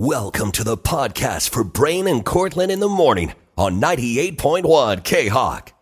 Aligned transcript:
Welcome 0.00 0.52
to 0.52 0.62
the 0.62 0.76
podcast 0.76 1.50
for 1.50 1.64
Brian 1.64 2.06
and 2.06 2.24
Cortland 2.24 2.70
in 2.70 2.78
the 2.78 2.86
morning 2.86 3.32
on 3.56 3.80
98.1 3.80 5.02
K 5.02 5.26
Hawk. 5.26 5.72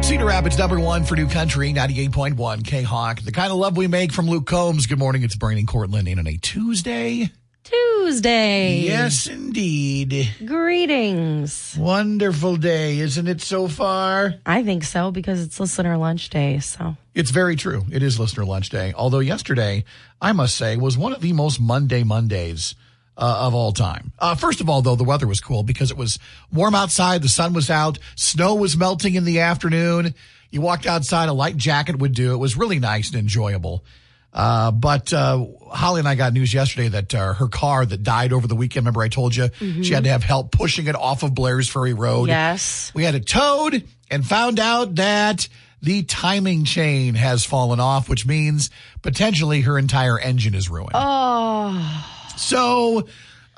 Cedar 0.00 0.26
Rapids 0.26 0.56
number 0.56 0.78
one 0.78 1.02
for 1.02 1.16
New 1.16 1.26
Country, 1.26 1.72
98.1 1.72 2.64
K 2.64 2.82
Hawk. 2.82 3.22
The 3.22 3.32
kind 3.32 3.50
of 3.50 3.58
love 3.58 3.76
we 3.76 3.88
make 3.88 4.12
from 4.12 4.28
Luke 4.28 4.46
Combs. 4.46 4.86
Good 4.86 5.00
morning. 5.00 5.24
It's 5.24 5.34
Brian 5.34 5.58
and 5.58 5.66
Cortland 5.66 6.06
in 6.06 6.20
on 6.20 6.28
a 6.28 6.36
Tuesday. 6.36 7.32
Tuesday. 7.64 8.76
Yes, 8.76 9.26
indeed. 9.26 10.28
Greetings. 10.46 11.76
Wonderful 11.76 12.54
day, 12.54 13.00
isn't 13.00 13.26
it 13.26 13.40
so 13.40 13.66
far? 13.66 14.36
I 14.46 14.62
think 14.62 14.84
so 14.84 15.10
because 15.10 15.42
it's 15.42 15.58
listener 15.58 15.96
lunch 15.96 16.30
day. 16.30 16.60
So 16.60 16.96
It's 17.12 17.32
very 17.32 17.56
true. 17.56 17.86
It 17.90 18.04
is 18.04 18.20
listener 18.20 18.44
lunch 18.44 18.70
day. 18.70 18.92
Although 18.94 19.18
yesterday, 19.18 19.82
I 20.22 20.30
must 20.30 20.56
say, 20.56 20.76
was 20.76 20.96
one 20.96 21.12
of 21.12 21.22
the 21.22 21.32
most 21.32 21.60
Monday 21.60 22.04
Mondays 22.04 22.76
uh, 23.16 23.46
of 23.46 23.54
all 23.54 23.72
time. 23.72 24.12
Uh, 24.18 24.34
first 24.34 24.60
of 24.60 24.68
all, 24.68 24.82
though, 24.82 24.96
the 24.96 25.04
weather 25.04 25.26
was 25.26 25.40
cool 25.40 25.62
because 25.62 25.90
it 25.90 25.96
was 25.96 26.18
warm 26.52 26.74
outside. 26.74 27.22
The 27.22 27.28
sun 27.28 27.52
was 27.52 27.70
out. 27.70 27.98
Snow 28.16 28.54
was 28.54 28.76
melting 28.76 29.14
in 29.14 29.24
the 29.24 29.40
afternoon. 29.40 30.14
You 30.50 30.60
walked 30.60 30.86
outside, 30.86 31.28
a 31.28 31.32
light 31.32 31.56
jacket 31.56 31.96
would 31.98 32.12
do. 32.14 32.32
It 32.34 32.38
was 32.38 32.56
really 32.56 32.78
nice 32.78 33.10
and 33.10 33.18
enjoyable. 33.18 33.84
Uh, 34.32 34.72
but 34.72 35.12
uh, 35.12 35.44
Holly 35.70 36.00
and 36.00 36.08
I 36.08 36.16
got 36.16 36.32
news 36.32 36.52
yesterday 36.52 36.88
that 36.88 37.14
uh, 37.14 37.34
her 37.34 37.46
car 37.46 37.86
that 37.86 38.02
died 38.02 38.32
over 38.32 38.48
the 38.48 38.56
weekend. 38.56 38.84
Remember, 38.84 39.02
I 39.02 39.08
told 39.08 39.36
you 39.36 39.48
she 39.60 39.94
had 39.94 40.04
to 40.04 40.10
have 40.10 40.24
help 40.24 40.50
pushing 40.50 40.88
it 40.88 40.96
off 40.96 41.22
of 41.22 41.34
Blair's 41.36 41.68
Ferry 41.68 41.94
Road. 41.94 42.28
yes, 42.28 42.90
We 42.94 43.04
had 43.04 43.14
it 43.14 43.26
towed 43.28 43.84
and 44.10 44.26
found 44.26 44.58
out 44.58 44.96
that 44.96 45.46
the 45.82 46.02
timing 46.02 46.64
chain 46.64 47.14
has 47.14 47.44
fallen 47.44 47.78
off, 47.78 48.08
which 48.08 48.26
means 48.26 48.70
potentially 49.02 49.60
her 49.60 49.78
entire 49.78 50.18
engine 50.18 50.54
is 50.56 50.68
ruined. 50.68 50.92
oh, 50.94 52.10
So, 52.36 53.08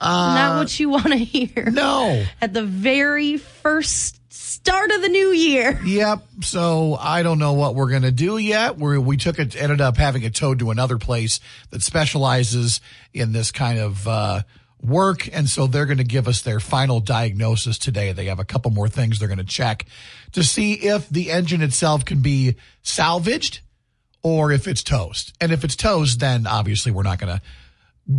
not 0.00 0.58
what 0.58 0.78
you 0.78 0.90
want 0.90 1.06
to 1.06 1.16
hear 1.16 1.70
no. 1.70 2.24
at 2.40 2.52
the 2.52 2.64
very 2.64 3.36
first 3.36 4.20
start 4.33 4.91
of 4.91 5.02
the 5.02 5.08
new 5.08 5.28
year. 5.28 5.80
Yep. 5.84 6.27
So 6.42 6.96
I 6.98 7.22
don't 7.22 7.38
know 7.38 7.55
what 7.55 7.74
we're 7.74 7.91
going 7.91 8.02
to 8.02 8.12
do 8.12 8.36
yet. 8.38 8.78
We 8.78 8.98
we 8.98 9.16
took 9.16 9.38
it, 9.38 9.55
ended 9.56 9.80
up 9.80 9.96
having 9.96 10.22
it 10.22 10.34
towed 10.34 10.58
to 10.58 10.70
another 10.70 10.98
place 10.98 11.41
that 11.70 11.83
specializes 11.83 12.80
in 13.12 13.33
this 13.33 13.52
kind 13.52 13.78
of, 13.78 14.06
uh, 14.06 14.42
work. 14.83 15.28
And 15.33 15.48
so 15.48 15.66
they're 15.66 15.86
going 15.86 15.98
to 15.98 16.05
give 16.05 16.28
us 16.28 16.42
their 16.42 16.61
final 16.61 17.00
diagnosis 17.00 17.78
today. 17.78 18.12
They 18.12 18.27
have 18.27 18.38
a 18.38 18.44
couple 18.44 18.70
more 18.70 18.88
things 18.88 19.18
they're 19.18 19.28
going 19.28 19.38
to 19.38 19.44
check 19.44 19.86
to 20.33 20.44
see 20.44 20.74
if 20.74 21.08
the 21.08 21.33
engine 21.33 21.62
itself 21.62 22.05
can 22.05 22.20
be 22.20 22.56
salvaged 22.83 23.61
or 24.22 24.52
if 24.52 24.68
it's 24.68 24.83
toast. 24.83 25.33
And 25.40 25.52
if 25.52 25.64
it's 25.64 25.77
toast, 25.77 26.20
then 26.20 26.46
obviously 26.46 26.92
we're 26.92 27.02
not 27.02 27.18
going 27.18 27.36
to 27.36 27.42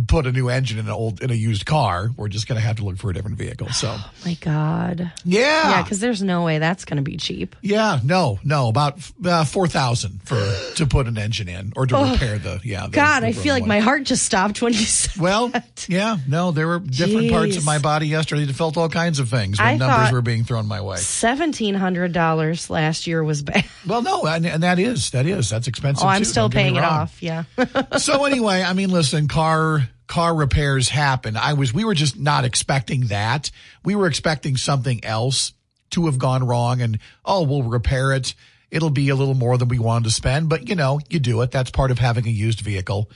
put 0.06 0.26
a 0.26 0.32
new 0.32 0.48
engine 0.48 0.78
in 0.78 0.86
an 0.86 0.92
old, 0.92 1.22
in 1.22 1.30
a 1.30 1.34
used 1.34 1.64
car. 1.64 2.10
We're 2.16 2.28
just 2.28 2.46
going 2.46 2.60
to 2.60 2.66
have 2.66 2.76
to 2.76 2.84
look 2.84 2.98
for 2.98 3.10
a 3.10 3.14
different 3.14 3.38
vehicle. 3.38 3.70
So 3.70 3.96
My 4.24 4.34
God. 4.34 5.12
yeah. 5.24 5.70
Yeah, 5.70 5.82
because 5.82 6.00
there's 6.00 6.22
no 6.22 6.44
way 6.44 6.58
that's 6.58 6.84
going 6.84 6.98
to 6.98 7.02
be 7.02 7.16
cheap. 7.16 7.56
Yeah, 7.62 8.00
no, 8.04 8.38
no, 8.44 8.68
about 8.68 8.98
uh, 9.24 9.44
four 9.44 9.66
thousand 9.66 10.22
for 10.22 10.36
to 10.74 10.86
put 10.86 11.06
an 11.06 11.16
engine 11.16 11.48
in 11.48 11.72
or 11.76 11.86
to 11.86 11.96
repair 11.96 12.38
the 12.38 12.60
yeah. 12.64 12.86
The, 12.86 12.92
God, 12.92 13.20
the 13.20 13.28
I 13.28 13.32
feel 13.32 13.54
like 13.54 13.62
one. 13.62 13.68
my 13.68 13.80
heart 13.80 14.04
just 14.04 14.24
stopped 14.24 14.60
when 14.60 14.72
you 14.72 14.78
said. 14.84 15.20
Well, 15.20 15.48
that. 15.48 15.86
yeah, 15.88 16.18
no, 16.26 16.52
there 16.52 16.66
were 16.66 16.80
different 16.80 17.30
parts 17.30 17.56
of 17.56 17.64
my 17.64 17.78
body 17.78 18.08
yesterday 18.08 18.44
that 18.44 18.54
felt 18.54 18.76
all 18.76 18.88
kinds 18.88 19.18
of 19.18 19.28
things 19.28 19.58
when 19.58 19.68
I 19.68 19.76
numbers 19.76 20.12
were 20.12 20.22
being 20.22 20.44
thrown 20.44 20.66
my 20.66 20.80
way. 20.80 20.96
Seventeen 20.96 21.74
hundred 21.74 22.12
dollars 22.12 22.68
last 22.68 23.06
year 23.06 23.22
was 23.22 23.42
bad. 23.42 23.64
Well, 23.86 24.02
no, 24.02 24.26
and, 24.26 24.44
and 24.44 24.62
that 24.64 24.78
is 24.78 25.10
that 25.10 25.24
is 25.24 25.48
that's 25.48 25.66
expensive. 25.66 26.04
Oh, 26.04 26.08
I'm 26.08 26.22
too, 26.22 26.26
still 26.26 26.50
paying 26.50 26.76
it 26.76 26.84
off. 26.84 27.22
Yeah. 27.22 27.44
so 27.96 28.24
anyway, 28.26 28.62
I 28.62 28.74
mean, 28.74 28.90
listen, 28.90 29.28
car 29.28 29.77
car 30.08 30.34
repairs 30.34 30.88
happen. 30.88 31.36
I 31.36 31.52
was 31.52 31.72
we 31.72 31.84
were 31.84 31.94
just 31.94 32.18
not 32.18 32.44
expecting 32.44 33.02
that. 33.06 33.50
We 33.84 33.94
were 33.94 34.08
expecting 34.08 34.56
something 34.56 35.04
else 35.04 35.52
to 35.90 36.06
have 36.06 36.18
gone 36.18 36.44
wrong, 36.44 36.80
and 36.82 36.98
oh, 37.24 37.42
we'll 37.44 37.62
repair 37.62 38.12
it. 38.12 38.34
It'll 38.70 38.90
be 38.90 39.08
a 39.08 39.14
little 39.14 39.34
more 39.34 39.56
than 39.56 39.68
we 39.68 39.78
wanted 39.78 40.04
to 40.04 40.10
spend, 40.10 40.48
but 40.48 40.68
you 40.68 40.74
know, 40.74 40.98
you 41.08 41.20
do 41.20 41.40
it. 41.42 41.50
That's 41.52 41.70
part 41.70 41.90
of 41.90 41.98
having 41.98 42.26
a 42.26 42.30
used 42.30 42.60
vehicle. 42.60 43.10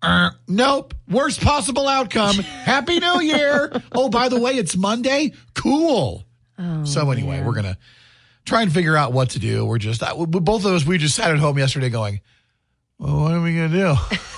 Uh, 0.00 0.30
nope. 0.46 0.94
Worst 1.10 1.40
possible 1.40 1.88
outcome. 1.88 2.36
Happy 2.64 3.00
New 3.00 3.20
Year. 3.20 3.82
Oh, 3.92 4.08
by 4.08 4.28
the 4.28 4.38
way, 4.38 4.52
it's 4.52 4.76
Monday. 4.76 5.32
Cool. 5.54 6.24
so 6.84 7.10
anyway, 7.10 7.42
we're 7.42 7.54
gonna 7.54 7.78
try 8.44 8.62
and 8.62 8.72
figure 8.72 8.96
out 8.96 9.12
what 9.12 9.30
to 9.30 9.38
do. 9.38 9.64
We're 9.64 9.78
just 9.78 10.02
uh, 10.02 10.14
we- 10.16 10.26
both 10.26 10.64
of 10.64 10.72
us. 10.72 10.84
We 10.86 10.98
just 10.98 11.16
sat 11.16 11.30
at 11.30 11.38
home 11.38 11.58
yesterday 11.58 11.88
going, 11.90 12.20
well, 12.98 13.20
what 13.20 13.32
are 13.32 13.42
we 13.42 13.54
going 13.56 13.70
to 13.72 13.76
do? 13.76 13.94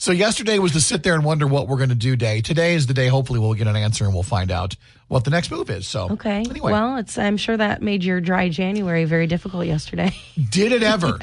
so 0.00 0.12
yesterday 0.12 0.60
was 0.60 0.72
to 0.72 0.80
sit 0.80 1.02
there 1.02 1.14
and 1.14 1.24
wonder 1.24 1.44
what 1.46 1.66
we're 1.66 1.76
going 1.76 1.88
to 1.88 1.94
do 1.96 2.14
day. 2.14 2.40
Today 2.40 2.74
is 2.74 2.86
the 2.86 2.94
day. 2.94 3.08
Hopefully 3.08 3.40
we'll 3.40 3.54
get 3.54 3.66
an 3.66 3.74
answer 3.74 4.04
and 4.04 4.14
we'll 4.14 4.22
find 4.22 4.52
out 4.52 4.76
what 5.08 5.24
the 5.24 5.30
next 5.30 5.50
move 5.50 5.70
is. 5.70 5.88
So 5.88 6.08
Okay. 6.12 6.38
anyway, 6.48 6.70
Well, 6.70 6.98
it's. 6.98 7.18
I'm 7.18 7.36
sure 7.36 7.56
that 7.56 7.82
made 7.82 8.04
your 8.04 8.20
dry 8.20 8.48
January 8.48 9.04
very 9.06 9.26
difficult 9.26 9.66
yesterday. 9.66 10.14
did 10.50 10.70
it 10.70 10.84
ever? 10.84 11.18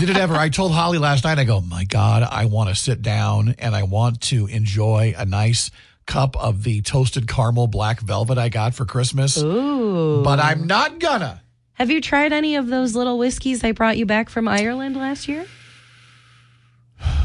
did 0.00 0.08
it 0.08 0.16
ever? 0.16 0.34
I 0.34 0.48
told 0.48 0.72
Holly 0.72 0.96
last 0.96 1.24
night, 1.24 1.38
I 1.38 1.44
go, 1.44 1.60
my 1.60 1.84
God, 1.84 2.22
I 2.22 2.46
want 2.46 2.70
to 2.70 2.74
sit 2.74 3.02
down 3.02 3.56
and 3.58 3.74
I 3.74 3.82
want 3.82 4.22
to 4.22 4.46
enjoy 4.46 5.14
a 5.18 5.26
nice 5.26 5.70
cup 6.06 6.34
of 6.36 6.62
the 6.64 6.80
toasted 6.80 7.28
caramel 7.28 7.66
black 7.66 8.00
velvet 8.00 8.38
I 8.38 8.48
got 8.48 8.74
for 8.74 8.86
Christmas, 8.86 9.36
Ooh. 9.36 10.22
but 10.24 10.40
I'm 10.40 10.66
not 10.66 10.98
gonna. 10.98 11.42
Have 11.74 11.90
you 11.90 12.00
tried 12.00 12.32
any 12.32 12.56
of 12.56 12.68
those 12.68 12.94
little 12.96 13.18
whiskeys 13.18 13.62
I 13.62 13.72
brought 13.72 13.96
you 13.98 14.06
back 14.06 14.30
from 14.30 14.48
Ireland 14.48 14.96
last 14.96 15.28
year? 15.28 15.46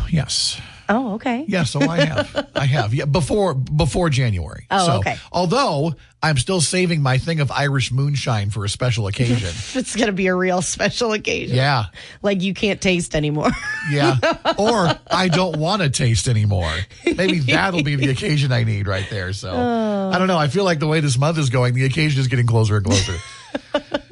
Yes. 0.10 0.60
Oh, 0.90 1.16
okay. 1.16 1.44
Yes, 1.50 1.72
so 1.72 1.82
I 1.82 1.98
have. 2.06 2.50
I 2.56 2.66
have. 2.66 2.94
Yeah, 2.94 3.04
before 3.06 3.54
before 3.54 4.10
January. 4.10 4.68
Oh, 4.72 4.86
so, 4.86 4.94
okay. 5.00 5.18
Although 5.34 5.96
I'm 6.24 6.38
still 6.38 6.62
saving 6.62 7.02
my 7.02 7.18
thing 7.18 7.42
of 7.42 7.52
Irish 7.52 7.92
moonshine 7.92 8.52
for 8.52 8.64
a 8.64 8.70
special 8.70 9.06
occasion. 9.08 9.50
It's 9.78 9.96
going 9.98 10.08
to 10.08 10.14
be 10.14 10.28
a 10.28 10.36
real 10.36 10.62
special 10.62 11.12
occasion. 11.12 11.58
yeah. 11.58 11.86
Like 12.22 12.42
you 12.42 12.54
can't 12.54 12.80
taste 12.80 13.16
anymore. 13.16 13.52
Yeah. 13.92 14.18
Or 14.58 14.90
I 15.12 15.30
don't 15.30 15.58
want 15.58 15.82
to 15.82 15.90
taste 15.90 16.28
anymore. 16.28 16.74
Maybe 17.06 17.40
that'll 17.40 17.84
be 17.84 17.96
the 17.96 18.10
occasion 18.10 18.52
I 18.52 18.64
need 18.66 18.86
right 18.88 19.08
there. 19.10 19.32
So 19.34 19.52
Oh. 19.54 20.12
I 20.14 20.18
don't 20.18 20.28
know. 20.28 20.38
I 20.38 20.48
feel 20.50 20.66
like 20.66 20.80
the 20.80 20.88
way 20.88 21.00
this 21.00 21.18
month 21.18 21.38
is 21.38 21.50
going, 21.50 21.74
the 21.74 21.86
occasion 21.86 22.20
is 22.20 22.28
getting 22.28 22.48
closer 22.48 22.76
and 22.78 22.86
closer. 22.86 23.14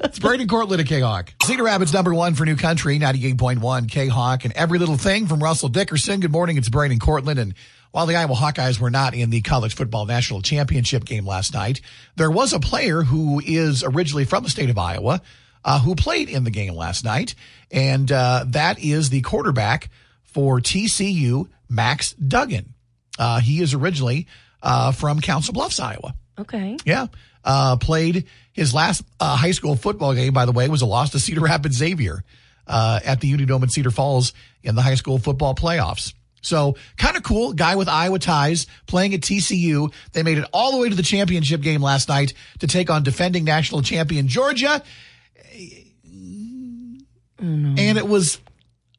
It's 0.00 0.18
Brady 0.18 0.46
Cortland 0.46 0.80
at 0.80 0.86
K 0.86 1.00
Hawk. 1.00 1.32
Cedar 1.44 1.64
Rapids 1.64 1.92
number 1.92 2.14
one 2.14 2.34
for 2.34 2.44
New 2.44 2.56
Country, 2.56 2.98
98.1 2.98 3.90
K 3.90 4.08
Hawk, 4.08 4.44
and 4.44 4.52
every 4.54 4.78
little 4.78 4.96
thing 4.96 5.26
from 5.26 5.42
Russell 5.42 5.68
Dickerson. 5.68 6.20
Good 6.20 6.32
morning. 6.32 6.56
It's 6.56 6.68
Brady 6.68 6.98
Cortland. 6.98 7.38
And 7.38 7.54
while 7.90 8.06
the 8.06 8.16
Iowa 8.16 8.34
Hawkeyes 8.34 8.78
were 8.78 8.90
not 8.90 9.14
in 9.14 9.30
the 9.30 9.40
college 9.40 9.74
football 9.74 10.06
national 10.06 10.42
championship 10.42 11.04
game 11.04 11.26
last 11.26 11.54
night, 11.54 11.80
there 12.16 12.30
was 12.30 12.52
a 12.52 12.60
player 12.60 13.02
who 13.02 13.40
is 13.44 13.82
originally 13.82 14.24
from 14.24 14.42
the 14.44 14.50
state 14.50 14.70
of 14.70 14.78
Iowa 14.78 15.20
uh, 15.64 15.80
who 15.80 15.94
played 15.94 16.28
in 16.28 16.44
the 16.44 16.50
game 16.50 16.74
last 16.74 17.04
night. 17.04 17.34
And 17.70 18.10
uh, 18.10 18.44
that 18.48 18.78
is 18.78 19.10
the 19.10 19.20
quarterback 19.22 19.90
for 20.22 20.60
TCU, 20.60 21.48
Max 21.68 22.12
Duggan. 22.12 22.74
Uh, 23.18 23.40
he 23.40 23.60
is 23.60 23.74
originally 23.74 24.26
uh, 24.62 24.92
from 24.92 25.20
Council 25.20 25.52
Bluffs, 25.52 25.80
Iowa. 25.80 26.14
Okay. 26.38 26.76
Yeah. 26.84 27.06
Uh, 27.44 27.76
played 27.76 28.26
his 28.56 28.74
last 28.74 29.04
uh, 29.20 29.36
high 29.36 29.50
school 29.52 29.76
football 29.76 30.14
game, 30.14 30.32
by 30.32 30.46
the 30.46 30.52
way, 30.52 30.68
was 30.68 30.82
a 30.82 30.86
loss 30.86 31.10
to 31.10 31.20
Cedar 31.20 31.42
Rapids 31.42 31.76
Xavier 31.76 32.24
uh, 32.66 33.00
at 33.04 33.20
the 33.20 33.32
Unidome 33.32 33.62
in 33.62 33.68
Cedar 33.68 33.90
Falls 33.90 34.32
in 34.62 34.74
the 34.74 34.82
high 34.82 34.94
school 34.94 35.18
football 35.18 35.54
playoffs. 35.54 36.14
So 36.40 36.76
kind 36.96 37.16
of 37.16 37.22
cool. 37.22 37.52
Guy 37.52 37.76
with 37.76 37.88
Iowa 37.88 38.18
ties 38.18 38.66
playing 38.86 39.14
at 39.14 39.20
TCU. 39.20 39.92
They 40.12 40.22
made 40.22 40.38
it 40.38 40.46
all 40.52 40.72
the 40.72 40.78
way 40.78 40.88
to 40.88 40.94
the 40.94 41.02
championship 41.02 41.60
game 41.60 41.82
last 41.82 42.08
night 42.08 42.32
to 42.60 42.66
take 42.66 42.88
on 42.88 43.02
defending 43.02 43.44
national 43.44 43.82
champion 43.82 44.26
Georgia. 44.28 44.82
And 47.38 47.98
it 47.98 48.08
was 48.08 48.40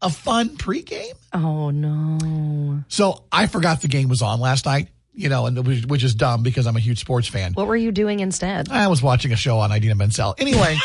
a 0.01 0.09
fun 0.09 0.49
pregame. 0.49 1.13
Oh 1.33 1.71
no. 1.71 2.83
So 2.89 3.23
I 3.31 3.47
forgot 3.47 3.81
the 3.81 3.87
game 3.87 4.09
was 4.09 4.21
on 4.21 4.39
last 4.39 4.65
night, 4.65 4.89
you 5.17 5.29
know, 5.29 5.47
and 5.47 5.65
which, 5.65 5.85
which 5.85 6.03
is 6.03 6.13
dumb 6.13 6.43
because 6.43 6.67
I'm 6.67 6.75
a 6.75 6.79
huge 6.79 6.99
sports 6.99 7.27
fan. 7.27 7.53
What 7.53 7.67
were 7.67 7.75
you 7.75 7.91
doing 7.91 8.19
instead? 8.19 8.69
I 8.69 8.87
was 8.87 9.01
watching 9.01 9.33
a 9.33 9.35
show 9.35 9.57
on 9.57 9.71
Idina 9.71 9.95
Menzel. 9.95 10.35
Anyway, 10.37 10.77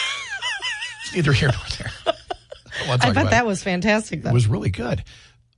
it's 1.03 1.15
neither 1.15 1.33
here 1.33 1.51
nor 1.51 1.61
there. 1.79 2.15
I, 2.89 3.09
I 3.09 3.13
bet 3.13 3.31
that 3.31 3.45
it. 3.45 3.47
was 3.47 3.63
fantastic 3.63 4.23
though. 4.23 4.31
It 4.31 4.35
was 4.35 4.49
really 4.49 4.71
good. 4.71 5.05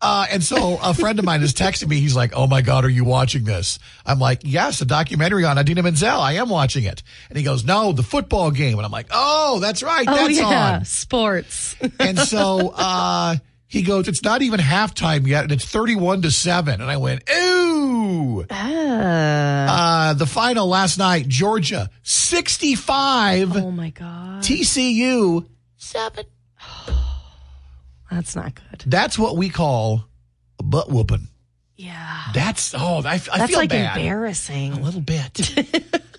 Uh, 0.03 0.27
and 0.31 0.43
so 0.43 0.77
a 0.83 0.93
friend 0.93 1.19
of 1.19 1.25
mine 1.25 1.43
is 1.43 1.55
texting 1.55 1.89
me. 1.89 1.99
He's 2.01 2.17
like, 2.17 2.33
"Oh 2.35 2.47
my 2.47 2.61
God, 2.61 2.85
are 2.85 2.91
you 2.91 3.05
watching 3.05 3.45
this?" 3.45 3.79
I'm 4.05 4.19
like, 4.19 4.41
"Yes, 4.43 4.81
a 4.83 4.85
documentary 4.85 5.45
on 5.45 5.57
Idina 5.57 5.83
Menzel. 5.83 6.21
I 6.21 6.33
am 6.33 6.51
watching 6.51 6.85
it." 6.85 7.03
And 7.31 7.39
he 7.39 7.45
goes, 7.45 7.65
"No, 7.65 7.93
the 7.93 8.03
football 8.03 8.51
game." 8.51 8.77
And 8.77 8.85
I'm 8.85 8.93
like, 8.93 9.07
"Oh, 9.13 9.61
that's 9.61 9.83
right, 9.83 10.05
oh 10.07 10.15
that's 10.15 10.37
yeah, 10.37 10.75
on." 10.75 10.85
sports. 10.85 11.77
And 12.01 12.19
so 12.19 12.75
uh, 12.77 13.37
he 13.67 13.83
goes, 13.83 14.09
"It's 14.09 14.23
not 14.23 14.43
even 14.43 14.61
halftime 14.61 15.27
yet, 15.27 15.45
and 15.45 15.53
it's 15.53 15.65
31 15.65 16.23
to 16.23 16.31
seven." 16.31 16.83
And 16.83 16.91
I 16.91 16.97
went, 16.99 17.23
"Ooh." 17.31 17.54
Ah. 18.51 20.11
Uh, 20.11 20.15
the 20.15 20.27
final 20.27 20.67
last 20.67 20.99
night, 20.99 21.29
Georgia 21.29 21.91
65, 22.03 23.57
oh 23.57 23.71
my 23.71 23.91
god, 23.91 24.43
TCU 24.43 25.47
7. 25.77 26.25
that's 28.11 28.37
not 28.37 28.55
good. 28.55 28.85
That's 28.87 29.19
what 29.19 29.37
we 29.37 29.49
call 29.49 30.05
a 30.59 30.63
butt 30.63 30.91
whooping. 30.91 31.29
Yeah. 31.77 32.23
That's 32.33 32.75
oh, 32.75 33.03
I, 33.05 33.15
I 33.15 33.19
That's 33.19 33.47
feel 33.51 33.59
like 33.59 33.71
bad. 33.71 33.97
embarrassing. 33.97 34.73
A 34.75 34.81
little 34.81 35.01
bit. 35.01 35.55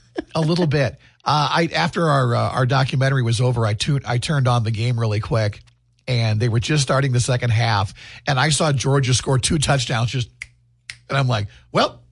a 0.35 0.41
little 0.41 0.67
bit. 0.67 0.97
Uh, 1.23 1.49
I 1.51 1.69
after 1.73 2.07
our 2.07 2.35
uh, 2.35 2.49
our 2.51 2.65
documentary 2.65 3.23
was 3.23 3.41
over, 3.41 3.65
I 3.65 3.73
tuned 3.73 4.05
I 4.05 4.17
turned 4.17 4.47
on 4.47 4.63
the 4.63 4.71
game 4.71 4.99
really 4.99 5.21
quick, 5.21 5.61
and 6.07 6.39
they 6.39 6.49
were 6.49 6.59
just 6.59 6.83
starting 6.83 7.13
the 7.13 7.19
second 7.19 7.51
half, 7.51 7.93
and 8.27 8.39
I 8.39 8.49
saw 8.49 8.71
Georgia 8.71 9.13
score 9.13 9.39
two 9.39 9.57
touchdowns. 9.57 10.11
Just, 10.11 10.29
and 11.09 11.17
I'm 11.17 11.27
like, 11.27 11.47
well, 11.71 12.03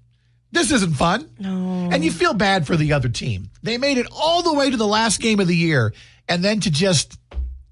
this 0.54 0.72
isn't 0.72 0.94
fun. 0.94 1.30
No. 1.40 1.90
And 1.92 2.06
you 2.06 2.12
feel 2.12 2.34
bad 2.34 2.66
for 2.66 2.78
the 2.78 2.94
other 2.94 3.10
team. 3.10 3.50
They 3.64 3.78
made 3.78 3.98
it 3.98 4.08
all 4.12 4.44
the 4.44 4.54
way 4.54 4.70
to 4.70 4.78
the 4.78 4.88
last 4.88 5.20
game 5.20 5.40
of 5.40 5.48
the 5.48 5.56
year, 5.56 5.94
and 6.30 6.44
then 6.44 6.60
to 6.62 6.72
just 6.72 7.20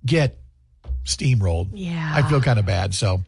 get 0.05 0.37
steamrolled. 1.05 1.69
Yeah. 1.73 2.11
I 2.13 2.27
feel 2.27 2.41
kind 2.41 2.59
of 2.59 2.65
bad. 2.65 2.93
So, 2.93 3.21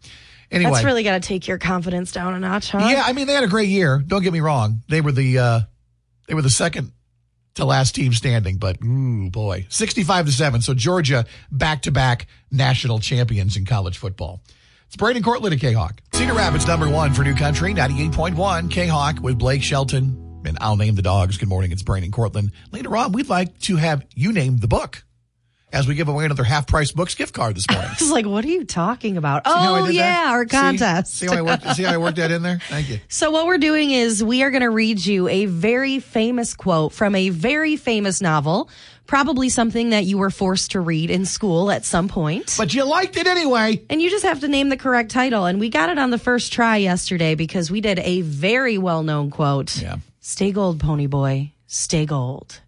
anyway, 0.52 0.72
That's 0.72 0.84
really 0.84 1.04
got 1.04 1.22
to 1.22 1.28
take 1.28 1.48
your 1.48 1.60
confidence 1.60 2.12
down 2.12 2.34
a 2.34 2.40
notch, 2.40 2.72
huh? 2.72 2.88
yeah, 2.90 3.04
I 3.06 3.14
mean 3.14 3.28
they 3.28 3.34
had 3.34 3.44
a 3.44 3.48
great 3.48 3.70
year. 3.70 4.04
Don't 4.06 4.24
get 4.24 4.34
me 4.34 4.42
wrong; 4.42 4.82
they 4.90 5.02
were 5.02 5.12
the 5.12 5.38
uh, 5.38 5.60
they 6.28 6.34
were 6.34 6.42
the 6.42 6.50
second 6.50 6.92
to 7.56 7.66
last 7.66 7.94
team 7.94 8.12
standing, 8.14 8.58
but 8.58 8.82
ooh 8.84 9.30
boy, 9.30 9.68
sixty-five 9.70 10.26
to 10.26 10.32
seven. 10.32 10.62
So 10.62 10.74
Georgia 10.74 11.26
back-to-back 11.52 12.26
national 12.52 13.00
champions 13.00 13.56
in 13.56 13.66
college 13.66 14.00
football. 14.00 14.42
It's 14.94 15.00
Braden 15.00 15.24
Cortland 15.24 15.56
at 15.56 15.60
K-Hawk. 15.60 16.02
Cedar 16.14 16.36
Rapids 16.36 16.68
number 16.68 16.88
one 16.88 17.16
for 17.16 17.24
New 17.24 17.34
Country, 17.34 17.74
ninety-eight 17.74 18.12
point 18.12 18.36
one. 18.36 18.70
K-Hawk 18.70 19.24
with 19.24 19.40
Blake 19.40 19.64
Shelton, 19.64 20.44
and 20.46 20.56
I'll 20.62 20.76
name 20.76 20.94
the 20.94 21.02
dogs. 21.02 21.38
Good 21.38 21.50
morning, 21.50 21.72
it's 21.72 21.82
Braden 21.82 22.12
Cortland. 22.12 22.52
Later 22.72 22.96
on, 22.96 23.12
we'd 23.12 23.28
like 23.28 23.58
to 23.62 23.78
have 23.78 24.06
you 24.14 24.32
name 24.32 24.58
the 24.58 24.68
book 24.68 25.04
as 25.72 25.88
we 25.88 25.96
give 25.96 26.10
away 26.10 26.26
another 26.26 26.44
half-price 26.44 26.92
books 26.92 27.16
gift 27.16 27.34
card 27.34 27.56
this 27.56 27.68
morning. 27.72 27.88
I 27.90 27.96
was 28.00 28.12
like, 28.12 28.28
what 28.28 28.46
are 28.46 28.50
you 28.50 28.66
talking 28.66 29.18
about? 29.18 29.48
See 29.48 29.54
oh, 29.56 29.78
did 29.78 29.88
that? 29.88 29.94
yeah, 29.96 30.26
our 30.30 30.44
See? 30.44 30.56
contest. 30.56 31.16
See, 31.16 31.26
how 31.26 31.38
I 31.38 31.42
worked? 31.42 31.68
See 31.76 31.82
how 31.82 31.94
I 31.94 31.98
worked 31.98 32.18
that 32.18 32.30
in 32.30 32.44
there? 32.44 32.60
Thank 32.70 32.90
you. 32.90 33.00
So, 33.08 33.32
what 33.32 33.48
we're 33.48 33.58
doing 33.58 33.90
is 33.90 34.24
we 34.24 34.44
are 34.44 34.52
going 34.52 34.62
to 34.62 34.70
read 34.70 35.04
you 35.04 35.28
a 35.28 35.48
very 35.48 36.02
famous 36.02 36.54
quote 36.54 36.94
from 36.94 37.16
a 37.16 37.30
very 37.30 37.78
famous 37.78 38.22
novel, 38.22 38.70
probably 39.06 39.50
something 39.50 39.90
that 39.92 40.06
you 40.06 40.18
were 40.18 40.30
forced 40.30 40.72
to 40.72 40.80
read 40.80 41.10
in 41.10 41.26
school 41.26 41.70
at 41.72 41.86
some 41.86 42.08
point. 42.08 42.56
But 42.58 42.74
you 42.74 42.84
liked 42.86 43.18
it 43.18 43.28
anyway. 43.28 43.84
and 43.90 44.02
you 44.02 44.10
just 44.10 44.24
have 44.26 44.40
to 44.42 44.48
name 44.48 44.70
the 44.70 44.78
correct 44.78 45.12
title. 45.12 45.46
And 45.46 45.60
we 45.60 45.70
got 45.70 45.90
it 45.90 45.98
on 45.98 46.10
the 46.10 46.18
first 46.18 46.54
try 46.54 46.78
yesterday 46.78 47.36
because 47.36 47.70
we 47.70 47.82
did 47.82 48.00
a 48.00 48.22
very 48.22 48.78
well 48.78 49.04
known 49.04 49.30
quote 49.30 49.76
Yeah. 49.82 49.98
Stay 50.20 50.52
gold, 50.52 50.80
pony 50.80 51.08
boy, 51.08 51.52
stay 51.68 52.06
gold. 52.06 52.60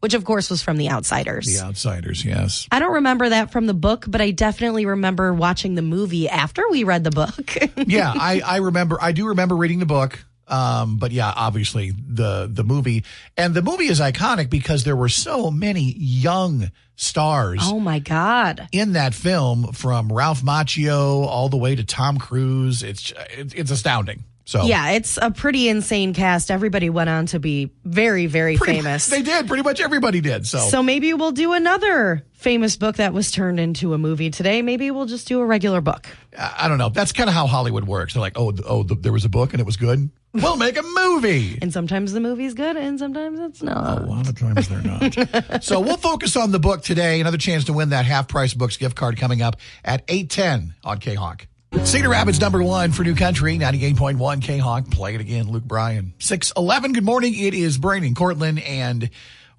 Which, 0.00 0.12
of 0.12 0.24
course, 0.26 0.50
was 0.50 0.60
from 0.62 0.76
The 0.76 0.90
Outsiders. 0.90 1.46
The 1.46 1.64
Outsiders, 1.64 2.26
yes. 2.26 2.68
I 2.70 2.78
don't 2.78 2.92
remember 2.92 3.30
that 3.30 3.52
from 3.52 3.64
the 3.64 3.72
book, 3.72 4.04
but 4.06 4.20
I 4.20 4.32
definitely 4.32 4.84
remember 4.84 5.32
watching 5.32 5.76
the 5.76 5.80
movie 5.82 6.28
after 6.28 6.68
we 6.68 6.84
read 6.84 7.04
the 7.04 7.10
book. 7.10 7.56
yeah, 7.86 8.12
I, 8.14 8.42
I 8.44 8.56
remember. 8.58 8.98
I 9.00 9.12
do 9.12 9.28
remember 9.28 9.56
reading 9.56 9.78
the 9.78 9.86
book. 9.86 10.22
Um, 10.48 10.98
but 10.98 11.12
yeah, 11.12 11.32
obviously 11.34 11.92
the 11.92 12.48
the 12.50 12.64
movie 12.64 13.04
and 13.36 13.54
the 13.54 13.62
movie 13.62 13.86
is 13.86 14.00
iconic 14.00 14.50
because 14.50 14.84
there 14.84 14.96
were 14.96 15.08
so 15.08 15.50
many 15.50 15.94
young 15.96 16.70
stars 16.96 17.60
oh 17.62 17.80
my 17.80 17.98
God. 17.98 18.68
in 18.70 18.92
that 18.92 19.14
film, 19.14 19.72
from 19.72 20.12
Ralph 20.12 20.42
Macchio 20.42 21.26
all 21.26 21.48
the 21.48 21.56
way 21.56 21.74
to 21.74 21.84
Tom 21.84 22.18
Cruise. 22.18 22.82
It's 22.82 23.12
it's, 23.30 23.54
it's 23.54 23.70
astounding. 23.70 24.24
So 24.46 24.64
Yeah, 24.66 24.90
it's 24.90 25.18
a 25.20 25.30
pretty 25.30 25.68
insane 25.68 26.12
cast. 26.12 26.50
Everybody 26.50 26.90
went 26.90 27.08
on 27.08 27.26
to 27.26 27.38
be 27.40 27.70
very, 27.84 28.26
very 28.26 28.56
pretty- 28.56 28.80
famous. 28.82 29.06
They 29.06 29.22
did. 29.22 29.48
Pretty 29.48 29.62
much 29.62 29.80
everybody 29.80 30.20
did. 30.20 30.46
So, 30.46 30.58
So 30.58 30.82
maybe 30.82 31.14
we'll 31.14 31.32
do 31.32 31.54
another 31.54 32.24
famous 32.32 32.76
book 32.76 32.96
that 32.96 33.14
was 33.14 33.30
turned 33.30 33.58
into 33.58 33.94
a 33.94 33.98
movie 33.98 34.30
today. 34.30 34.60
Maybe 34.60 34.90
we'll 34.90 35.06
just 35.06 35.26
do 35.26 35.40
a 35.40 35.46
regular 35.46 35.80
book. 35.80 36.06
I, 36.38 36.68
don't 36.68 36.76
know. 36.78 36.90
That's 36.90 37.12
kind 37.12 37.30
of 37.30 37.34
how 37.34 37.46
Hollywood 37.46 37.84
works. 37.84 38.12
They're 38.14 38.20
like, 38.20 38.38
oh, 38.38 38.52
oh, 38.66 38.82
th- 38.82 39.00
there 39.00 39.12
was 39.12 39.24
a 39.24 39.30
book 39.30 39.54
and 39.54 39.60
it 39.60 39.66
was 39.66 39.78
good. 39.78 40.10
We'll 40.34 40.56
make 40.56 40.76
a 40.76 40.82
movie. 40.82 41.58
And 41.62 41.72
sometimes 41.72 42.12
the 42.12 42.20
movie's 42.20 42.52
good 42.52 42.76
and 42.76 42.98
sometimes 42.98 43.40
it's 43.40 43.62
not. 43.62 44.02
A 44.02 44.04
lot 44.04 44.28
of 44.28 44.38
times 44.38 44.68
they're 44.68 44.82
not. 44.82 45.62
so 45.64 45.80
we'll 45.80 45.96
focus 45.96 46.36
on 46.36 46.50
the 46.50 46.58
book 46.58 46.82
today. 46.82 47.20
Another 47.20 47.38
chance 47.38 47.64
to 47.64 47.72
win 47.72 47.90
that 47.90 48.04
half 48.04 48.28
price 48.28 48.52
books 48.52 48.76
gift 48.76 48.96
card 48.96 49.16
coming 49.16 49.40
up 49.40 49.56
at 49.84 50.02
810 50.08 50.74
on 50.84 50.98
K-Hawk. 50.98 51.46
Cedar 51.82 52.08
Rapids 52.08 52.40
number 52.40 52.62
one 52.62 52.92
for 52.92 53.04
New 53.04 53.14
Country, 53.14 53.58
98.1 53.58 54.42
K-Hawk. 54.42 54.90
Play 54.90 55.14
it 55.14 55.20
again, 55.20 55.48
Luke 55.48 55.64
Bryan. 55.64 56.14
611, 56.18 56.92
good 56.92 57.04
morning. 57.04 57.34
It 57.36 57.54
is 57.54 57.78
Brian 57.78 58.04
and 58.04 58.16
Cortland. 58.16 58.60
And, 58.62 59.10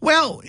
well, 0.02 0.42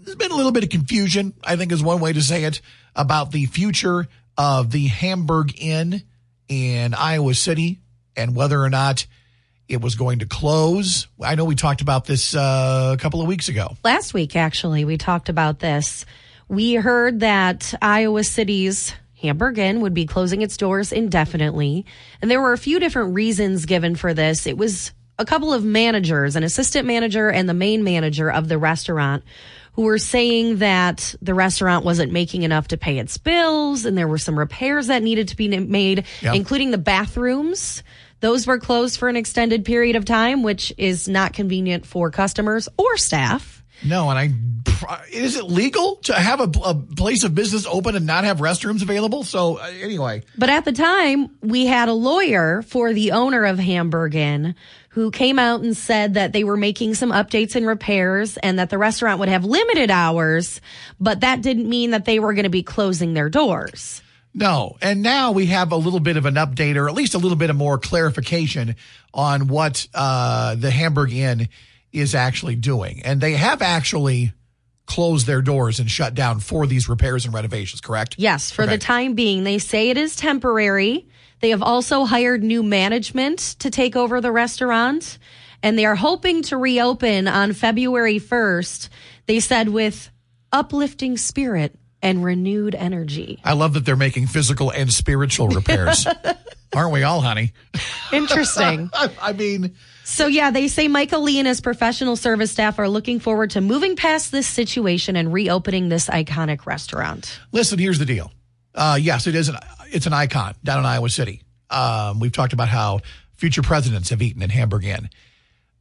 there's 0.00 0.16
been 0.16 0.30
a 0.30 0.36
little 0.36 0.52
bit 0.52 0.64
of 0.64 0.70
confusion, 0.70 1.32
I 1.44 1.56
think 1.56 1.72
is 1.72 1.82
one 1.82 2.00
way 2.00 2.12
to 2.12 2.20
say 2.20 2.44
it, 2.44 2.60
about 2.96 3.30
the 3.30 3.46
future 3.46 4.08
of 4.36 4.70
the 4.72 4.88
Hamburg 4.88 5.54
Inn 5.58 6.02
in 6.48 6.92
Iowa 6.92 7.34
City 7.34 7.80
and 8.16 8.34
whether 8.34 8.60
or 8.60 8.68
not 8.68 9.06
it 9.68 9.80
was 9.80 9.94
going 9.94 10.18
to 10.18 10.26
close. 10.26 11.06
I 11.20 11.34
know 11.34 11.44
we 11.44 11.54
talked 11.54 11.80
about 11.80 12.04
this 12.04 12.34
uh, 12.34 12.90
a 12.92 13.00
couple 13.00 13.22
of 13.22 13.26
weeks 13.26 13.48
ago. 13.48 13.76
Last 13.84 14.12
week, 14.12 14.36
actually, 14.36 14.84
we 14.84 14.98
talked 14.98 15.28
about 15.28 15.60
this. 15.60 16.04
We 16.48 16.74
heard 16.74 17.20
that 17.20 17.72
Iowa 17.80 18.24
City's 18.24 18.92
Hamburg 19.22 19.58
would 19.80 19.94
be 19.94 20.06
closing 20.06 20.42
its 20.42 20.56
doors 20.56 20.92
indefinitely. 20.92 21.86
And 22.20 22.30
there 22.30 22.40
were 22.40 22.52
a 22.52 22.58
few 22.58 22.78
different 22.78 23.14
reasons 23.14 23.66
given 23.66 23.94
for 23.96 24.12
this. 24.12 24.46
It 24.46 24.58
was 24.58 24.92
a 25.18 25.24
couple 25.24 25.52
of 25.52 25.64
managers, 25.64 26.36
an 26.36 26.42
assistant 26.42 26.86
manager 26.86 27.30
and 27.30 27.48
the 27.48 27.54
main 27.54 27.84
manager 27.84 28.30
of 28.30 28.48
the 28.48 28.58
restaurant, 28.58 29.22
who 29.74 29.82
were 29.82 29.98
saying 29.98 30.58
that 30.58 31.14
the 31.22 31.32
restaurant 31.34 31.84
wasn't 31.84 32.12
making 32.12 32.42
enough 32.42 32.68
to 32.68 32.76
pay 32.76 32.98
its 32.98 33.16
bills 33.18 33.84
and 33.86 33.96
there 33.96 34.08
were 34.08 34.18
some 34.18 34.38
repairs 34.38 34.88
that 34.88 35.02
needed 35.02 35.28
to 35.28 35.36
be 35.36 35.48
made, 35.48 36.04
Yeah. 36.20 36.34
including 36.34 36.70
the 36.72 36.78
bathrooms. 36.78 37.82
Those 38.20 38.46
were 38.46 38.58
closed 38.58 38.98
for 38.98 39.08
an 39.08 39.16
extended 39.16 39.64
period 39.64 39.96
of 39.96 40.04
time, 40.04 40.42
which 40.42 40.72
is 40.76 41.08
not 41.08 41.32
convenient 41.32 41.86
for 41.86 42.10
customers 42.10 42.68
or 42.76 42.96
staff. 42.96 43.61
No, 43.84 44.10
and 44.10 44.18
I 44.18 44.32
is 45.10 45.36
it 45.36 45.44
legal 45.44 45.96
to 45.96 46.14
have 46.14 46.40
a, 46.40 46.50
a 46.64 46.74
place 46.74 47.24
of 47.24 47.34
business 47.34 47.66
open 47.66 47.96
and 47.96 48.06
not 48.06 48.24
have 48.24 48.38
restrooms 48.38 48.82
available? 48.82 49.24
So 49.24 49.58
uh, 49.58 49.70
anyway, 49.80 50.22
But 50.36 50.50
at 50.50 50.64
the 50.64 50.72
time, 50.72 51.30
we 51.40 51.66
had 51.66 51.88
a 51.88 51.92
lawyer 51.92 52.62
for 52.62 52.92
the 52.92 53.12
owner 53.12 53.44
of 53.44 53.58
Hamburg 53.58 54.14
Inn 54.14 54.54
who 54.90 55.10
came 55.10 55.38
out 55.38 55.62
and 55.62 55.76
said 55.76 56.14
that 56.14 56.32
they 56.32 56.44
were 56.44 56.56
making 56.56 56.94
some 56.94 57.10
updates 57.12 57.54
and 57.54 57.66
repairs 57.66 58.36
and 58.38 58.58
that 58.58 58.70
the 58.70 58.78
restaurant 58.78 59.18
would 59.20 59.28
have 59.28 59.44
limited 59.44 59.90
hours, 59.90 60.60
but 61.00 61.20
that 61.20 61.40
didn't 61.42 61.68
mean 61.68 61.92
that 61.92 62.04
they 62.04 62.18
were 62.18 62.34
going 62.34 62.44
to 62.44 62.50
be 62.50 62.62
closing 62.62 63.14
their 63.14 63.30
doors. 63.30 64.02
no, 64.34 64.76
and 64.82 65.02
now 65.02 65.32
we 65.32 65.46
have 65.46 65.72
a 65.72 65.76
little 65.76 66.00
bit 66.00 66.16
of 66.16 66.26
an 66.26 66.34
update, 66.34 66.76
or 66.76 66.88
at 66.88 66.94
least 66.94 67.14
a 67.14 67.18
little 67.18 67.38
bit 67.38 67.50
of 67.50 67.56
more 67.56 67.78
clarification 67.78 68.76
on 69.14 69.48
what 69.48 69.86
uh, 69.94 70.54
the 70.56 70.70
Hamburg 70.70 71.12
Inn 71.12 71.48
is 71.92 72.14
actually 72.14 72.56
doing, 72.56 73.02
and 73.04 73.20
they 73.20 73.32
have 73.32 73.62
actually 73.62 74.32
closed 74.86 75.26
their 75.26 75.42
doors 75.42 75.78
and 75.78 75.90
shut 75.90 76.14
down 76.14 76.40
for 76.40 76.66
these 76.66 76.88
repairs 76.88 77.24
and 77.24 77.32
renovations. 77.32 77.80
Correct? 77.80 78.16
Yes, 78.18 78.50
for 78.50 78.62
Okay. 78.62 78.72
the 78.72 78.78
time 78.78 79.14
being, 79.14 79.44
they 79.44 79.58
say 79.58 79.90
it 79.90 79.96
is 79.96 80.16
temporary. 80.16 81.06
They 81.40 81.50
have 81.50 81.62
also 81.62 82.04
hired 82.04 82.42
new 82.42 82.62
management 82.62 83.38
to 83.60 83.70
take 83.70 83.96
over 83.96 84.20
the 84.20 84.32
restaurant, 84.32 85.18
and 85.62 85.78
they 85.78 85.84
are 85.86 85.94
hoping 85.94 86.42
to 86.44 86.56
reopen 86.56 87.28
on 87.28 87.52
February 87.52 88.18
1st. 88.18 88.88
They 89.26 89.40
said 89.40 89.68
with 89.68 90.10
uplifting 90.52 91.16
spirit 91.16 91.74
and 92.02 92.24
renewed 92.24 92.74
energy. 92.74 93.40
I 93.44 93.52
love 93.52 93.74
that 93.74 93.84
they're 93.84 93.96
making 93.96 94.26
physical 94.26 94.70
and 94.70 94.92
spiritual 94.92 95.48
repairs. 95.48 96.06
Aren't 96.74 96.92
we 96.92 97.02
all, 97.04 97.20
honey? 97.20 97.52
Interesting. 98.12 98.90
I, 98.92 99.10
I 99.22 99.32
mean, 99.32 99.74
so, 100.04 100.26
yeah, 100.26 100.50
they 100.50 100.68
say 100.68 100.88
Michael 100.88 101.22
Lee 101.22 101.38
and 101.38 101.46
his 101.46 101.60
professional 101.60 102.16
service 102.16 102.50
staff 102.50 102.78
are 102.78 102.88
looking 102.88 103.20
forward 103.20 103.50
to 103.50 103.60
moving 103.60 103.96
past 103.96 104.32
this 104.32 104.46
situation 104.46 105.16
and 105.16 105.32
reopening 105.32 105.88
this 105.88 106.08
iconic 106.08 106.66
restaurant. 106.66 107.38
Listen, 107.52 107.78
here's 107.78 107.98
the 107.98 108.04
deal. 108.04 108.32
Uh, 108.74 108.98
yes, 109.00 109.26
it 109.26 109.34
is. 109.34 109.48
An, 109.48 109.56
it's 109.90 110.06
an 110.06 110.12
icon 110.12 110.54
down 110.64 110.80
in 110.80 110.86
Iowa 110.86 111.08
City. 111.08 111.42
Um, 111.70 112.20
we've 112.20 112.32
talked 112.32 112.52
about 112.52 112.68
how 112.68 113.00
future 113.36 113.62
presidents 113.62 114.10
have 114.10 114.22
eaten 114.22 114.42
at 114.42 114.50
Hamburg 114.50 114.84
Inn. 114.84 115.08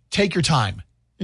Take 0.10 0.36
your 0.36 0.42
time, 0.42 0.82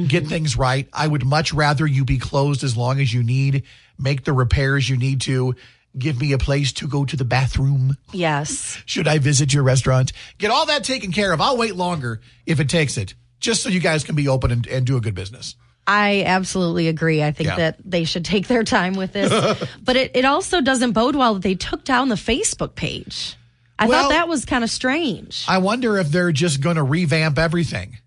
get 0.08 0.28
things 0.28 0.56
right. 0.56 0.88
I 0.94 1.08
would 1.08 1.26
much 1.26 1.54
rather 1.54 1.86
you 1.86 2.06
be 2.06 2.20
closed 2.20 2.64
as 2.64 2.78
long 2.78 3.00
as 3.02 3.14
you 3.14 3.24
need. 3.24 3.64
Make 4.00 4.24
the 4.24 4.34
repairs 4.34 4.88
you 4.90 4.96
need 4.98 5.22
to. 5.22 5.56
Give 5.98 6.20
me 6.20 6.32
a 6.34 6.38
place 6.38 6.72
to 6.74 6.88
go 6.88 7.06
to 7.06 7.16
the 7.18 7.26
bathroom. 7.26 7.98
Yes. 8.14 8.78
Should 8.86 9.08
I 9.08 9.18
visit 9.20 9.54
your 9.54 9.64
restaurant? 9.64 10.14
Get 10.38 10.52
all 10.52 10.66
that 10.68 10.84
taken 10.84 11.12
care 11.12 11.32
of. 11.34 11.42
I'll 11.42 11.58
wait 11.58 11.76
longer 11.76 12.22
if 12.46 12.60
it 12.60 12.70
takes 12.70 12.98
it, 12.98 13.16
just 13.40 13.64
so 13.64 13.70
you 13.70 13.80
guys 13.80 14.04
can 14.04 14.16
be 14.16 14.28
open 14.28 14.52
and, 14.52 14.68
and 14.68 14.86
do 14.86 14.98
a 14.98 15.02
good 15.02 15.16
business. 15.16 15.56
I 15.90 16.24
absolutely 16.26 16.90
agree. 16.90 17.24
I 17.24 17.32
think 17.32 17.48
Yeah. 17.48 17.56
that 17.56 17.78
they 17.84 18.04
should 18.04 18.26
take 18.26 18.48
their 18.48 18.64
time 18.66 18.94
with 18.96 19.14
this. 19.14 19.32
but 19.84 19.96
it, 19.96 20.12
it 20.16 20.26
also 20.26 20.60
doesn't 20.62 20.92
bode 20.92 21.16
well 21.16 21.36
that 21.36 21.44
they 21.44 21.56
took 21.56 21.84
down 21.86 22.10
the 22.10 22.16
Facebook 22.16 22.76
page. 22.76 23.36
I 23.80 23.88
Well- 23.88 24.04
thought 24.04 24.10
that 24.10 24.28
was 24.28 24.44
kind 24.46 24.64
of 24.64 24.70
strange. 24.70 25.46
I 25.48 25.60
wonder 25.60 25.98
if 25.98 26.10
they're 26.10 26.32
just 26.34 26.60
going 26.62 26.76
to 26.76 26.84
revamp 26.84 27.38
everything. 27.40 27.98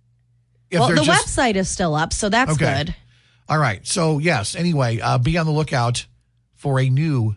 If 0.71 0.79
well, 0.81 0.91
the 0.91 1.03
just- 1.03 1.27
website 1.37 1.55
is 1.57 1.69
still 1.69 1.95
up, 1.95 2.13
so 2.13 2.29
that's 2.29 2.53
Okay. 2.53 2.85
good. 2.85 2.95
All 3.49 3.59
right. 3.59 3.85
So 3.87 4.19
yes. 4.19 4.55
Anyway, 4.55 5.01
uh, 5.01 5.19
be 5.19 5.37
on 5.39 5.47
the 5.47 5.53
lookout 5.53 6.07
for 6.57 6.79
a 6.79 6.89
new 6.91 7.35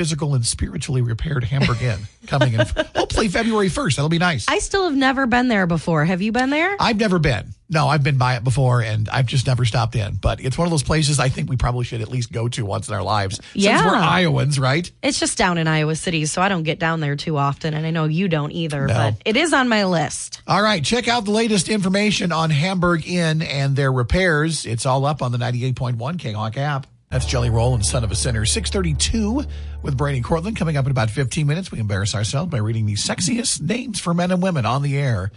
physical 0.00 0.34
and 0.34 0.46
spiritually 0.46 1.02
repaired 1.02 1.44
Hamburg 1.44 1.82
Inn 1.82 1.98
coming 2.26 2.54
in 2.54 2.60
hopefully 2.96 3.28
February 3.28 3.68
1st. 3.68 3.96
That'll 3.96 4.08
be 4.08 4.16
nice. 4.16 4.46
I 4.48 4.58
still 4.60 4.84
have 4.84 4.96
never 4.96 5.26
been 5.26 5.48
there 5.48 5.66
before. 5.66 6.06
Have 6.06 6.22
you 6.22 6.32
been 6.32 6.48
there? 6.48 6.74
I've 6.80 6.96
never 6.96 7.18
been. 7.18 7.48
No, 7.68 7.86
I've 7.86 8.02
been 8.02 8.16
by 8.16 8.36
it 8.36 8.42
before 8.42 8.80
and 8.80 9.10
I've 9.10 9.26
just 9.26 9.46
never 9.46 9.66
stopped 9.66 9.94
in. 9.96 10.14
But 10.14 10.40
it's 10.40 10.56
one 10.56 10.66
of 10.66 10.70
those 10.70 10.82
places 10.82 11.20
I 11.20 11.28
think 11.28 11.50
we 11.50 11.56
probably 11.58 11.84
should 11.84 12.00
at 12.00 12.08
least 12.08 12.32
go 12.32 12.48
to 12.48 12.64
once 12.64 12.88
in 12.88 12.94
our 12.94 13.02
lives. 13.02 13.36
Since 13.52 13.62
Yeah. 13.62 13.84
we're 13.84 13.94
Iowans, 13.94 14.58
right? 14.58 14.90
It's 15.02 15.20
just 15.20 15.36
down 15.36 15.58
in 15.58 15.68
Iowa 15.68 15.94
City, 15.94 16.24
so 16.24 16.40
I 16.40 16.48
don't 16.48 16.62
get 16.62 16.78
down 16.78 17.00
there 17.00 17.14
too 17.14 17.36
often, 17.36 17.74
and 17.74 17.84
I 17.86 17.90
know 17.90 18.04
you 18.06 18.26
don't 18.26 18.52
either, 18.52 18.86
No. 18.86 18.94
but 18.94 19.16
it 19.26 19.36
is 19.36 19.52
on 19.52 19.68
my 19.68 19.84
list. 19.84 20.40
All 20.46 20.62
right, 20.62 20.82
check 20.82 21.08
out 21.08 21.26
the 21.26 21.30
latest 21.30 21.68
information 21.68 22.32
on 22.32 22.48
Hamburg 22.48 23.06
Inn 23.06 23.42
and 23.42 23.76
their 23.76 23.92
repairs. 23.92 24.64
It's 24.64 24.86
all 24.86 25.04
up 25.04 25.20
on 25.20 25.30
the 25.30 25.38
98.1 25.38 26.16
K-Hawk 26.18 26.56
app. 26.56 26.86
That's 27.10 27.26
Jelly 27.26 27.50
Roll 27.50 27.74
and 27.74 27.84
Son 27.84 28.04
of 28.04 28.12
a 28.12 28.14
Sinner. 28.14 28.46
632 28.46 29.42
with 29.82 29.96
Brady 29.96 30.20
Cortland. 30.20 30.56
Coming 30.56 30.76
up 30.76 30.84
in 30.84 30.92
about 30.92 31.10
15 31.10 31.44
minutes, 31.44 31.72
we 31.72 31.80
embarrass 31.80 32.14
ourselves 32.14 32.52
by 32.52 32.58
reading 32.58 32.86
the 32.86 32.94
sexiest 32.94 33.60
names 33.60 33.98
for 33.98 34.14
men 34.14 34.30
and 34.30 34.40
women 34.40 34.64
on 34.64 34.82
the 34.82 34.96
air 34.96 35.32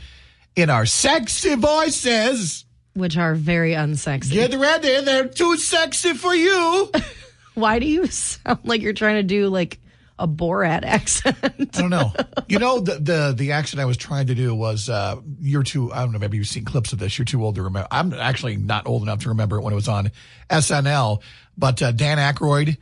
in 0.55 0.69
our 0.69 0.85
sexy 0.85 1.55
voices. 1.55 2.65
Which 2.93 3.17
are 3.17 3.33
very 3.33 3.71
unsexy. 3.71 4.33
Get 4.33 4.53
ready, 4.53 5.01
they're 5.01 5.27
too 5.27 5.57
sexy 5.57 6.13
for 6.13 6.35
you. 6.35 6.91
Why 7.55 7.79
do 7.79 7.87
you 7.87 8.05
sound 8.05 8.59
like 8.65 8.83
you're 8.83 8.93
trying 8.93 9.15
to 9.15 9.23
do 9.23 9.47
like 9.47 9.79
a 10.19 10.27
Borat 10.27 10.83
accent? 10.83 11.37
I 11.43 11.49
don't 11.65 11.89
know. 11.89 12.11
You 12.47 12.59
know, 12.59 12.79
the, 12.79 12.95
the 12.99 13.33
the 13.35 13.51
accent 13.53 13.81
I 13.81 13.85
was 13.85 13.97
trying 13.97 14.27
to 14.27 14.35
do 14.35 14.53
was 14.53 14.89
uh 14.89 15.17
you're 15.39 15.63
too 15.63 15.91
I 15.91 15.99
don't 15.99 16.11
know, 16.11 16.19
maybe 16.19 16.37
you've 16.37 16.47
seen 16.47 16.65
clips 16.65 16.93
of 16.93 16.99
this. 16.99 17.17
You're 17.17 17.25
too 17.25 17.43
old 17.43 17.55
to 17.55 17.63
remember. 17.63 17.87
I'm 17.91 18.13
actually 18.13 18.57
not 18.57 18.87
old 18.87 19.03
enough 19.03 19.21
to 19.21 19.29
remember 19.29 19.57
it 19.57 19.61
when 19.61 19.73
it 19.73 19.75
was 19.75 19.87
on 19.87 20.11
SNL, 20.49 21.21
but 21.57 21.81
uh, 21.81 21.91
Dan 21.91 22.17
Aykroyd 22.17 22.77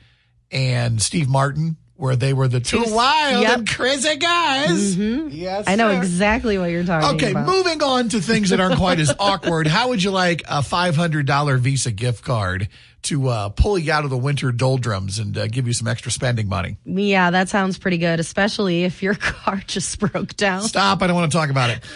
and 0.51 1.01
Steve 1.01 1.29
Martin 1.29 1.77
where 2.01 2.15
they 2.15 2.33
were 2.33 2.47
the 2.47 2.59
two 2.59 2.83
Two- 2.83 2.93
wild 2.95 3.43
yep. 3.43 3.59
and 3.59 3.69
crazy 3.69 4.15
guys. 4.15 4.97
Yes. 4.97 5.65
I 5.67 5.75
know 5.75 5.91
sir. 5.91 5.97
exactly 5.97 6.57
what 6.57 6.71
you're 6.71 6.83
talking 6.83 7.15
Okay, 7.15 7.29
about. 7.31 7.47
Okay, 7.47 7.57
moving 7.57 7.83
on 7.83 8.09
to 8.09 8.19
things 8.19 8.49
that 8.49 8.59
aren't 8.59 8.77
quite 8.77 8.99
as 8.99 9.13
awkward. 9.19 9.67
How 9.67 9.89
would 9.89 10.01
you 10.01 10.09
like 10.09 10.41
a 10.49 10.61
$500 10.63 11.59
Visa 11.59 11.91
gift 11.91 12.23
card 12.23 12.69
to 13.03 13.27
uh, 13.29 13.49
pull 13.49 13.77
you 13.77 13.91
out 13.91 14.03
of 14.03 14.09
the 14.09 14.17
winter 14.17 14.51
doldrums 14.51 15.19
and 15.19 15.37
uh, 15.37 15.45
give 15.47 15.67
you 15.67 15.73
some 15.73 15.87
extra 15.87 16.11
spending 16.11 16.49
money? 16.49 16.77
Yeah, 16.85 17.29
that 17.29 17.49
sounds 17.49 17.77
pretty 17.77 17.99
good, 17.99 18.19
especially 18.19 18.83
if 18.83 19.03
your 19.03 19.13
car 19.19 19.61
just 19.67 19.99
broke 19.99 20.35
down. 20.35 20.63
Stop. 20.63 21.03
I 21.03 21.07
don't 21.07 21.15
want 21.15 21.31
to 21.31 21.37
talk 21.37 21.49
about 21.51 21.69
it. 21.69 21.83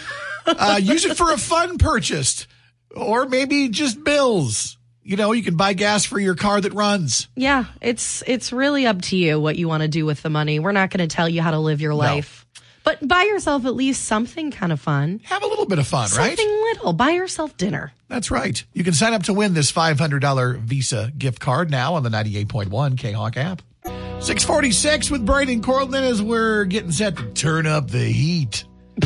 Uh, 0.48 0.78
use 0.80 1.04
it 1.04 1.16
for 1.16 1.32
a 1.32 1.36
fun 1.36 1.76
purchase 1.76 2.46
or 2.94 3.26
maybe 3.26 3.68
just 3.68 4.04
bills. 4.04 4.75
You 5.06 5.16
know, 5.16 5.30
you 5.30 5.44
can 5.44 5.54
buy 5.54 5.72
gas 5.72 6.04
for 6.04 6.18
your 6.18 6.34
car 6.34 6.60
that 6.60 6.72
runs. 6.72 7.28
Yeah, 7.36 7.66
it's 7.80 8.24
it's 8.26 8.52
really 8.52 8.86
up 8.88 9.02
to 9.02 9.16
you 9.16 9.38
what 9.40 9.54
you 9.54 9.68
want 9.68 9.82
to 9.82 9.88
do 9.88 10.04
with 10.04 10.20
the 10.20 10.30
money. 10.30 10.58
We're 10.58 10.72
not 10.72 10.90
going 10.90 11.08
to 11.08 11.14
tell 11.14 11.28
you 11.28 11.42
how 11.42 11.52
to 11.52 11.60
live 11.60 11.80
your 11.80 11.94
life. 11.94 12.44
But 12.82 13.06
buy 13.06 13.22
yourself 13.22 13.66
at 13.66 13.76
least 13.76 14.04
something 14.04 14.50
kind 14.50 14.72
of 14.72 14.80
fun. 14.80 15.20
Have 15.24 15.44
a 15.44 15.46
little 15.46 15.66
bit 15.66 15.78
of 15.78 15.86
fun, 15.86 16.08
right? 16.16 16.36
Something 16.36 16.48
little. 16.48 16.92
Buy 16.92 17.10
yourself 17.10 17.56
dinner. 17.56 17.92
That's 18.08 18.32
right. 18.32 18.60
You 18.72 18.82
can 18.82 18.94
sign 18.94 19.12
up 19.12 19.22
to 19.24 19.32
win 19.32 19.54
this 19.54 19.70
$500 19.70 20.58
Visa 20.58 21.12
gift 21.16 21.38
card 21.38 21.70
now 21.70 21.94
on 21.94 22.02
the 22.02 22.10
98.1 22.10 22.98
K-Hawk 22.98 23.36
app. 23.36 23.62
646 23.84 25.12
with 25.12 25.24
Braden 25.24 25.62
Cortland 25.62 26.04
as 26.04 26.20
we're 26.20 26.64
getting 26.64 26.90
set 26.90 27.16
to 27.16 27.28
turn 27.32 27.66
up 27.66 27.90
the 27.92 28.06
heat. 28.06 28.64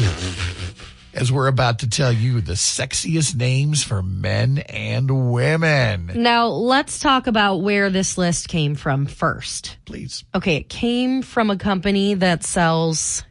as 1.14 1.32
we're 1.32 1.48
about 1.48 1.80
to 1.80 1.88
tell 1.88 2.12
you 2.12 2.40
the 2.40 2.52
sexiest 2.52 3.34
names 3.34 3.82
for 3.82 4.02
men 4.02 4.58
and 4.68 5.32
women. 5.32 6.10
Now, 6.14 6.46
let's 6.48 6.98
talk 6.98 7.26
about 7.26 7.56
where 7.56 7.90
this 7.90 8.16
list 8.16 8.48
came 8.48 8.74
from 8.74 9.06
first. 9.06 9.76
Please. 9.84 10.24
Okay, 10.34 10.56
it 10.56 10.68
came 10.68 11.22
from 11.22 11.50
a 11.50 11.56
company 11.56 12.14
that 12.14 12.44
sells 12.44 13.24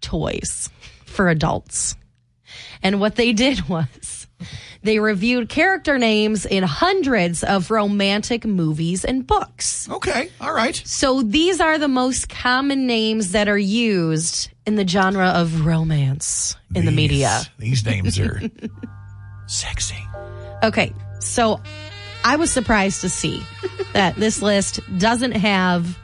toys 0.00 0.70
for 1.04 1.28
adults. 1.28 1.96
And 2.82 3.00
what 3.00 3.16
they 3.16 3.32
did 3.32 3.60
was 3.68 4.26
they 4.82 4.98
reviewed 4.98 5.48
character 5.48 5.98
names 5.98 6.46
in 6.46 6.62
hundreds 6.62 7.44
of 7.44 7.70
romantic 7.70 8.44
movies 8.44 9.04
and 9.04 9.26
books. 9.26 9.88
Okay. 9.90 10.30
All 10.40 10.52
right. 10.52 10.74
So 10.84 11.22
these 11.22 11.60
are 11.60 11.78
the 11.78 11.88
most 11.88 12.28
common 12.28 12.86
names 12.86 13.32
that 13.32 13.48
are 13.48 13.58
used 13.58 14.50
in 14.66 14.76
the 14.76 14.86
genre 14.86 15.28
of 15.28 15.66
romance 15.66 16.56
in 16.74 16.86
the 16.86 16.92
media. 16.92 17.42
These 17.58 17.84
names 17.84 18.18
are 18.18 18.40
sexy. 19.46 19.98
Okay, 20.62 20.92
so 21.20 21.60
I 22.24 22.36
was 22.36 22.50
surprised 22.50 23.00
to 23.00 23.08
see 23.08 23.42
that 23.92 24.16
this 24.16 24.42
list 24.42 24.80
doesn't 24.98 25.32
have 25.32 25.98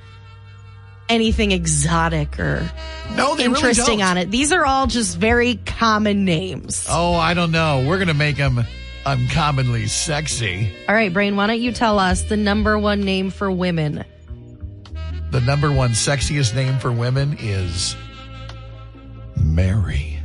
anything 1.09 1.53
exotic 1.53 2.39
or 2.39 2.69
No, 3.15 3.35
they 3.37 3.45
interesting 3.45 3.99
really 3.99 4.03
on 4.03 4.19
it. 4.19 4.31
These 4.31 4.53
are 4.53 4.65
all 4.65 4.87
just 4.87 5.17
very 5.17 5.57
common 5.57 6.25
names. 6.25 6.87
Oh, 6.89 7.15
I 7.15 7.35
don't 7.35 7.51
know. 7.53 7.85
We're 7.87 7.99
going 7.99 8.09
to 8.09 8.15
make 8.15 8.37
them 8.37 8.65
uncommonly 9.05 9.87
sexy. 9.87 10.73
All 10.89 10.95
right, 10.95 11.13
Brian, 11.13 11.37
why 11.37 11.47
don't 11.47 11.61
you 11.61 11.73
tell 11.73 11.99
us 11.99 12.23
the 12.25 12.37
number 12.37 12.79
one 12.79 13.03
name 13.03 13.31
for 13.31 13.51
women? 13.51 14.05
The 15.31 15.41
number 15.41 15.73
one 15.73 15.91
sexiest 15.91 16.55
name 16.55 16.79
for 16.79 16.91
women 16.93 17.37
is 17.41 17.97
Mary. 19.37 20.19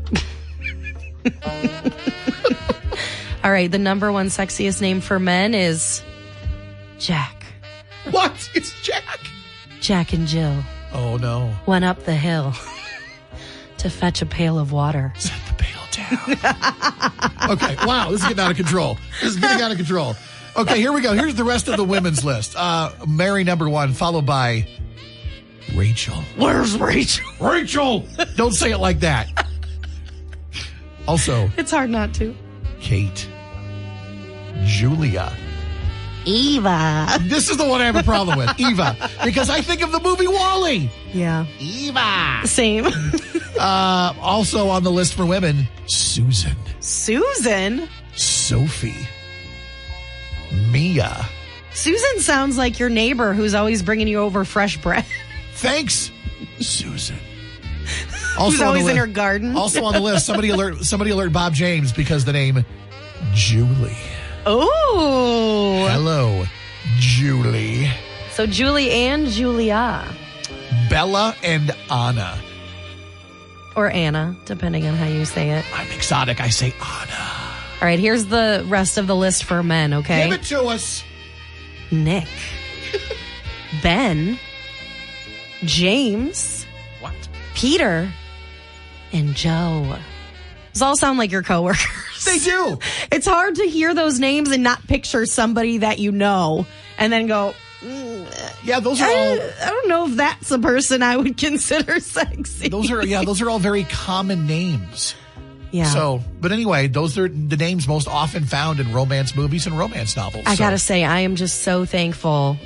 All 3.44 3.52
right, 3.52 3.72
the 3.72 3.80
number 3.80 4.12
one 4.12 4.28
sexiest 4.28 4.82
name 4.82 5.02
for 5.02 5.20
men 5.20 5.54
is 5.54 6.04
Jack. 7.00 7.44
What? 8.12 8.50
It's 8.54 8.80
Jack. 8.82 9.20
Jack 9.82 10.14
and 10.14 10.28
Jill 10.28 10.64
Oh, 10.94 11.18
no. 11.18 11.54
went 11.66 11.84
up 11.86 12.04
the 12.04 12.16
hill 12.16 12.54
to 13.78 13.90
fetch 13.90 14.22
a 14.22 14.26
pail 14.26 14.58
of 14.60 14.72
water. 14.72 15.12
Set 15.18 15.34
the 15.48 15.54
pail 15.56 15.82
down. 15.92 17.50
okay. 17.52 17.76
Wow. 17.86 18.12
This 18.12 18.22
is 18.22 18.28
getting 18.28 18.44
out 18.44 18.52
of 18.52 18.58
control. 18.58 18.98
This 19.22 19.32
is 19.32 19.38
getting 19.40 19.62
out 19.62 19.72
of 19.72 19.78
control. 19.78 20.16
Okay. 20.56 20.78
Here 20.80 20.92
we 20.94 21.02
go. 21.02 21.14
Here's 21.14 21.36
the 21.36 21.44
rest 21.44 21.68
of 21.68 21.78
the 21.78 21.84
women's 21.84 22.24
list. 22.24 22.56
Uh, 22.56 22.92
Mary, 23.08 23.44
number 23.44 23.68
one, 23.70 23.94
followed 23.94 24.26
by 24.26 24.68
Rachel. 25.76 26.16
Where's 26.38 26.78
Rachel? 26.78 27.26
Rachel. 27.40 28.06
Don't 28.36 28.54
say 28.54 28.72
it 28.72 28.78
like 28.80 29.00
that. 29.00 29.48
Also, 31.08 31.50
It's 31.58 31.72
hard 31.72 31.90
not 31.90 32.14
to. 32.16 32.36
Kate. 32.80 33.28
Julia. 34.64 35.34
Eva. 36.26 37.18
This 37.22 37.50
is 37.50 37.58
the 37.58 37.66
one 37.66 37.82
I 37.82 37.86
have 37.86 37.96
a 37.96 38.04
problem 38.04 38.38
with. 38.38 38.50
Eva. 38.60 38.96
Because 39.24 39.50
I 39.50 39.62
think 39.62 39.82
of 39.82 39.92
the 39.92 40.00
movie 40.00 40.28
WALL-E. 40.28 40.90
Yeah. 41.14 41.46
Eva. 41.60 42.42
Same. 42.48 42.88
Uh, 43.60 44.16
also 44.22 44.70
on 44.70 44.82
the 44.82 44.90
list 44.90 45.14
for 45.14 45.24
women, 45.24 45.68
Susan. 45.86 46.56
Susan. 46.80 47.88
Sophie. 48.16 48.96
Mia. 50.72 51.26
Susan 51.74 52.20
sounds 52.22 52.58
like 52.58 52.80
your 52.80 52.90
neighbor 52.90 53.34
who's 53.34 53.54
always 53.54 53.84
bringing 53.84 54.08
you 54.08 54.20
over 54.20 54.46
fresh 54.46 54.82
bread. 54.82 55.06
Thanks, 55.56 56.12
Susan. 56.60 57.18
Also 58.38 58.52
Who's 58.52 58.62
always 58.62 58.88
in 58.88 58.96
her 58.96 59.06
garden. 59.08 59.56
Also 59.58 59.84
on 59.84 59.94
the 59.94 60.00
list, 60.00 60.26
somebody 60.26 60.50
alert 60.50 60.78
somebody 60.86 61.12
alert 61.12 61.34
Bob 61.34 61.54
James 61.54 61.92
because 61.92 62.24
the 62.24 62.32
name 62.32 62.64
Julie. 63.34 63.98
Oh. 64.46 65.88
Hello, 65.92 66.46
Julie. 66.98 67.90
So 68.32 68.48
Julie 68.48 68.92
and 68.92 69.28
Julia. 69.28 70.06
Bella 70.90 71.36
and 71.44 71.76
Anna. 71.92 72.38
Or 73.76 73.90
Anna, 73.90 74.36
depending 74.46 74.88
on 74.88 74.96
how 74.96 75.06
you 75.06 75.26
say 75.26 75.52
it. 75.52 75.66
I'm 75.74 75.90
exotic. 75.92 76.42
I 76.42 76.50
say 76.50 76.74
Anna. 76.74 77.42
All 77.82 77.88
right, 77.88 78.00
here's 78.00 78.26
the 78.26 78.64
rest 78.68 78.98
of 78.98 79.08
the 79.08 79.16
list 79.16 79.44
for 79.44 79.64
men, 79.64 79.94
okay? 79.94 80.30
Give 80.30 80.40
it 80.40 80.44
to 80.46 80.64
us. 80.66 81.04
Nick. 81.92 82.28
ben. 83.84 84.40
James. 85.64 86.66
What? 87.00 87.14
Peter. 87.54 88.12
And 89.14 89.36
Joe. 89.36 89.98
Those 90.74 90.82
all 90.82 90.98
sound 90.98 91.20
like 91.20 91.32
your 91.32 91.44
coworkers. 91.44 91.86
They 92.26 92.40
do. 92.40 92.78
It's 93.12 93.26
hard 93.28 93.56
to 93.56 93.64
hear 93.64 93.94
those 93.94 94.20
names 94.20 94.52
and 94.52 94.64
not 94.64 94.86
picture 94.88 95.26
somebody 95.26 95.80
that 95.80 96.00
you 96.00 96.12
know 96.12 96.66
and 96.98 97.12
then 97.12 97.28
go, 97.28 97.54
mm, 97.82 98.56
Yeah, 98.64 98.80
those 98.80 99.02
are 99.02 99.06
I, 99.10 99.14
all. 99.14 99.40
I 99.64 99.70
don't 99.70 99.88
know 99.88 100.08
if 100.08 100.16
that's 100.16 100.52
a 100.52 100.60
person 100.60 101.02
I 101.04 101.18
would 101.18 101.38
consider 101.46 102.00
sexy. 102.00 102.70
Those 102.70 102.92
are 102.92 103.06
yeah. 103.06 103.24
Those 103.24 103.42
are 103.42 103.50
all 103.50 103.60
very 103.60 103.84
common 103.86 104.46
names. 104.48 105.16
yeah. 105.72 105.86
So, 105.86 106.22
but 106.40 106.52
anyway, 106.52 106.88
those 106.88 107.18
are 107.18 107.28
the 107.28 107.58
names 107.58 107.88
most 107.88 108.08
often 108.08 108.46
found 108.46 108.80
in 108.80 108.92
romance 108.94 109.36
movies 109.36 109.66
and 109.68 109.78
romance 109.78 110.16
novels. 110.16 110.44
I 110.46 110.56
So, 110.56 110.60
gotta 110.60 110.78
say, 110.80 111.04
I 111.04 111.22
am 111.22 111.36
just 111.36 111.62
so 111.62 111.86
thankful 111.86 112.58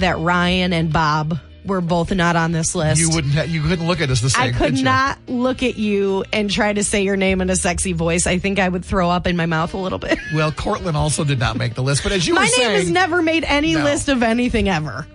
that 0.00 0.18
Ryan 0.18 0.72
and 0.72 0.92
Bob 0.92 1.38
were 1.64 1.80
both 1.80 2.12
not 2.14 2.36
on 2.36 2.52
this 2.52 2.74
list. 2.74 3.00
you 3.00 3.08
wouldn't. 3.10 3.34
Ha- 3.34 3.42
you 3.42 3.62
couldn't 3.62 3.86
look 3.86 4.00
at 4.00 4.10
us 4.10 4.20
the 4.20 4.30
same. 4.30 4.42
I 4.42 4.50
could 4.50 4.58
could 4.58 4.78
you? 4.78 4.84
not 4.84 5.18
look 5.28 5.62
at 5.62 5.76
you 5.76 6.24
and 6.32 6.50
try 6.50 6.72
to 6.72 6.84
say 6.84 7.02
your 7.02 7.16
name 7.16 7.40
in 7.40 7.48
a 7.50 7.56
sexy 7.56 7.92
voice. 7.92 8.26
I 8.26 8.38
think 8.38 8.58
I 8.58 8.68
would 8.68 8.84
throw 8.84 9.08
up 9.10 9.26
in 9.26 9.36
my 9.36 9.46
mouth 9.46 9.72
a 9.74 9.78
little 9.78 9.98
bit. 9.98 10.18
Well, 10.34 10.52
Cortland 10.52 10.96
also 10.96 11.24
did 11.24 11.38
not 11.38 11.56
make 11.56 11.74
the 11.74 11.82
list, 11.82 12.02
but 12.02 12.12
as 12.12 12.26
you 12.26 12.34
My 12.34 12.40
were 12.42 12.44
name 12.46 12.54
saying, 12.54 12.76
has 12.76 12.90
never 12.90 13.22
made 13.22 13.44
any 13.44 13.74
No. 13.74 13.84
list 13.84 14.08
of 14.08 14.22
anything 14.22 14.68
ever. 14.68 15.06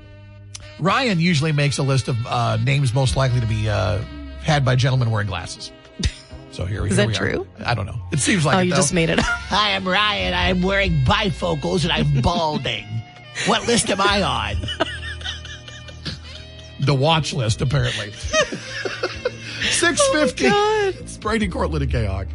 Ryan 0.80 1.20
usually 1.20 1.52
makes 1.52 1.78
a 1.78 1.84
list 1.84 2.08
of 2.08 2.16
uh, 2.26 2.58
names 2.58 2.94
most 2.94 3.16
likely 3.16 3.42
to 3.42 3.46
be 3.48 3.70
uh, 3.70 4.00
had 4.42 4.64
by 4.64 4.76
gentlemen 4.76 5.12
wearing 5.12 5.28
glasses. 5.28 5.72
So 6.52 6.66
here 6.66 6.82
we, 6.82 6.90
Is 6.90 6.98
here 6.98 7.06
that 7.06 7.22
we 7.22 7.28
are. 7.30 7.32
true? 7.34 7.48
I 7.64 7.74
don't 7.76 7.86
know. 7.86 8.02
It 8.12 8.20
seems 8.20 8.44
like 8.44 8.56
Oh, 8.56 8.60
it, 8.60 8.64
you 8.66 8.72
though. 8.72 8.78
just 8.78 8.92
made 8.94 9.10
it 9.12 9.20
up. 9.20 9.26
Hi, 9.28 9.76
I'm 9.76 9.88
Ryan. 9.88 10.34
I'm 10.34 10.62
wearing 10.64 11.06
bifocals 11.06 11.84
and 11.84 11.92
I'm 11.94 12.22
balding. 12.22 12.86
what 13.46 13.66
list 13.68 13.90
am 13.92 14.02
I 14.02 14.24
on? 14.24 14.56
The 16.80 16.94
watch 16.94 17.34
list, 17.34 17.62
apparently. 17.62 18.12
650. 19.72 20.46
Oh, 20.48 20.92
it's 21.00 21.18
Brady 21.18 21.48
Cortland 21.48 21.84
and 21.84 21.92
K-Hawk. 21.92 22.28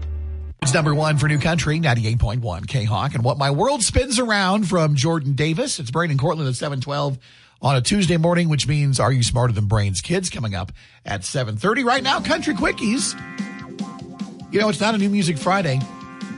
It's 0.62 0.72
number 0.74 0.94
one 0.94 1.18
for 1.18 1.28
New 1.28 1.38
Country, 1.38 1.78
98.1 1.80 2.66
K-Hawk. 2.66 3.14
And 3.14 3.22
What 3.24 3.38
My 3.38 3.50
World 3.50 3.82
Spins 3.82 4.18
Around 4.18 4.68
from 4.68 4.94
Jordan 4.94 5.34
Davis. 5.34 5.78
It's 5.78 5.90
Brady 5.90 6.12
and 6.12 6.20
Cortland 6.20 6.48
at 6.48 6.54
712 6.54 7.18
on 7.60 7.76
a 7.76 7.80
Tuesday 7.80 8.16
morning, 8.16 8.48
which 8.48 8.66
means 8.68 9.00
Are 9.00 9.12
You 9.12 9.22
Smarter 9.22 9.52
Than 9.52 9.66
Brian's 9.66 10.00
Kids 10.00 10.30
coming 10.30 10.54
up 10.54 10.72
at 11.04 11.24
730. 11.24 11.84
Right 11.84 12.02
now, 12.02 12.20
Country 12.20 12.54
Quickies. 12.54 13.14
You 14.52 14.60
know, 14.60 14.68
it's 14.68 14.80
not 14.80 14.94
a 14.94 14.98
New 14.98 15.10
Music 15.10 15.36
Friday, 15.36 15.80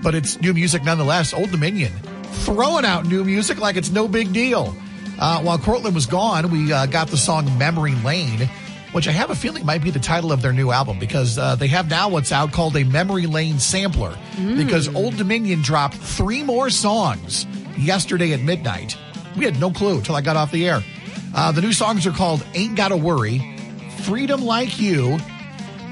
but 0.03 0.15
it's 0.15 0.41
new 0.41 0.55
music 0.55 0.83
nonetheless. 0.85 1.35
Old 1.35 1.51
Dominion 1.51 1.93
throwing 2.45 2.85
out 2.85 3.07
new 3.07 3.25
music 3.25 3.59
like 3.59 3.77
it's 3.77 3.91
no 3.91 4.09
big 4.09 4.33
deal. 4.33 4.75
Uh, 5.19 5.41
while 5.41 5.59
Cortland 5.59 5.95
was 5.95 6.07
gone, 6.07 6.51
we 6.51 6.73
uh, 6.73 6.87
got 6.87 7.09
the 7.09 7.17
song 7.17 7.57
Memory 7.59 7.95
Lane, 7.97 8.49
which 8.93 9.09
I 9.09 9.13
have 9.13 9.31
a 9.31 9.35
feeling 9.35 9.65
might 9.65 9.83
be 9.83 9.91
the 9.91 9.99
title 9.99 10.31
of 10.33 10.43
their 10.43 10.53
new 10.53 10.71
album 10.71 10.99
because 10.99 11.39
uh, 11.39 11.57
they 11.57 11.69
have 11.69 11.89
now 11.89 12.09
what's 12.09 12.33
out 12.33 12.53
called 12.53 12.77
a 12.77 12.85
Memory 12.85 13.27
Lane 13.27 13.59
sampler. 13.59 14.17
Because 14.57 14.95
Old 14.95 15.17
Dominion 15.17 15.63
dropped 15.63 15.95
three 15.95 16.43
more 16.43 16.71
songs 16.71 17.47
yesterday 17.79 18.33
at 18.33 18.41
midnight. 18.41 18.97
We 19.37 19.45
had 19.45 19.59
no 19.61 19.71
clue 19.71 19.99
until 19.99 20.17
I 20.17 20.21
got 20.21 20.37
off 20.37 20.53
the 20.53 20.69
air. 20.69 20.83
Uh, 21.35 21.53
the 21.53 21.61
new 21.61 21.73
songs 21.73 22.07
are 22.07 22.13
called 22.13 22.45
Ain't 22.55 22.77
Gotta 22.77 22.97
Worry, 22.97 23.57
Freedom 24.03 24.43
Like 24.43 24.81
You, 24.81 25.19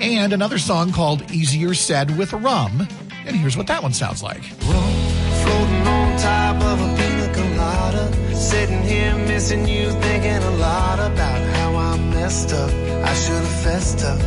and 0.00 0.33
another 0.33 0.59
song 0.59 0.93
called 0.93 1.31
Easier 1.31 1.75
Said 1.75 2.16
with 2.16 2.33
Rum. 2.33 2.88
And 3.26 3.37
here's 3.37 3.57
what 3.57 3.66
that 3.69 3.83
one 3.83 3.93
sounds 3.93 4.23
like. 4.23 4.43
Floating 4.43 5.85
Sitting 8.35 8.83
here 8.83 9.17
missing 9.17 9.67
you, 9.67 9.91
thinking 9.91 10.43
a 10.43 10.50
lot 10.57 10.99
about 10.99 11.41
how 11.57 11.76
I 11.76 11.97
messed 11.99 12.53
up. 12.53 12.71
I 12.71 13.14
should 13.14 13.35
have 13.35 13.62
fessed 13.64 14.05
up. 14.05 14.19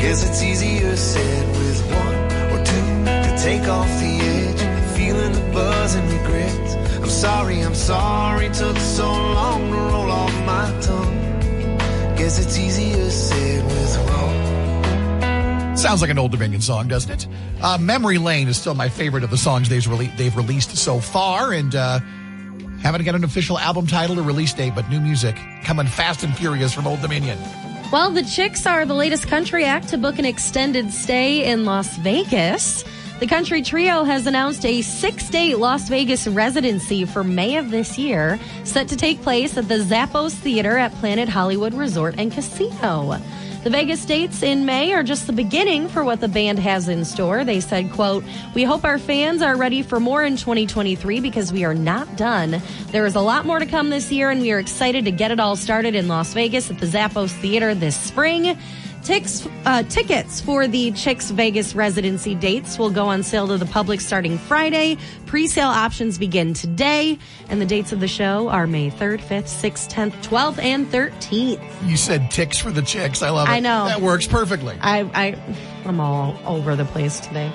Guess 0.00 0.28
it's 0.28 0.42
easier 0.42 0.96
said 0.96 1.48
with 1.56 1.80
one 1.92 2.14
or 2.52 2.64
two 2.64 3.04
to 3.04 3.36
take 3.42 3.68
off 3.68 3.88
the 4.00 4.18
edge. 4.20 4.96
Feeling 4.96 5.32
the 5.32 5.52
buzz 5.52 5.94
and 5.94 6.12
regret. 6.12 7.02
I'm 7.02 7.08
sorry, 7.08 7.60
I'm 7.60 7.74
sorry, 7.74 8.48
took 8.50 8.76
so 8.76 9.10
long 9.10 9.70
to 9.70 9.76
roll 9.76 10.10
off 10.10 10.34
my 10.44 10.80
tongue. 10.80 11.16
Guess 12.16 12.38
it's 12.44 12.58
easier 12.58 13.10
said 13.10 13.64
with 13.64 13.96
wrong. 14.10 15.76
Sounds 15.76 16.02
like 16.02 16.10
an 16.10 16.18
Old 16.18 16.32
Dominion 16.32 16.60
song, 16.60 16.88
doesn't 16.88 17.10
it? 17.10 17.26
Uh, 17.62 17.78
Memory 17.78 18.18
Lane 18.18 18.48
is 18.48 18.58
still 18.58 18.74
my 18.74 18.90
favorite 18.90 19.24
of 19.24 19.30
the 19.30 19.38
songs 19.38 19.70
they've, 19.70 20.16
they've 20.18 20.36
released 20.36 20.76
so 20.76 21.00
far, 21.00 21.54
and 21.54 21.74
uh, 21.74 22.00
haven't 22.82 23.04
got 23.04 23.14
an 23.14 23.24
official 23.24 23.58
album 23.58 23.86
title 23.86 24.18
or 24.18 24.22
release 24.22 24.52
date, 24.52 24.74
but 24.74 24.88
new 24.88 25.00
music 25.00 25.36
coming 25.64 25.86
fast 25.86 26.22
and 26.22 26.36
furious 26.36 26.72
from 26.72 26.86
Old 26.86 27.00
Dominion. 27.00 27.38
Well, 27.92 28.10
the 28.10 28.22
Chicks 28.22 28.66
are 28.66 28.86
the 28.86 28.94
latest 28.94 29.26
country 29.26 29.64
act 29.64 29.88
to 29.88 29.98
book 29.98 30.18
an 30.18 30.24
extended 30.24 30.92
stay 30.92 31.44
in 31.44 31.64
Las 31.64 31.96
Vegas. 31.98 32.84
The 33.18 33.26
country 33.26 33.60
trio 33.60 34.04
has 34.04 34.26
announced 34.26 34.64
a 34.64 34.80
six 34.80 35.28
day 35.28 35.54
Las 35.54 35.88
Vegas 35.88 36.26
residency 36.26 37.04
for 37.04 37.22
May 37.22 37.56
of 37.56 37.70
this 37.70 37.98
year, 37.98 38.38
set 38.64 38.88
to 38.88 38.96
take 38.96 39.20
place 39.22 39.58
at 39.58 39.68
the 39.68 39.78
Zappos 39.78 40.32
Theater 40.32 40.78
at 40.78 40.94
Planet 40.94 41.28
Hollywood 41.28 41.74
Resort 41.74 42.14
and 42.16 42.32
Casino. 42.32 43.20
The 43.62 43.68
Vegas 43.68 44.06
dates 44.06 44.42
in 44.42 44.64
May 44.64 44.94
are 44.94 45.02
just 45.02 45.26
the 45.26 45.34
beginning 45.34 45.88
for 45.88 46.02
what 46.02 46.22
the 46.22 46.28
band 46.28 46.58
has 46.60 46.88
in 46.88 47.04
store. 47.04 47.44
They 47.44 47.60
said, 47.60 47.92
quote, 47.92 48.24
We 48.54 48.64
hope 48.64 48.84
our 48.86 48.98
fans 48.98 49.42
are 49.42 49.54
ready 49.54 49.82
for 49.82 50.00
more 50.00 50.24
in 50.24 50.38
2023 50.38 51.20
because 51.20 51.52
we 51.52 51.64
are 51.64 51.74
not 51.74 52.16
done. 52.16 52.62
There 52.86 53.04
is 53.04 53.16
a 53.16 53.20
lot 53.20 53.44
more 53.44 53.58
to 53.58 53.66
come 53.66 53.90
this 53.90 54.10
year, 54.10 54.30
and 54.30 54.40
we 54.40 54.50
are 54.52 54.58
excited 54.58 55.04
to 55.04 55.10
get 55.10 55.30
it 55.30 55.38
all 55.38 55.56
started 55.56 55.94
in 55.94 56.08
Las 56.08 56.32
Vegas 56.32 56.70
at 56.70 56.78
the 56.78 56.86
Zappos 56.86 57.32
Theater 57.32 57.74
this 57.74 58.00
spring. 58.00 58.56
Tix, 59.02 59.50
uh, 59.64 59.82
tickets 59.84 60.42
for 60.42 60.68
the 60.68 60.90
Chicks 60.92 61.30
Vegas 61.30 61.74
residency 61.74 62.34
dates 62.34 62.78
will 62.78 62.90
go 62.90 63.06
on 63.06 63.22
sale 63.22 63.48
to 63.48 63.56
the 63.56 63.64
public 63.64 64.00
starting 64.00 64.36
Friday. 64.36 64.98
Pre-sale 65.24 65.68
options 65.68 66.18
begin 66.18 66.52
today, 66.52 67.18
and 67.48 67.62
the 67.62 67.66
dates 67.66 67.92
of 67.92 68.00
the 68.00 68.08
show 68.08 68.50
are 68.50 68.66
May 68.66 68.90
3rd, 68.90 69.20
5th, 69.20 69.48
6th, 69.48 69.90
10th, 69.90 70.12
12th, 70.22 70.62
and 70.62 70.86
13th. 70.86 71.88
You 71.88 71.96
said 71.96 72.30
ticks 72.30 72.58
for 72.58 72.70
the 72.70 72.82
chicks. 72.82 73.22
I 73.22 73.30
love 73.30 73.48
it. 73.48 73.52
I 73.52 73.60
know. 73.60 73.86
That 73.86 74.02
works 74.02 74.26
perfectly. 74.26 74.76
I, 74.82 75.00
I, 75.14 75.38
I'm 75.86 75.98
all 75.98 76.38
over 76.44 76.76
the 76.76 76.84
place 76.84 77.20
today. 77.20 77.50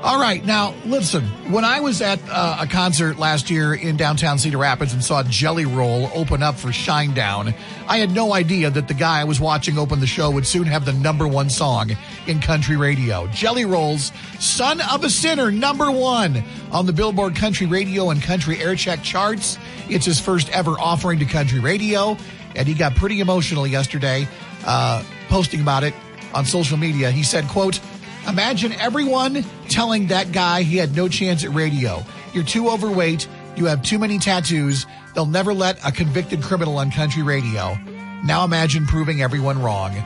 All 0.00 0.20
right. 0.20 0.44
Now, 0.44 0.74
listen, 0.86 1.24
when 1.50 1.64
I 1.64 1.80
was 1.80 2.00
at 2.02 2.20
uh, 2.30 2.58
a 2.60 2.68
concert 2.68 3.18
last 3.18 3.50
year 3.50 3.74
in 3.74 3.96
downtown 3.96 4.38
Cedar 4.38 4.58
Rapids 4.58 4.92
and 4.92 5.02
saw 5.02 5.24
Jelly 5.24 5.66
Roll 5.66 6.08
open 6.14 6.40
up 6.40 6.54
for 6.54 6.68
Shinedown, 6.68 7.52
I 7.88 7.98
had 7.98 8.12
no 8.12 8.32
idea 8.32 8.70
that 8.70 8.86
the 8.86 8.94
guy 8.94 9.20
I 9.20 9.24
was 9.24 9.40
watching 9.40 9.76
open 9.76 9.98
the 9.98 10.06
show 10.06 10.30
would 10.30 10.46
soon 10.46 10.66
have 10.66 10.84
the 10.84 10.92
number 10.92 11.26
one 11.26 11.50
song 11.50 11.96
in 12.28 12.38
country 12.40 12.76
radio. 12.76 13.26
Jelly 13.28 13.64
Roll's 13.64 14.12
Son 14.38 14.80
of 14.80 15.02
a 15.02 15.10
Sinner, 15.10 15.50
number 15.50 15.90
one 15.90 16.44
on 16.70 16.86
the 16.86 16.92
Billboard 16.92 17.34
Country 17.34 17.66
Radio 17.66 18.10
and 18.10 18.22
Country 18.22 18.54
Aircheck 18.54 19.02
charts. 19.02 19.58
It's 19.88 20.06
his 20.06 20.20
first 20.20 20.48
ever 20.50 20.78
offering 20.78 21.18
to 21.18 21.24
country 21.24 21.58
radio, 21.58 22.16
and 22.54 22.68
he 22.68 22.74
got 22.74 22.94
pretty 22.94 23.18
emotional 23.18 23.66
yesterday 23.66 24.28
uh, 24.64 25.02
posting 25.28 25.60
about 25.60 25.82
it 25.82 25.92
on 26.34 26.44
social 26.44 26.76
media. 26.76 27.10
He 27.10 27.24
said, 27.24 27.48
quote, 27.48 27.80
Imagine 28.28 28.72
everyone 28.72 29.42
telling 29.68 30.08
that 30.08 30.32
guy 30.32 30.62
he 30.62 30.76
had 30.76 30.94
no 30.94 31.08
chance 31.08 31.44
at 31.44 31.50
radio. 31.50 32.04
You're 32.34 32.44
too 32.44 32.68
overweight. 32.68 33.26
You 33.56 33.64
have 33.66 33.82
too 33.82 33.98
many 33.98 34.18
tattoos. 34.18 34.86
They'll 35.14 35.24
never 35.26 35.54
let 35.54 35.84
a 35.86 35.90
convicted 35.90 36.42
criminal 36.42 36.76
on 36.76 36.90
country 36.90 37.22
radio. 37.22 37.78
Now 38.24 38.44
imagine 38.44 38.86
proving 38.86 39.22
everyone 39.22 39.62
wrong. 39.62 39.96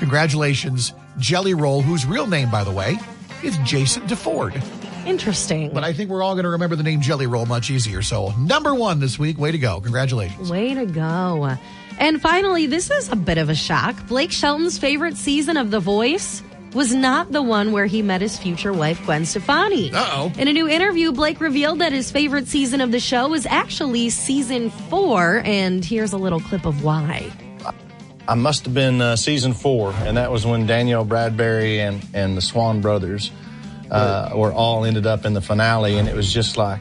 Congratulations, 0.00 0.92
Jelly 1.18 1.54
Roll, 1.54 1.80
whose 1.80 2.04
real 2.04 2.26
name, 2.26 2.50
by 2.50 2.64
the 2.64 2.72
way, 2.72 2.98
is 3.44 3.56
Jason 3.58 4.02
DeFord. 4.08 4.60
Interesting. 5.06 5.72
But 5.72 5.84
I 5.84 5.92
think 5.92 6.10
we're 6.10 6.22
all 6.22 6.34
going 6.34 6.44
to 6.44 6.50
remember 6.50 6.74
the 6.74 6.82
name 6.82 7.02
Jelly 7.02 7.26
Roll 7.26 7.46
much 7.46 7.70
easier. 7.70 8.02
So, 8.02 8.30
number 8.38 8.74
one 8.74 8.98
this 8.98 9.18
week. 9.18 9.38
Way 9.38 9.52
to 9.52 9.58
go. 9.58 9.80
Congratulations. 9.80 10.50
Way 10.50 10.74
to 10.74 10.86
go. 10.86 11.56
And 11.98 12.20
finally, 12.20 12.66
this 12.66 12.90
is 12.90 13.12
a 13.12 13.16
bit 13.16 13.38
of 13.38 13.48
a 13.48 13.54
shock. 13.54 14.08
Blake 14.08 14.32
Shelton's 14.32 14.78
favorite 14.78 15.16
season 15.16 15.56
of 15.56 15.70
The 15.70 15.78
Voice 15.78 16.42
was 16.74 16.92
not 16.92 17.32
the 17.32 17.42
one 17.42 17.72
where 17.72 17.86
he 17.86 18.02
met 18.02 18.20
his 18.20 18.36
future 18.36 18.72
wife, 18.72 19.02
Gwen 19.06 19.24
Stefani. 19.24 19.92
Uh-oh. 19.92 20.32
In 20.36 20.48
a 20.48 20.52
new 20.52 20.68
interview, 20.68 21.12
Blake 21.12 21.40
revealed 21.40 21.78
that 21.78 21.92
his 21.92 22.10
favorite 22.10 22.48
season 22.48 22.80
of 22.80 22.90
the 22.90 23.00
show 23.00 23.28
was 23.28 23.46
actually 23.46 24.10
season 24.10 24.70
four, 24.70 25.40
and 25.44 25.84
here's 25.84 26.12
a 26.12 26.18
little 26.18 26.40
clip 26.40 26.66
of 26.66 26.82
why. 26.82 27.30
I 28.26 28.34
must 28.34 28.64
have 28.64 28.74
been 28.74 29.00
uh, 29.00 29.16
season 29.16 29.52
four, 29.52 29.92
and 29.92 30.16
that 30.16 30.30
was 30.30 30.46
when 30.46 30.66
Danielle 30.66 31.04
Bradbery 31.04 31.78
and, 31.78 32.04
and 32.14 32.36
the 32.36 32.40
Swon 32.40 32.80
brothers 32.80 33.30
uh, 33.90 34.30
were 34.34 34.52
all 34.52 34.84
ended 34.84 35.06
up 35.06 35.24
in 35.24 35.34
the 35.34 35.42
finale, 35.42 35.98
and 35.98 36.08
it 36.08 36.14
was 36.14 36.32
just 36.32 36.56
like 36.56 36.80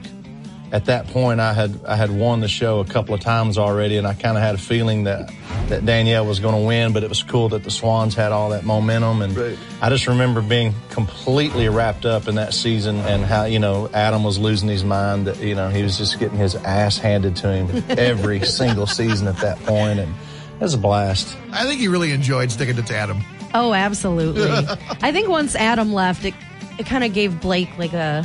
at 0.73 0.85
that 0.85 1.05
point 1.07 1.39
I 1.39 1.53
had 1.53 1.79
I 1.85 1.95
had 1.95 2.09
won 2.09 2.39
the 2.39 2.47
show 2.47 2.79
a 2.79 2.85
couple 2.85 3.13
of 3.13 3.21
times 3.21 3.59
already, 3.59 3.97
and 3.97 4.07
I 4.07 4.15
kind 4.15 4.35
of 4.35 4.43
had 4.43 4.55
a 4.55 4.57
feeling 4.57 5.03
that 5.03 5.31
that 5.69 5.85
Danielle 5.85 6.25
was 6.25 6.39
going 6.39 6.55
to 6.55 6.67
win, 6.67 6.93
but 6.93 7.03
it 7.03 7.09
was 7.09 7.21
cool 7.21 7.49
that 7.49 7.63
the 7.63 7.69
Swons 7.69 8.15
had 8.15 8.31
all 8.31 8.49
that 8.49 8.65
momentum, 8.65 9.21
and 9.21 9.57
I 9.81 9.89
just 9.89 10.07
remember 10.07 10.41
being 10.41 10.73
completely 10.89 11.69
wrapped 11.69 12.07
up 12.07 12.27
in 12.27 12.35
that 12.35 12.55
season 12.55 12.97
and 13.01 13.23
how 13.23 13.45
you 13.45 13.59
know 13.59 13.87
Adam 13.93 14.23
was 14.23 14.39
losing 14.39 14.67
his 14.67 14.83
mind, 14.83 15.27
that 15.27 15.39
you 15.39 15.53
know 15.53 15.69
he 15.69 15.83
was 15.83 15.99
just 15.99 16.19
getting 16.19 16.39
his 16.39 16.55
ass 16.55 16.97
handed 16.97 17.35
to 17.37 17.53
him 17.53 17.83
every 17.89 18.43
single 18.43 18.87
season 18.87 19.27
at 19.27 19.37
that 19.37 19.57
point, 19.63 19.99
and. 19.99 20.13
It 20.53 20.67
was 20.67 20.75
a 20.75 20.77
blast. 20.77 21.35
I 21.51 21.65
think 21.65 21.81
he 21.81 21.89
really 21.89 22.11
enjoyed 22.11 22.49
sticking 22.49 22.81
to 22.81 22.95
Adam. 22.95 23.21
Oh, 23.53 23.73
absolutely. 23.73 24.49
I 25.01 25.11
think 25.11 25.27
once 25.27 25.55
Adam 25.55 25.91
left, 25.91 26.23
it, 26.23 26.35
it 26.77 26.85
kind 26.85 27.03
of 27.03 27.11
gave 27.11 27.41
Blake 27.41 27.75
like 27.77 27.91
a, 27.91 28.23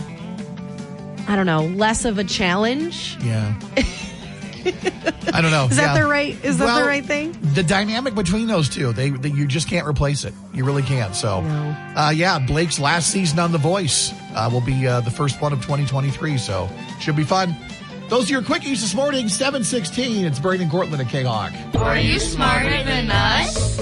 I 1.28 1.36
don't 1.36 1.46
know, 1.46 1.62
less 1.66 2.04
of 2.04 2.18
a 2.18 2.24
challenge. 2.24 3.16
Yeah. 3.22 3.54
I 5.32 5.40
don't 5.40 5.50
know. 5.50 5.66
Is 5.70 5.76
that 5.76 5.94
Yeah. 5.94 6.02
the 6.02 6.06
right? 6.08 6.36
Is 6.44 6.58
that 6.58 6.64
Well, 6.64 6.80
the 6.80 6.86
right 6.86 7.04
thing? 7.04 7.36
The 7.54 7.62
dynamic 7.62 8.14
between 8.14 8.46
those 8.48 8.68
two, 8.68 8.92
they, 8.92 9.10
they 9.10 9.28
you 9.28 9.46
just 9.46 9.68
can't 9.68 9.86
replace 9.86 10.24
it. 10.24 10.32
You 10.54 10.64
really 10.64 10.82
can't. 10.82 11.14
So, 11.14 11.42
No. 11.42 11.76
uh, 11.96 12.10
yeah, 12.14 12.38
Blake's 12.38 12.78
last 12.78 13.10
season 13.10 13.38
on 13.38 13.52
The 13.52 13.58
Voice 13.58 14.12
uh, 14.34 14.48
will 14.52 14.60
be 14.62 14.86
uh, 14.86 15.00
the 15.00 15.10
first 15.10 15.40
one 15.40 15.52
of 15.52 15.60
2023. 15.60 16.38
So, 16.38 16.68
should 17.00 17.16
be 17.16 17.24
fun. 17.24 17.54
Those 18.08 18.30
are 18.30 18.32
your 18.32 18.42
quickies 18.42 18.80
this 18.80 18.94
morning, 18.94 19.28
716. 19.28 20.24
It's 20.24 20.38
Braden 20.38 20.70
Cortland 20.70 21.00
at 21.02 21.10
K-Hawk. 21.10 21.52
Are 21.76 21.98
you 21.98 22.18
smarter 22.18 22.82
than 22.84 23.10
us? 23.10 23.78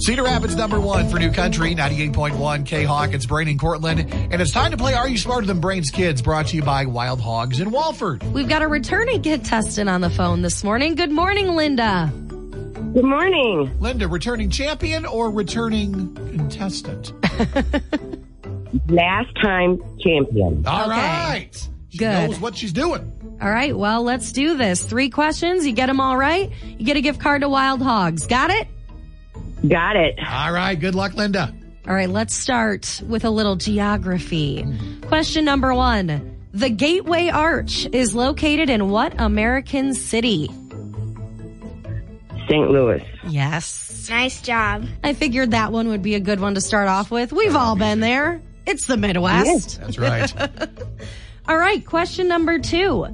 Cedar 0.00 0.24
Rapids 0.24 0.56
number 0.56 0.80
one 0.80 1.08
for 1.08 1.18
New 1.18 1.30
Country, 1.30 1.74
98.1 1.74 2.66
K-Hawk. 2.66 3.14
It's 3.14 3.26
Braden 3.26 3.58
Cortland. 3.58 4.00
And 4.12 4.40
it's 4.42 4.50
time 4.50 4.70
to 4.72 4.76
play 4.76 4.94
Are 4.94 5.08
You 5.08 5.16
Smarter 5.16 5.46
Than 5.46 5.60
Brian's 5.60 5.90
Kids, 5.90 6.20
brought 6.20 6.48
to 6.48 6.56
you 6.56 6.62
by 6.62 6.86
Wild 6.86 7.20
Hogs 7.20 7.60
in 7.60 7.70
Walford. 7.70 8.22
We've 8.34 8.48
got 8.48 8.62
a 8.62 8.68
returning 8.68 9.22
contestant 9.22 9.88
on 9.88 10.00
the 10.00 10.10
phone 10.10 10.42
this 10.42 10.64
morning. 10.64 10.94
Good 10.94 11.10
morning, 11.12 11.54
Linda. 11.54 12.10
Good 12.14 13.04
morning. 13.04 13.70
Linda, 13.80 14.08
returning 14.08 14.50
champion 14.50 15.06
or 15.06 15.30
returning 15.30 16.14
contestant? 16.14 17.12
Last 18.88 19.34
time 19.42 19.80
champion. 20.00 20.64
All 20.66 20.82
Okay. 20.90 20.90
right. 21.00 21.68
She 21.90 21.98
Good. 21.98 22.28
knows 22.30 22.40
what 22.40 22.56
she's 22.56 22.72
doing. 22.72 23.10
All 23.40 23.50
right, 23.50 23.76
well, 23.76 24.02
let's 24.02 24.32
do 24.32 24.56
this. 24.56 24.84
Three 24.84 25.10
questions. 25.10 25.66
You 25.66 25.72
get 25.72 25.86
them 25.86 26.00
all 26.00 26.16
right. 26.16 26.50
You 26.78 26.84
get 26.84 26.96
a 26.96 27.00
gift 27.00 27.20
card 27.20 27.42
to 27.42 27.48
Wild 27.48 27.82
Hogs. 27.82 28.26
Got 28.26 28.50
it? 28.50 28.68
Got 29.68 29.96
it. 29.96 30.18
All 30.18 30.52
right. 30.52 30.78
Good 30.78 30.94
luck, 30.94 31.14
Linda. 31.14 31.54
All 31.86 31.94
right, 31.94 32.08
let's 32.08 32.34
start 32.34 33.02
with 33.06 33.26
a 33.26 33.30
little 33.30 33.56
geography. 33.56 34.64
Question 35.02 35.44
number 35.44 35.74
one. 35.74 36.34
The 36.52 36.70
Gateway 36.70 37.28
Arch 37.28 37.86
is 37.92 38.14
located 38.14 38.70
in 38.70 38.88
what 38.88 39.20
American 39.20 39.92
city? 39.92 40.46
St. 42.48 42.70
Louis. 42.70 43.04
Yes. 43.26 44.06
Nice 44.08 44.40
job. 44.40 44.86
I 45.02 45.12
figured 45.12 45.50
that 45.50 45.72
one 45.72 45.88
would 45.88 46.02
be 46.02 46.14
a 46.14 46.20
good 46.20 46.40
one 46.40 46.54
to 46.54 46.60
start 46.60 46.88
off 46.88 47.10
with. 47.10 47.32
We've 47.32 47.56
all 47.56 47.76
been 47.76 48.00
there. 48.00 48.40
It's 48.66 48.86
the 48.86 48.96
Midwest. 48.96 49.80
That's 49.80 49.98
right. 49.98 50.32
All 51.48 51.58
right, 51.58 51.84
question 51.84 52.28
number 52.28 52.58
two. 52.58 53.06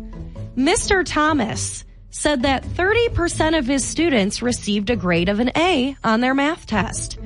Mr. 0.57 1.05
Thomas 1.05 1.85
said 2.11 2.43
that 2.43 2.65
30% 2.65 3.59
of 3.59 3.67
his 3.67 3.85
students 3.85 4.43
received 4.43 4.91
a 4.91 4.97
grade 4.97 5.29
of 5.29 5.41
an 5.41 5.51
A 5.57 5.97
on 6.05 6.21
their 6.21 6.35
math 6.35 6.67
test. 6.67 7.19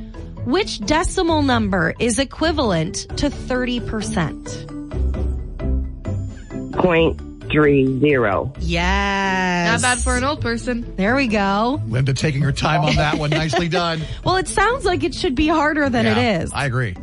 Which 0.44 0.78
decimal 0.80 1.42
number 1.42 1.94
is 1.98 2.18
equivalent 2.18 2.96
to 3.18 3.30
30%? 3.30 4.70
Point 6.74 7.20
three 7.50 8.00
zero. 8.00 8.52
Yes. 8.58 9.80
Not 9.80 9.96
bad 9.96 10.02
for 10.02 10.16
an 10.16 10.24
old 10.24 10.40
person. 10.40 10.96
There 10.96 11.14
we 11.14 11.28
go. 11.28 11.80
Linda 11.86 12.12
taking 12.12 12.42
her 12.42 12.52
time 12.52 12.82
on 12.82 12.96
that 12.96 13.16
one. 13.18 13.30
Nicely 13.30 13.68
done. 13.68 14.00
Well, 14.24 14.36
it 14.36 14.48
sounds 14.48 14.84
like 14.84 15.04
it 15.04 15.14
should 15.14 15.34
be 15.34 15.46
harder 15.48 15.88
than 15.88 16.04
Yeah, 16.06 16.18
it 16.18 16.42
is. 16.42 16.52
I 16.52 16.64
agree. 16.66 16.96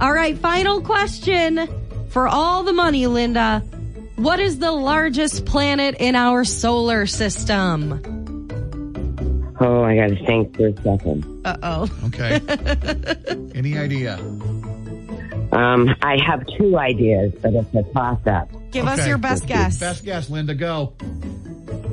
All 0.00 0.12
right, 0.12 0.36
final 0.38 0.80
question 0.80 1.68
for 2.08 2.26
all 2.28 2.62
the 2.62 2.72
money, 2.72 3.06
Linda. 3.06 3.62
What 4.16 4.40
is 4.40 4.58
the 4.58 4.72
largest 4.72 5.44
planet 5.44 5.96
in 5.98 6.14
our 6.14 6.44
solar 6.44 7.06
system? 7.06 7.92
Oh, 9.60 9.82
I 9.82 9.96
gotta 9.96 10.16
think 10.26 10.56
for 10.56 10.68
a 10.68 10.76
second. 10.82 11.46
Uh 11.46 11.56
oh. 11.62 11.90
Okay. 12.06 12.40
Any 13.54 13.78
idea? 13.78 14.16
Um, 15.52 15.94
I 16.02 16.16
have 16.26 16.46
two 16.58 16.78
ideas, 16.78 17.32
but 17.40 17.54
it's 17.54 17.74
a 17.74 17.82
toss 17.92 18.26
up. 18.26 18.50
Give 18.70 18.86
us 18.86 19.06
your 19.06 19.18
best 19.18 19.46
guess. 19.46 19.78
Best 19.78 20.04
guess, 20.04 20.28
Linda. 20.28 20.54
Go. 20.54 20.94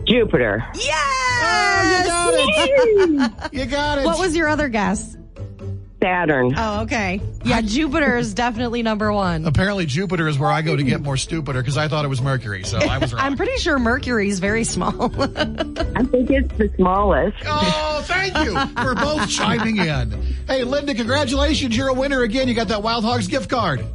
Jupiter. 0.06 0.66
Yes! 0.76 2.08
Oh, 2.10 2.30
you 2.32 3.26
got 3.26 3.44
it. 3.44 3.54
you 3.54 3.66
got 3.66 3.98
it. 4.00 4.06
What 4.06 4.20
was 4.20 4.36
your 4.36 4.48
other 4.50 4.70
guess? 4.70 5.16
Saturn. 6.04 6.54
Oh, 6.58 6.82
okay. 6.82 7.22
Yeah, 7.46 7.62
Jupiter 7.62 8.18
is 8.18 8.34
definitely 8.34 8.84
number 8.84 9.14
one. 9.14 9.46
Apparently, 9.46 9.86
Jupiter 9.86 10.28
is 10.28 10.38
where 10.38 10.52
I 10.52 10.62
go 10.62 10.76
to 10.76 10.84
get 10.84 11.02
more 11.02 11.16
stupider 11.16 11.62
because 11.62 11.78
I 11.78 11.88
thought 11.88 12.04
it 12.04 12.10
was 12.10 12.22
Mercury, 12.22 12.64
so 12.66 12.78
I 12.78 12.98
was 12.98 13.14
wrong. 13.14 13.24
I'm 13.24 13.38
pretty 13.38 13.56
sure 13.58 13.80
Mercury 13.80 14.28
is 14.28 14.40
very 14.40 14.66
small. 14.66 14.92
I 15.22 16.04
think 16.04 16.30
it's 16.30 16.54
the 16.58 16.70
smallest. 16.76 17.38
Oh, 17.46 18.04
thank 18.06 18.38
you 18.40 18.54
for 18.84 18.96
both 18.96 19.30
chiming 19.30 19.78
in. 19.78 20.12
Hey, 20.46 20.66
Linda, 20.66 20.94
congratulations. 20.94 21.76
You're 21.78 21.88
a 21.88 21.94
winner 21.94 22.22
again. 22.24 22.50
You 22.50 22.54
got 22.54 22.68
that 22.68 22.84
Wild 22.84 23.06
Hogs 23.06 23.28
gift 23.28 23.50
card. 23.50 23.86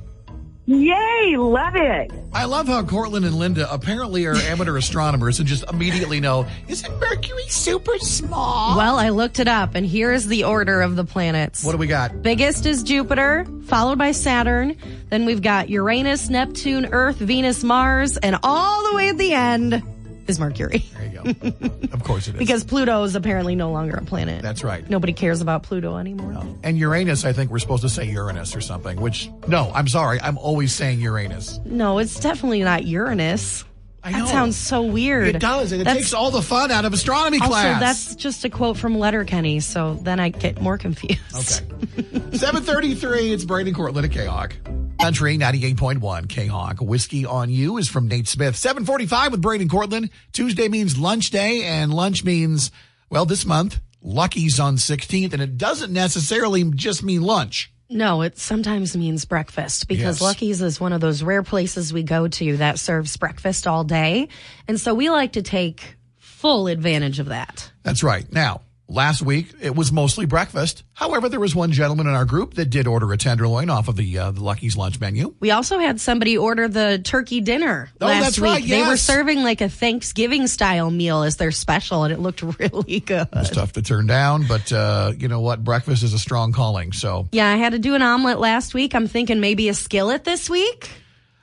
Yay, 0.68 1.34
love 1.38 1.76
it. 1.76 2.12
I 2.34 2.44
love 2.44 2.66
how 2.66 2.82
Cortland 2.82 3.24
and 3.24 3.36
Linda 3.36 3.66
apparently 3.72 4.26
are 4.26 4.34
amateur 4.36 4.76
astronomers 4.76 5.38
and 5.38 5.48
just 5.48 5.64
immediately 5.70 6.20
know, 6.20 6.46
is 6.68 6.84
it 6.84 6.92
Mercury 7.00 7.48
super 7.48 7.96
small? 8.00 8.76
well, 8.76 8.98
I 8.98 9.08
looked 9.08 9.40
it 9.40 9.48
up, 9.48 9.74
and 9.74 9.86
here's 9.86 10.26
the 10.26 10.44
order 10.44 10.82
of 10.82 10.94
the 10.94 11.04
planets. 11.04 11.64
What 11.64 11.72
do 11.72 11.78
we 11.78 11.86
got? 11.86 12.20
Biggest 12.20 12.66
is 12.66 12.82
Jupiter, 12.82 13.46
followed 13.64 13.96
by 13.96 14.12
Saturn. 14.12 14.76
Then 15.08 15.24
we've 15.24 15.40
got 15.40 15.70
Uranus, 15.70 16.28
Neptune, 16.28 16.90
Earth, 16.92 17.16
Venus, 17.16 17.64
Mars, 17.64 18.18
and 18.18 18.36
all 18.42 18.90
the 18.90 18.94
way 18.94 19.08
at 19.08 19.16
the 19.16 19.32
end 19.32 19.82
is 20.28 20.38
Mercury. 20.38 20.84
There 20.94 21.06
you 21.06 21.34
go. 21.34 21.68
of 21.92 22.04
course 22.04 22.28
it 22.28 22.34
is. 22.34 22.38
Because 22.38 22.64
Pluto 22.64 23.02
is 23.04 23.14
apparently 23.14 23.54
no 23.56 23.70
longer 23.72 23.96
a 23.96 24.04
planet. 24.04 24.42
That's 24.42 24.62
right. 24.62 24.88
Nobody 24.88 25.12
cares 25.12 25.40
about 25.40 25.62
Pluto 25.62 25.96
anymore. 25.96 26.42
And 26.62 26.76
Uranus, 26.78 27.24
I 27.24 27.32
think 27.32 27.50
we're 27.50 27.58
supposed 27.58 27.82
to 27.82 27.88
say 27.88 28.04
Uranus 28.10 28.54
or 28.54 28.60
something, 28.60 29.00
which, 29.00 29.30
no, 29.46 29.70
I'm 29.74 29.88
sorry. 29.88 30.20
I'm 30.20 30.38
always 30.38 30.72
saying 30.72 31.00
Uranus. 31.00 31.58
No, 31.64 31.98
it's 31.98 32.20
definitely 32.20 32.62
not 32.62 32.84
Uranus. 32.84 33.64
I 34.04 34.12
That 34.12 34.28
sounds 34.28 34.56
so 34.56 34.82
weird. 34.82 35.26
It 35.34 35.40
does, 35.40 35.72
and 35.72 35.80
it 35.80 35.84
That's- 35.84 36.04
takes 36.04 36.14
all 36.14 36.30
the 36.30 36.40
fun 36.40 36.70
out 36.70 36.84
of 36.84 36.92
astronomy 36.92 37.38
Also, 37.40 37.50
class. 37.50 37.80
that's 37.80 38.14
just 38.14 38.44
a 38.44 38.48
quote 38.48 38.76
from 38.76 38.96
Letterkenny, 38.96 39.58
so 39.60 39.94
then 39.94 40.20
I 40.20 40.28
get 40.28 40.60
more 40.62 40.78
confused. 40.78 41.62
Okay. 41.98 42.04
733, 42.36 43.32
it's 43.32 43.44
Braden 43.44 43.74
Cortland 43.74 44.04
at 44.06 44.12
K-Hawk. 44.12 44.54
Country 45.00 45.38
98.1 45.38 46.28
K-Hawk. 46.28 46.80
Whiskey 46.80 47.24
on 47.24 47.50
You 47.50 47.76
is 47.78 47.88
from 47.88 48.08
Nate 48.08 48.26
Smith. 48.26 48.56
745 48.56 49.30
with 49.32 49.40
Braden 49.40 49.68
Cortland. 49.68 50.10
Tuesday 50.32 50.68
means 50.68 50.98
lunch 50.98 51.30
day, 51.30 51.62
and 51.62 51.94
lunch 51.94 52.24
means, 52.24 52.72
well, 53.08 53.24
this 53.24 53.44
month, 53.46 53.80
Lucky's 54.02 54.58
on 54.58 54.74
16th, 54.76 55.32
and 55.32 55.40
it 55.40 55.56
doesn't 55.56 55.92
necessarily 55.92 56.64
just 56.72 57.04
mean 57.04 57.22
lunch. 57.22 57.72
No, 57.88 58.22
it 58.22 58.38
sometimes 58.38 58.96
means 58.96 59.24
breakfast 59.24 59.86
because 59.88 60.20
Yes. 60.20 60.20
Lucky's 60.20 60.60
is 60.62 60.80
one 60.80 60.92
of 60.92 61.00
those 61.00 61.22
rare 61.22 61.42
places 61.44 61.92
we 61.92 62.02
go 62.02 62.26
to 62.28 62.56
that 62.58 62.78
serves 62.78 63.16
breakfast 63.16 63.66
all 63.66 63.84
day. 63.84 64.28
And 64.66 64.78
so 64.80 64.94
we 64.94 65.10
like 65.10 65.32
to 65.34 65.42
take 65.42 65.96
full 66.18 66.66
advantage 66.66 67.18
of 67.20 67.26
that. 67.26 67.70
That's 67.84 68.02
right. 68.02 68.30
Now, 68.32 68.60
last 68.88 69.22
week 69.22 69.52
it 69.60 69.74
was 69.76 69.92
mostly 69.92 70.26
breakfast. 70.26 70.82
However, 70.94 71.28
there 71.28 71.38
was 71.40 71.54
one 71.54 71.72
gentleman 71.72 72.06
in 72.06 72.14
our 72.14 72.24
group 72.24 72.54
that 72.54 72.66
did 72.70 72.86
order 72.86 73.12
a 73.12 73.16
tenderloin 73.16 73.70
off 73.70 73.88
of 73.88 73.96
the 73.96 74.18
uh, 74.18 74.30
the 74.32 74.42
Lucky's 74.42 74.76
lunch 74.76 74.98
menu. 75.00 75.34
We 75.40 75.50
also 75.50 75.78
had 75.78 76.00
somebody 76.00 76.36
order 76.38 76.68
the 76.68 76.98
turkey 76.98 77.40
dinner 77.40 77.90
Oh, 78.00 78.06
last 78.06 78.22
that's 78.24 78.38
week. 78.40 78.50
right, 78.50 78.64
They 78.68 78.82
were 78.82 78.96
serving 78.96 79.42
like 79.42 79.60
a 79.60 79.68
Thanksgiving 79.68 80.46
style 80.46 80.90
meal 80.90 81.22
as 81.22 81.36
their 81.36 81.50
special, 81.52 82.04
and 82.04 82.12
it 82.12 82.18
looked 82.18 82.42
really 82.58 83.00
good. 83.00 83.28
It's 83.32 83.50
tough 83.50 83.72
to 83.74 83.82
turn 83.82 84.06
down, 84.06 84.46
but 84.48 84.72
uh, 84.72 85.12
you 85.18 85.28
know 85.28 85.40
what? 85.40 85.62
Breakfast 85.62 86.02
is 86.02 86.12
a 86.14 86.18
strong 86.18 86.52
calling. 86.52 86.92
So, 86.92 87.28
Yeah, 87.32 87.48
I 87.48 87.56
had 87.56 87.72
to 87.72 87.78
do 87.78 87.94
an 87.94 88.02
omelet 88.02 88.38
last 88.40 88.74
week. 88.74 88.94
I'm 88.94 89.06
thinking 89.06 89.40
maybe 89.40 89.68
a 89.68 89.74
skillet 89.74 90.24
this 90.24 90.48
week. 90.50 90.90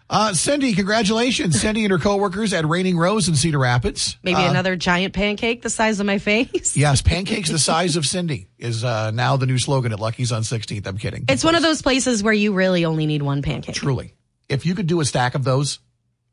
Uh, 0.10 0.34
Cindy, 0.34 0.74
congratulations, 0.74 1.60
Cindy 1.60 1.84
and 1.84 1.92
her 1.92 1.98
coworkers 1.98 2.54
at 2.54 2.66
Raining 2.68 2.98
Rose 2.98 3.28
in 3.28 3.36
Cedar 3.36 3.60
Rapids. 3.60 4.18
Maybe 4.24 4.36
Uh, 4.38 4.50
another 4.50 4.76
giant 4.76 5.14
pancake 5.14 5.62
the 5.64 5.70
size 5.70 6.00
of 6.00 6.06
my 6.06 6.20
face. 6.20 6.76
Yes, 6.86 7.02
pancakes 7.02 7.50
the 7.50 7.58
size 7.60 7.96
of 7.96 8.06
Cindy 8.06 8.48
is 8.60 8.84
uh, 8.84 9.12
now 9.12 9.38
the 9.38 9.46
new 9.48 9.58
slogan 9.58 9.92
at 9.92 10.00
Lucky's 10.00 10.32
on 10.32 10.44
16th. 10.44 10.86
I'm 10.86 10.98
kidding. 10.98 11.26
It's 11.30 11.44
one 11.44 11.56
of 11.56 11.64
those 11.64 11.82
places 11.82 12.22
where 12.22 12.34
you 12.34 12.54
really 12.54 12.86
only 12.86 13.06
need 13.06 13.22
one 13.24 13.42
pancake. 13.42 13.76
Truly. 13.76 14.14
If 14.50 14.66
you 14.66 14.76
could 14.76 14.88
do 14.88 15.00
a 15.00 15.06
stack 15.06 15.34
of 15.36 15.44
those, 15.44 15.80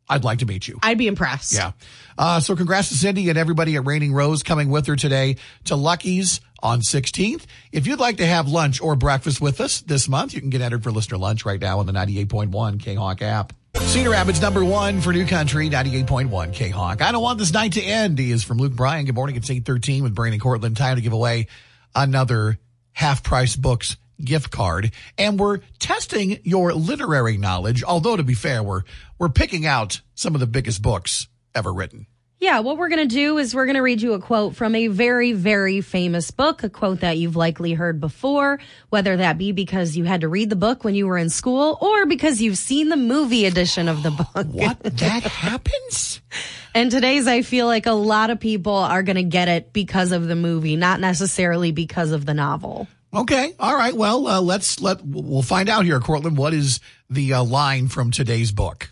I'd 0.09 0.25
like 0.25 0.41
to 0.41 0.47
meet 0.47 0.69
you. 0.69 0.79
I'd 0.83 0.99
be 0.99 1.07
impressed. 1.07 1.55
Yeah. 1.55 1.73
Uh, 2.19 2.41
so 2.41 2.55
congrats 2.57 2.89
to 2.89 2.95
Cindy 2.95 3.31
and 3.31 3.39
everybody 3.39 3.77
at 3.77 3.87
Raining 3.87 4.13
Rose 4.13 4.43
coming 4.43 4.69
with 4.69 4.87
her 4.87 4.97
today 4.97 5.37
to 5.65 5.77
Lucky's 5.77 6.41
on 6.63 6.81
16th. 6.81 7.45
If 7.73 7.87
you'd 7.87 8.01
like 8.01 8.19
to 8.19 8.27
have 8.27 8.49
lunch 8.49 8.81
or 8.83 8.97
breakfast 8.97 9.41
with 9.41 9.61
us 9.61 9.81
this 9.81 10.09
month, 10.09 10.35
you 10.35 10.41
can 10.41 10.51
get 10.51 10.61
entered 10.61 10.83
for 10.83 10.91
listener 10.91 11.17
lunch 11.19 11.47
right 11.47 11.61
now 11.61 11.79
on 11.79 11.87
the 11.87 11.93
98.1 11.93 12.79
K-Hawk 12.81 13.23
app. 13.23 13.53
Cedar 13.89 14.11
Rapids 14.11 14.41
number 14.41 14.65
one 14.65 15.01
for 15.01 15.13
New 15.13 15.27
Country, 15.27 15.69
98.1 15.69 16.55
K-Hawk. 16.55 17.03
I 17.03 17.13
don't 17.13 17.23
want 17.23 17.39
this 17.39 17.53
night 17.53 17.73
to 17.73 17.83
end 17.83 18.19
he 18.19 18.31
is 18.31 18.43
from 18.43 18.57
Luke 18.59 18.73
Bryan. 18.73 19.05
Good 19.05 19.15
morning. 19.15 19.37
It's 19.37 19.51
813 19.51 20.03
with 20.03 20.15
Brandon 20.15 20.41
Cortland. 20.41 20.77
Time 20.77 20.97
to 20.97 21.03
give 21.03 21.13
away 21.13 21.49
another 21.95 22.59
half 22.93 23.23
price 23.23 23.55
books 23.55 23.97
gift 24.25 24.51
card. 24.51 24.93
And 25.19 25.39
we're 25.39 25.59
testing 25.79 26.39
your 26.43 26.73
literary 26.73 27.37
knowledge. 27.37 27.85
Although 27.85 28.17
to 28.17 28.23
be 28.23 28.35
fair, 28.35 28.63
we're, 28.63 28.83
we're 29.19 29.29
picking 29.29 29.67
out 29.67 30.01
some 30.15 30.35
of 30.35 30.41
the 30.41 30.47
biggest 30.47 30.81
books 30.81 31.29
ever 31.55 31.73
written. 31.73 32.07
Yeah, 32.43 32.59
what 32.59 32.77
we're 32.77 32.89
going 32.89 33.09
to 33.09 33.15
do 33.15 33.39
is 33.39 33.55
we're 33.55 33.67
going 33.67 33.77
to 33.77 33.83
read 33.83 34.03
you 34.03 34.15
a 34.15 34.19
quote 34.19 34.57
from 34.57 34.75
a 34.75 34.89
very, 34.89 35.33
very 35.33 35.81
famous 35.81 36.33
book, 36.33 36.65
a 36.65 36.69
quote 36.69 36.99
that 36.99 37.17
you've 37.17 37.37
likely 37.37 37.73
heard 37.73 38.01
before, 38.01 38.59
whether 38.89 39.17
that 39.17 39.39
be 39.39 39.53
because 39.53 39.97
you 39.97 40.03
had 40.03 40.23
to 40.23 40.29
read 40.29 40.51
the 40.51 40.57
book 40.57 40.83
when 40.83 40.97
you 40.97 41.07
were 41.07 41.17
in 41.17 41.31
school 41.31 41.79
or 41.81 42.05
because 42.05 42.43
you've 42.43 42.59
seen 42.59 42.89
the 42.89 42.97
movie 42.97 43.47
edition 43.47 43.89
of 43.89 44.03
the 44.03 44.11
book. 44.11 44.47
What? 44.53 44.83
That 44.83 45.23
happens? 45.23 46.21
And 46.75 46.91
today's, 46.91 47.27
I 47.27 47.43
feel 47.43 47.67
like 47.67 47.85
a 47.85 47.93
lot 47.93 48.31
of 48.31 48.41
people 48.41 48.75
are 48.75 49.03
going 49.03 49.17
to 49.17 49.23
get 49.23 49.47
it 49.47 49.75
because 49.75 50.11
of 50.11 50.27
the 50.27 50.35
movie, 50.35 50.75
not 50.75 51.01
necessarily 51.01 51.71
because 51.71 52.13
of 52.13 52.25
the 52.25 52.33
novel. 52.33 52.89
Okay. 53.13 53.53
All 53.61 53.77
right. 53.77 53.95
Well, 53.95 54.27
uh, 54.27 54.41
let's 54.41 54.81
let, 54.81 55.05
we'll 55.05 55.43
find 55.43 55.69
out 55.69 55.85
here, 55.85 56.01
Cortland. 56.01 56.39
What 56.39 56.55
is 56.55 56.81
the 57.11 57.35
uh, 57.35 57.45
line 57.45 57.89
from 57.89 58.11
today's 58.11 58.53
book? 58.53 58.91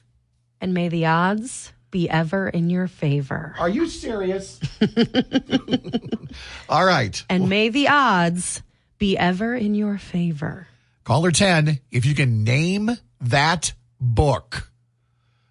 And 0.61 0.75
may 0.75 0.91
the 0.91 1.07
odds 1.07 1.73
be 1.91 2.09
ever 2.09 2.49
in 2.49 2.71
your 2.71 2.87
favor. 2.87 3.55
Are 3.59 3.69
you 3.69 3.89
serious? 3.89 4.61
All 6.69 6.85
right. 6.85 7.23
And 7.29 7.49
may 7.49 7.69
the 7.69 7.89
odds 7.89 8.63
be 8.99 9.17
ever 9.19 9.55
in 9.55 9.75
your 9.75 9.99
favor. 9.99 10.69
Caller 11.05 11.31
10, 11.31 11.81
if 11.91 12.07
you 12.07 12.15
can 12.15 12.45
name 12.45 12.91
that 13.21 13.73
book. 14.01 14.71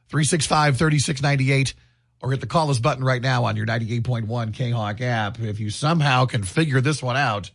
365 0.09 0.77
3698 0.77 1.73
or 2.21 2.31
hit 2.31 2.41
the 2.41 2.47
call 2.47 2.69
us 2.69 2.79
button 2.79 3.03
right 3.03 3.21
now 3.21 3.45
on 3.45 3.55
your 3.55 3.65
98.1 3.65 4.53
K-Hawk 4.53 5.01
app. 5.01 5.39
If 5.39 5.59
you 5.59 5.69
somehow 5.69 6.25
can 6.25 6.43
figure 6.43 6.81
this 6.81 7.01
one 7.01 7.15
out, 7.17 7.51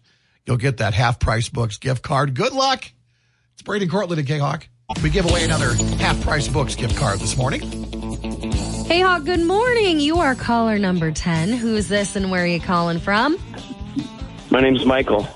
you'll 0.46 0.56
get 0.56 0.78
that 0.78 0.94
half 0.94 1.18
price 1.18 1.48
books 1.48 1.78
gift 1.78 2.02
card. 2.02 2.34
Good 2.34 2.52
luck. 2.52 2.90
It's 3.54 3.62
Brady 3.62 3.86
Cortland 3.86 4.18
and 4.18 4.28
K-Hawk. 4.28 4.68
We 5.02 5.10
give 5.10 5.28
away 5.28 5.44
another 5.44 5.74
half 5.96 6.20
price 6.22 6.48
books 6.48 6.74
gift 6.74 6.96
card 6.96 7.18
this 7.18 7.36
morning. 7.36 8.03
Hey, 8.94 9.00
Hawk, 9.00 9.24
good 9.24 9.44
morning. 9.44 9.98
You 9.98 10.20
are 10.20 10.36
caller 10.36 10.78
number 10.78 11.10
10. 11.10 11.52
Who 11.52 11.74
is 11.74 11.88
this 11.88 12.14
and 12.14 12.30
where 12.30 12.44
are 12.44 12.46
you 12.46 12.60
calling 12.60 13.00
from? 13.00 13.36
My 14.52 14.60
name's 14.60 14.84
Michael. 14.84 15.26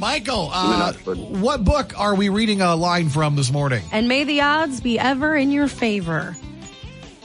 Michael, 0.00 0.50
uh, 0.52 0.92
what 0.92 1.64
book 1.64 1.96
are 1.96 2.16
we 2.16 2.30
reading 2.30 2.62
a 2.62 2.74
line 2.74 3.08
from 3.08 3.36
this 3.36 3.52
morning? 3.52 3.84
And 3.92 4.08
may 4.08 4.24
the 4.24 4.40
odds 4.40 4.80
be 4.80 4.98
ever 4.98 5.36
in 5.36 5.52
your 5.52 5.68
favor. 5.68 6.36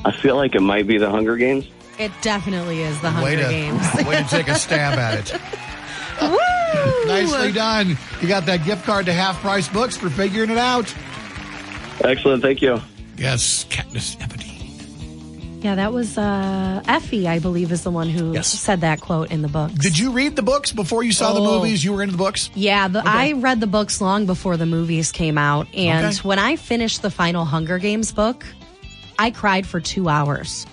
I 0.06 0.12
feel 0.12 0.36
like 0.36 0.54
it 0.54 0.62
might 0.62 0.86
be 0.86 1.00
the 1.00 1.10
Hunger 1.10 1.36
Games. 1.36 1.67
It 1.98 2.12
definitely 2.22 2.84
is 2.84 3.02
the 3.02 3.10
Hunger 3.10 3.26
way 3.26 3.36
to, 3.38 3.50
Games. 3.50 3.82
way 4.06 4.22
to 4.22 4.30
take 4.30 4.50
a 4.50 4.56
stab 4.60 5.00
at 5.00 5.34
it. 5.34 5.41
Woo! 6.22 7.08
Nicely 7.08 7.54
done. 7.54 7.98
You 8.22 8.28
got 8.28 8.46
that 8.46 8.63
gift 8.65 8.86
card 8.86 9.08
to 9.08 9.13
half 9.13 9.41
price 9.41 9.67
books 9.67 9.98
for 9.98 10.12
figuring 10.12 10.52
it 10.52 10.60
out. 10.60 10.94
Excellent. 12.04 12.44
Thank 12.44 12.62
you. 12.62 12.80
Yes, 13.17 13.65
Katniss 13.65 14.15
Everdeen. 14.17 14.40
Yeah, 15.62 15.76
that 15.76 15.93
was 15.93 16.17
uh, 16.17 16.82
Effie, 16.88 17.28
I 17.28 17.38
believe, 17.38 17.71
is 17.71 17.84
the 17.84 17.91
one 17.91 18.10
who 18.10 18.34
Yes. 18.34 18.47
said 18.47 18.82
that 18.82 19.00
quote 19.00 19.30
in 19.30 19.43
the 19.43 19.47
books. 19.47 19.76
Did 19.76 19.95
you 19.97 20.12
read 20.12 20.36
the 20.36 20.41
books 20.41 20.71
before 20.71 21.04
you 21.04 21.12
saw 21.12 21.34
the 21.34 21.39
Oh. 21.39 21.60
movies? 21.60 21.84
You 21.84 21.93
were 21.93 22.02
into 22.02 22.13
the 22.13 22.17
books? 22.17 22.50
Yeah, 22.56 22.88
the, 22.88 23.04
I 23.06 23.34
read 23.34 23.60
the 23.60 23.67
books 23.67 24.02
long 24.02 24.26
before 24.26 24.58
the 24.58 24.65
movies 24.65 25.12
came 25.12 25.38
out. 25.38 25.67
And 25.76 26.08
Okay. 26.08 26.17
when 26.28 26.39
I 26.39 26.56
finished 26.56 27.04
the 27.04 27.12
final 27.12 27.45
Hunger 27.45 27.78
Games 27.78 28.12
book, 28.12 28.43
I 29.19 29.30
cried 29.30 29.67
for 29.67 29.80
two 29.80 30.10
hours 30.10 30.65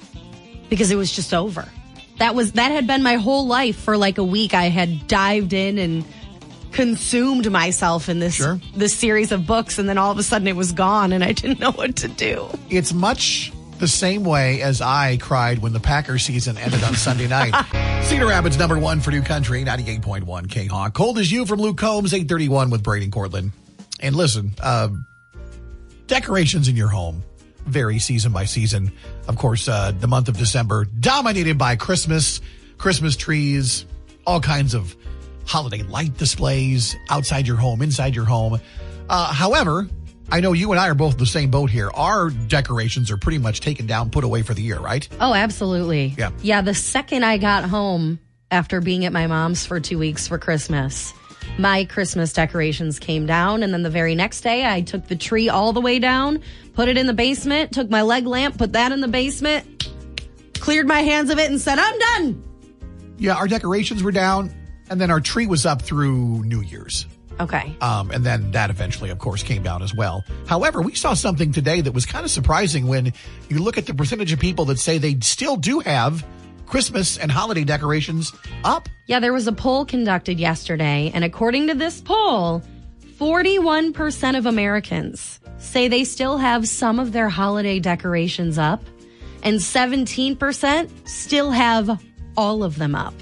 because 0.70 0.90
it 0.90 0.96
was 0.96 1.12
just 1.12 1.34
over. 1.34 1.68
That 2.18 2.34
was 2.34 2.52
that 2.52 2.72
had 2.72 2.86
been 2.86 3.02
my 3.02 3.16
whole 3.16 3.46
life 3.46 3.76
for 3.76 3.98
like 3.98 4.16
a 4.16 4.24
week. 4.24 4.54
I 4.54 4.70
had 4.70 5.06
dived 5.06 5.52
in 5.52 5.78
and 5.78 6.02
consumed 6.72 7.50
myself 7.50 8.08
in 8.08 8.20
this 8.20 8.34
Sure. 8.36 8.58
this 8.74 8.94
series 8.94 9.32
of 9.32 9.46
books, 9.46 9.78
and 9.78 9.86
then 9.88 9.98
all 9.98 10.10
of 10.10 10.18
a 10.18 10.22
sudden 10.22 10.48
it 10.48 10.56
was 10.56 10.72
gone, 10.72 11.12
and 11.12 11.22
I 11.22 11.32
didn't 11.32 11.60
know 11.60 11.72
what 11.72 11.96
to 11.96 12.08
do. 12.08 12.46
It's 12.70 12.92
much 12.94 13.52
the 13.78 13.88
same 13.88 14.24
way 14.24 14.62
as 14.62 14.80
I 14.80 15.16
cried 15.16 15.58
when 15.58 15.72
the 15.72 15.80
Packers 15.80 16.22
season 16.22 16.58
ended 16.58 16.82
on 16.84 16.94
Sunday 16.94 17.28
night. 17.28 17.54
Cedar 18.04 18.26
Rapids 18.26 18.58
number 18.58 18.78
one 18.78 19.00
for 19.00 19.10
New 19.10 19.22
Country, 19.22 19.64
98.1 19.64 20.50
K 20.50 20.66
Hawk. 20.66 20.94
Cold 20.94 21.18
as 21.18 21.30
you 21.30 21.46
from 21.46 21.60
Luke 21.60 21.78
Combs, 21.78 22.12
831 22.12 22.70
with 22.70 22.82
Brady 22.82 23.08
Cortland. 23.08 23.52
And 24.00 24.14
listen, 24.14 24.52
uh, 24.60 24.88
decorations 26.06 26.68
in 26.68 26.76
your 26.76 26.88
home 26.88 27.22
vary 27.66 27.98
season 27.98 28.32
by 28.32 28.44
season. 28.44 28.92
Of 29.28 29.36
course, 29.36 29.68
uh, 29.68 29.92
the 29.92 30.08
month 30.08 30.28
of 30.28 30.36
December 30.36 30.84
dominated 30.84 31.58
by 31.58 31.76
Christmas, 31.76 32.40
Christmas 32.78 33.16
trees, 33.16 33.84
all 34.26 34.40
kinds 34.40 34.74
of 34.74 34.96
holiday 35.46 35.82
light 35.82 36.16
displays 36.16 36.96
outside 37.10 37.46
your 37.46 37.56
home, 37.56 37.82
inside 37.82 38.14
your 38.14 38.24
home. 38.24 38.60
Uh, 39.08 39.32
however, 39.32 39.88
I 40.30 40.40
know 40.40 40.52
you 40.52 40.70
and 40.72 40.80
I 40.80 40.88
are 40.88 40.94
both 40.94 41.14
in 41.14 41.18
the 41.18 41.26
same 41.26 41.50
boat 41.50 41.70
here. 41.70 41.90
Our 41.94 42.28
decorations 42.30 43.10
are 43.10 43.16
pretty 43.16 43.38
much 43.38 43.60
taken 43.60 43.86
down, 43.86 44.10
put 44.10 44.24
away 44.24 44.42
for 44.42 44.52
the 44.52 44.62
year, 44.62 44.78
right? 44.78 45.08
Oh, 45.20 45.32
absolutely. 45.32 46.14
Yeah. 46.18 46.30
Yeah. 46.42 46.60
The 46.60 46.74
second 46.74 47.24
I 47.24 47.38
got 47.38 47.64
home 47.64 48.18
after 48.50 48.80
being 48.80 49.04
at 49.06 49.12
my 49.12 49.26
mom's 49.26 49.64
for 49.64 49.80
two 49.80 49.98
weeks 49.98 50.28
for 50.28 50.38
Christmas, 50.38 51.14
my 51.58 51.86
Christmas 51.86 52.34
decorations 52.34 52.98
came 52.98 53.24
down. 53.24 53.62
And 53.62 53.72
then 53.72 53.82
the 53.82 53.90
very 53.90 54.14
next 54.14 54.42
day, 54.42 54.66
I 54.66 54.82
took 54.82 55.08
the 55.08 55.16
tree 55.16 55.48
all 55.48 55.72
the 55.72 55.80
way 55.80 55.98
down, 55.98 56.42
put 56.74 56.88
it 56.88 56.98
in 56.98 57.06
the 57.06 57.14
basement, 57.14 57.72
took 57.72 57.88
my 57.88 58.02
leg 58.02 58.26
lamp, 58.26 58.58
put 58.58 58.74
that 58.74 58.92
in 58.92 59.00
the 59.00 59.08
basement, 59.08 59.88
cleared 60.54 60.86
my 60.86 61.00
hands 61.00 61.30
of 61.30 61.38
it, 61.38 61.50
and 61.50 61.58
said, 61.58 61.78
I'm 61.78 61.98
done. 61.98 62.44
Yeah, 63.16 63.34
our 63.34 63.48
decorations 63.48 64.02
were 64.02 64.12
down, 64.12 64.54
and 64.90 65.00
then 65.00 65.10
our 65.10 65.20
tree 65.20 65.46
was 65.46 65.64
up 65.64 65.80
through 65.80 66.44
New 66.44 66.60
Year's. 66.60 67.06
Okay. 67.40 67.76
Um, 67.80 68.10
and 68.10 68.24
then 68.24 68.50
that 68.52 68.70
eventually, 68.70 69.10
of 69.10 69.18
course, 69.18 69.42
came 69.42 69.62
down 69.62 69.82
as 69.82 69.94
well. 69.94 70.24
However, 70.46 70.82
we 70.82 70.94
saw 70.94 71.14
something 71.14 71.52
today 71.52 71.80
that 71.80 71.92
was 71.92 72.06
kind 72.06 72.24
of 72.24 72.30
surprising 72.30 72.86
when 72.86 73.12
you 73.48 73.58
look 73.58 73.78
at 73.78 73.86
the 73.86 73.94
percentage 73.94 74.32
of 74.32 74.40
people 74.40 74.64
that 74.66 74.78
say 74.78 74.98
they 74.98 75.18
still 75.20 75.56
do 75.56 75.80
have 75.80 76.24
Christmas 76.66 77.16
and 77.16 77.30
holiday 77.30 77.64
decorations 77.64 78.32
up. 78.64 78.88
Yeah, 79.06 79.20
there 79.20 79.32
was 79.32 79.46
a 79.46 79.52
poll 79.52 79.84
conducted 79.84 80.38
yesterday, 80.38 81.10
and 81.14 81.24
according 81.24 81.68
to 81.68 81.74
this 81.74 82.00
poll, 82.00 82.62
41% 83.18 84.38
of 84.38 84.46
Americans 84.46 85.40
say 85.58 85.88
they 85.88 86.04
still 86.04 86.38
have 86.38 86.68
some 86.68 86.98
of 86.98 87.12
their 87.12 87.28
holiday 87.28 87.80
decorations 87.80 88.58
up, 88.58 88.82
and 89.42 89.58
17% 89.58 91.08
still 91.08 91.50
have 91.50 92.00
all 92.36 92.62
of 92.62 92.78
them 92.78 92.94
up, 92.94 93.14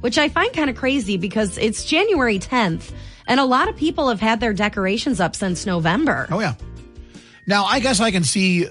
which 0.00 0.18
I 0.18 0.28
find 0.28 0.52
kind 0.52 0.68
of 0.68 0.76
crazy 0.76 1.16
because 1.16 1.56
it's 1.58 1.84
January 1.84 2.38
10th, 2.38 2.92
and 3.26 3.40
a 3.40 3.44
lot 3.44 3.68
of 3.68 3.76
people 3.76 4.08
have 4.08 4.20
had 4.20 4.40
their 4.40 4.52
decorations 4.52 5.20
up 5.20 5.36
since 5.36 5.66
November. 5.66 6.26
Oh, 6.30 6.40
yeah. 6.40 6.54
Now, 7.46 7.64
I 7.64 7.80
guess 7.80 8.00
I 8.00 8.10
can 8.10 8.24
see 8.24 8.68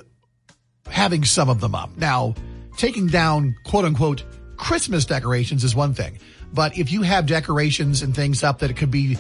having 0.87 1.23
some 1.23 1.49
of 1.49 1.59
them 1.59 1.75
up. 1.75 1.95
Now, 1.97 2.35
taking 2.77 3.07
down 3.07 3.55
quote 3.65 3.85
unquote 3.85 4.23
Christmas 4.57 5.05
decorations 5.05 5.63
is 5.63 5.75
one 5.75 5.93
thing. 5.93 6.19
But 6.53 6.77
if 6.77 6.91
you 6.91 7.01
have 7.03 7.25
decorations 7.25 8.01
and 8.01 8.15
things 8.15 8.43
up 8.43 8.59
that 8.59 8.69
it 8.71 8.77
could 8.77 8.91
be 8.91 9.17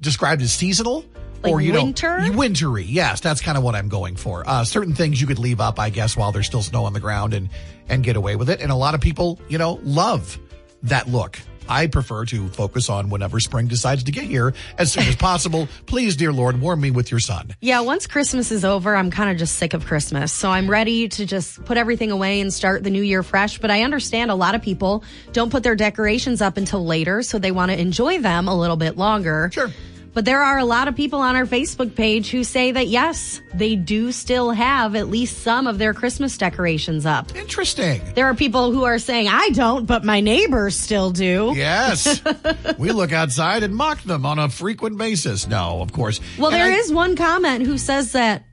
described 0.00 0.40
as 0.42 0.52
seasonal 0.52 1.04
Like 1.42 1.52
or, 1.52 1.60
you 1.60 1.72
winter? 1.74 2.18
know, 2.20 2.32
wintry. 2.32 2.84
Yes, 2.84 3.20
that's 3.20 3.40
kind 3.40 3.58
of 3.58 3.64
what 3.64 3.74
I'm 3.74 3.88
going 3.88 4.16
for. 4.16 4.42
Uh, 4.48 4.64
certain 4.64 4.94
things 4.94 5.20
you 5.20 5.26
could 5.26 5.38
leave 5.38 5.60
up, 5.60 5.78
I 5.78 5.90
guess, 5.90 6.16
while 6.16 6.32
there's 6.32 6.46
still 6.46 6.62
snow 6.62 6.84
on 6.84 6.92
the 6.94 7.00
ground 7.00 7.34
and, 7.34 7.50
and 7.88 8.02
get 8.02 8.16
away 8.16 8.36
with 8.36 8.48
it. 8.48 8.60
And 8.60 8.72
a 8.72 8.76
lot 8.76 8.94
of 8.94 9.00
people, 9.00 9.38
you 9.48 9.58
know, 9.58 9.78
love 9.82 10.38
that 10.84 11.06
look. 11.08 11.38
I 11.70 11.86
prefer 11.86 12.24
to 12.26 12.48
focus 12.48 12.90
on 12.90 13.08
whenever 13.10 13.38
spring 13.38 13.68
decides 13.68 14.02
to 14.04 14.12
get 14.12 14.24
here 14.24 14.52
as 14.76 14.92
soon 14.92 15.04
as 15.04 15.14
possible. 15.16 15.68
Please, 15.86 16.16
dear 16.16 16.32
Lord, 16.32 16.60
warm 16.60 16.80
me 16.80 16.90
with 16.90 17.10
your 17.10 17.20
sun. 17.20 17.54
Yeah, 17.60 17.80
once 17.80 18.06
Christmas 18.06 18.50
is 18.50 18.64
over, 18.64 18.96
I'm 18.96 19.10
kind 19.10 19.30
of 19.30 19.36
just 19.36 19.56
sick 19.56 19.72
of 19.72 19.86
Christmas. 19.86 20.32
So 20.32 20.50
I'm 20.50 20.68
ready 20.68 21.08
to 21.08 21.24
just 21.24 21.64
put 21.64 21.76
everything 21.76 22.10
away 22.10 22.40
and 22.40 22.52
start 22.52 22.82
the 22.82 22.90
new 22.90 23.02
year 23.02 23.22
fresh. 23.22 23.58
But 23.58 23.70
I 23.70 23.84
understand 23.84 24.30
a 24.30 24.34
lot 24.34 24.54
of 24.54 24.62
people 24.62 25.04
don't 25.32 25.50
put 25.50 25.62
their 25.62 25.76
decorations 25.76 26.42
up 26.42 26.56
until 26.56 26.84
later, 26.84 27.22
so 27.22 27.38
they 27.38 27.52
want 27.52 27.70
to 27.70 27.80
enjoy 27.80 28.18
them 28.18 28.48
a 28.48 28.58
little 28.58 28.76
bit 28.76 28.96
longer. 28.96 29.50
Sure. 29.52 29.70
But 30.12 30.24
there 30.24 30.42
are 30.42 30.58
a 30.58 30.64
lot 30.64 30.88
of 30.88 30.96
people 30.96 31.20
on 31.20 31.36
our 31.36 31.46
Facebook 31.46 31.94
page 31.94 32.30
who 32.30 32.42
say 32.42 32.72
that 32.72 32.88
yes, 32.88 33.40
they 33.54 33.76
do 33.76 34.10
still 34.10 34.50
have 34.50 34.96
at 34.96 35.08
least 35.08 35.38
some 35.42 35.66
of 35.68 35.78
their 35.78 35.94
Christmas 35.94 36.36
decorations 36.36 37.06
up. 37.06 37.34
Interesting. 37.36 38.00
There 38.14 38.26
are 38.26 38.34
people 38.34 38.72
who 38.72 38.82
are 38.84 38.98
saying, 38.98 39.28
I 39.28 39.50
don't, 39.50 39.86
but 39.86 40.04
my 40.04 40.20
neighbors 40.20 40.74
still 40.76 41.10
do. 41.12 41.52
Yes. 41.54 42.20
we 42.78 42.90
look 42.90 43.12
outside 43.12 43.62
and 43.62 43.74
mock 43.74 44.02
them 44.02 44.26
on 44.26 44.38
a 44.40 44.48
frequent 44.48 44.98
basis. 44.98 45.46
No, 45.46 45.80
of 45.80 45.92
course. 45.92 46.20
Well, 46.38 46.50
And 46.50 46.60
there 46.60 46.72
I- 46.72 46.78
is 46.78 46.92
one 46.92 47.14
comment 47.14 47.64
who 47.64 47.78
says 47.78 48.12
that 48.12 48.44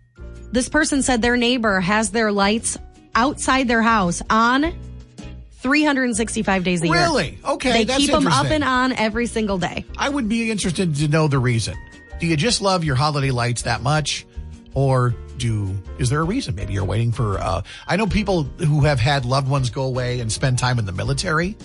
this 0.51 0.69
person 0.69 1.01
said 1.01 1.21
their 1.21 1.37
neighbor 1.37 1.79
has 1.79 2.11
their 2.11 2.31
lights 2.31 2.77
outside 3.15 3.67
their 3.67 3.81
house 3.81 4.21
on 4.29 4.73
365 5.67 6.63
days 6.63 6.81
a 6.81 6.87
year. 6.87 6.93
Really? 6.95 7.37
Okay, 7.43 7.83
They 7.83 7.97
keep 7.97 8.09
them 8.09 8.25
up 8.25 8.45
and 8.45 8.63
on 8.63 8.93
every 8.93 9.25
single 9.25 9.57
day. 9.57 9.85
I 9.97 10.07
would 10.07 10.29
be 10.29 10.49
interested 10.49 10.95
to 10.95 11.09
know 11.09 11.27
the 11.27 11.39
reason. 11.39 11.75
Do 12.21 12.25
you 12.25 12.37
just 12.37 12.61
love 12.61 12.85
your 12.85 12.95
holiday 12.95 13.31
lights 13.31 13.63
that 13.63 13.81
much? 13.81 14.25
Or 14.73 15.13
do 15.37 15.75
is 15.99 16.09
there 16.09 16.21
a 16.21 16.23
reason? 16.23 16.55
Maybe 16.55 16.71
you're 16.71 16.85
waiting 16.85 17.11
for 17.11 17.37
uh 17.37 17.63
I 17.85 17.97
know 17.97 18.07
people 18.07 18.43
who 18.43 18.85
have 18.85 18.99
had 18.99 19.25
loved 19.25 19.49
ones 19.49 19.69
go 19.69 19.83
away 19.83 20.21
and 20.21 20.31
spend 20.31 20.57
time 20.57 20.79
in 20.79 20.85
the 20.85 20.91
military 20.93 21.57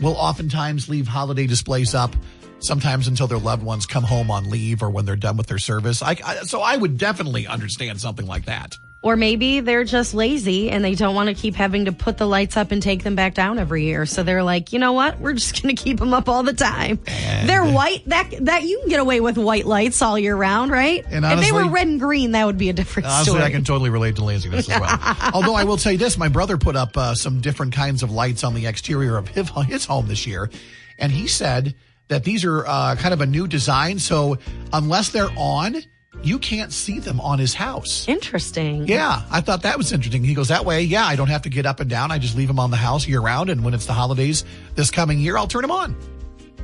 will 0.00 0.14
oftentimes 0.14 0.88
leave 0.88 1.08
holiday 1.08 1.46
displays 1.46 1.94
up 1.94 2.14
sometimes 2.60 3.08
until 3.08 3.26
their 3.26 3.38
loved 3.38 3.62
ones 3.64 3.84
come 3.84 4.04
home 4.04 4.30
on 4.30 4.48
leave 4.48 4.82
or 4.82 4.90
when 4.90 5.06
they're 5.06 5.16
done 5.16 5.36
with 5.36 5.48
their 5.48 5.58
service. 5.58 6.02
I, 6.02 6.16
I 6.24 6.36
so 6.44 6.60
I 6.60 6.76
would 6.76 6.98
definitely 6.98 7.46
understand 7.48 8.00
something 8.00 8.26
like 8.26 8.44
that. 8.44 8.78
Or 9.02 9.16
maybe 9.16 9.60
they're 9.60 9.84
just 9.84 10.12
lazy 10.12 10.70
and 10.70 10.84
they 10.84 10.94
don't 10.94 11.14
want 11.14 11.30
to 11.30 11.34
keep 11.34 11.54
having 11.54 11.86
to 11.86 11.92
put 11.92 12.18
the 12.18 12.26
lights 12.26 12.58
up 12.58 12.70
and 12.70 12.82
take 12.82 13.02
them 13.02 13.14
back 13.14 13.32
down 13.32 13.58
every 13.58 13.84
year. 13.84 14.04
So 14.04 14.22
they're 14.22 14.42
like, 14.42 14.74
you 14.74 14.78
know 14.78 14.92
what? 14.92 15.18
We're 15.18 15.32
just 15.32 15.62
going 15.62 15.74
to 15.74 15.82
keep 15.82 15.98
them 15.98 16.12
up 16.12 16.28
all 16.28 16.42
the 16.42 16.52
time. 16.52 16.98
they're 17.06 17.64
white. 17.64 18.02
That 18.06 18.30
that 18.44 18.64
you 18.64 18.78
can 18.80 18.90
get 18.90 19.00
away 19.00 19.20
with 19.20 19.38
white 19.38 19.64
lights 19.64 20.02
all 20.02 20.18
year 20.18 20.36
round, 20.36 20.70
right? 20.70 21.02
And 21.08 21.24
if 21.24 21.40
they 21.40 21.50
were 21.50 21.70
red 21.70 21.86
and 21.86 21.98
green, 21.98 22.32
that 22.32 22.44
would 22.44 22.58
be 22.58 22.68
a 22.68 22.74
different 22.74 23.06
Honestly, 23.08 23.30
story. 23.32 23.42
I 23.42 23.50
can 23.50 23.64
totally 23.64 23.88
relate 23.88 24.16
to 24.16 24.24
laziness 24.24 24.68
as 24.68 24.78
well. 24.80 24.98
Although 25.34 25.54
I 25.54 25.64
will 25.64 25.78
say 25.78 25.96
this, 25.96 26.18
my 26.18 26.28
brother 26.28 26.58
put 26.58 26.76
up 26.76 26.94
uh, 26.96 27.14
some 27.14 27.40
different 27.40 27.74
kinds 27.74 28.02
of 28.02 28.10
lights 28.10 28.44
on 28.44 28.52
the 28.52 28.66
exterior 28.66 29.16
of 29.16 29.28
his, 29.28 29.48
his 29.66 29.84
home 29.86 30.08
this 30.08 30.26
year, 30.26 30.50
and 30.98 31.10
he 31.10 31.26
said 31.26 31.74
that 32.08 32.24
these 32.24 32.44
are 32.44 32.66
uh, 32.66 32.96
kind 32.96 33.14
of 33.14 33.22
a 33.22 33.26
new 33.26 33.46
design. 33.46 33.98
So 33.98 34.36
unless 34.74 35.08
they're 35.08 35.30
on, 35.38 35.76
you 36.22 36.38
can't 36.38 36.72
see 36.72 36.98
them 36.98 37.20
on 37.20 37.38
his 37.38 37.54
house. 37.54 38.06
Interesting. 38.08 38.86
Yeah, 38.86 39.22
I 39.30 39.40
thought 39.40 39.62
that 39.62 39.78
was 39.78 39.92
interesting. 39.92 40.24
He 40.24 40.34
goes, 40.34 40.48
that 40.48 40.64
way, 40.64 40.82
yeah, 40.82 41.04
I 41.04 41.16
don't 41.16 41.28
have 41.28 41.42
to 41.42 41.50
get 41.50 41.66
up 41.66 41.80
and 41.80 41.88
down. 41.88 42.10
I 42.10 42.18
just 42.18 42.36
leave 42.36 42.48
them 42.48 42.58
on 42.58 42.70
the 42.70 42.76
house 42.76 43.06
year 43.06 43.20
round. 43.20 43.50
And 43.50 43.64
when 43.64 43.74
it's 43.74 43.86
the 43.86 43.92
holidays 43.92 44.44
this 44.74 44.90
coming 44.90 45.18
year, 45.18 45.36
I'll 45.36 45.46
turn 45.46 45.62
them 45.62 45.70
on. 45.70 45.96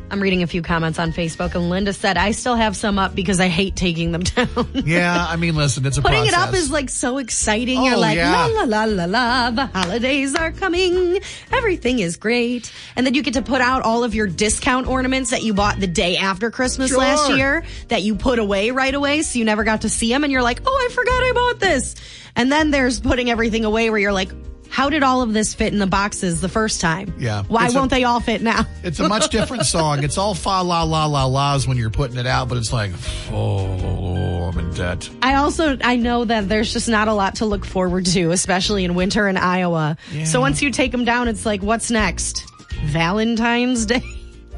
I'm 0.08 0.20
reading 0.20 0.42
a 0.44 0.46
few 0.46 0.62
comments 0.62 0.98
on 1.00 1.12
Facebook, 1.12 1.54
and 1.56 1.68
Linda 1.68 1.92
said, 1.92 2.16
I 2.16 2.30
still 2.30 2.54
have 2.54 2.76
some 2.76 2.98
up 2.98 3.14
because 3.14 3.40
I 3.40 3.48
hate 3.48 3.74
taking 3.74 4.12
them 4.12 4.20
down. 4.22 4.68
Yeah, 4.72 5.26
I 5.28 5.34
mean, 5.36 5.56
listen, 5.56 5.84
it's 5.84 5.98
a 5.98 6.02
Putting 6.02 6.18
process. 6.28 6.32
it 6.44 6.48
up 6.48 6.54
is 6.54 6.70
like 6.70 6.90
so 6.90 7.18
exciting. 7.18 7.78
Oh, 7.78 7.84
You're 7.86 7.96
like, 7.96 8.16
yeah. 8.16 8.46
la 8.46 8.62
la 8.62 8.84
la 8.84 8.84
la 8.84 9.04
la, 9.06 9.50
the 9.50 9.66
holidays 9.66 10.34
are 10.36 10.52
coming. 10.52 11.18
Everything 11.52 11.98
is 11.98 12.16
great. 12.16 12.72
And 12.94 13.04
then 13.04 13.14
you 13.14 13.22
get 13.22 13.34
to 13.34 13.42
put 13.42 13.60
out 13.60 13.82
all 13.82 14.04
of 14.04 14.14
your 14.14 14.28
discount 14.28 14.86
ornaments 14.86 15.30
that 15.30 15.42
you 15.42 15.54
bought 15.54 15.80
the 15.80 15.86
day 15.88 16.16
after 16.16 16.50
Christmas 16.52 16.90
Sure. 16.90 16.98
last 16.98 17.30
year 17.30 17.64
that 17.88 18.02
you 18.02 18.14
put 18.14 18.38
away 18.38 18.70
right 18.70 18.94
away. 18.94 19.22
So 19.22 19.38
you 19.40 19.44
never 19.44 19.64
got 19.64 19.80
to 19.82 19.88
see 19.88 20.08
them. 20.12 20.22
And 20.22 20.32
you're 20.32 20.42
like, 20.42 20.60
oh, 20.64 20.86
I 20.88 20.94
forgot 20.94 21.12
I 21.22 21.32
bought 21.34 21.58
this. 21.60 21.96
And 22.36 22.52
then 22.52 22.70
there's 22.70 23.00
putting 23.00 23.28
everything 23.30 23.64
away 23.64 23.90
where 23.90 23.98
you're 23.98 24.12
like, 24.12 24.30
how 24.70 24.90
did 24.90 25.02
all 25.02 25.22
of 25.22 25.32
this 25.32 25.54
fit 25.54 25.72
in 25.72 25.78
the 25.78 25.86
boxes 25.86 26.40
the 26.40 26.48
first 26.48 26.80
time? 26.80 27.14
Yeah. 27.18 27.44
Why 27.44 27.66
It's 27.66 27.74
won't 27.74 27.90
they 27.90 28.04
all 28.04 28.20
fit 28.20 28.42
now? 28.42 28.66
It's 28.82 29.00
a 29.00 29.08
much 29.08 29.30
different 29.30 29.66
song. 29.66 30.04
It's 30.04 30.16
all 30.16 30.34
fa 30.34 30.62
la 30.62 30.82
la 30.84 31.06
la 31.06 31.24
la's 31.26 31.66
when 31.66 31.76
you're 31.76 31.90
putting 31.90 32.18
it 32.18 32.26
out, 32.26 32.48
but 32.48 32.56
it's 32.56 32.72
like, 32.72 32.92
oh, 33.32 34.48
I'm 34.52 34.58
in 34.58 34.72
debt. 34.74 35.08
I 35.22 35.34
also 35.34 35.76
I 35.82 35.96
know 35.96 36.24
that 36.24 36.48
there's 36.48 36.72
just 36.72 36.88
not 36.88 37.08
a 37.08 37.14
lot 37.14 37.36
to 37.36 37.46
look 37.46 37.64
forward 37.64 38.06
to, 38.06 38.30
especially 38.30 38.84
in 38.84 38.94
winter 38.94 39.26
in 39.28 39.36
Iowa. 39.36 39.96
So 40.24 40.40
once 40.40 40.62
you 40.62 40.70
take 40.70 40.92
them 40.92 41.04
down, 41.04 41.26
it's 41.28 41.44
like, 41.44 41.62
what's 41.62 41.90
next? 41.90 42.44
Valentine's 42.84 43.86
Day. 43.86 44.02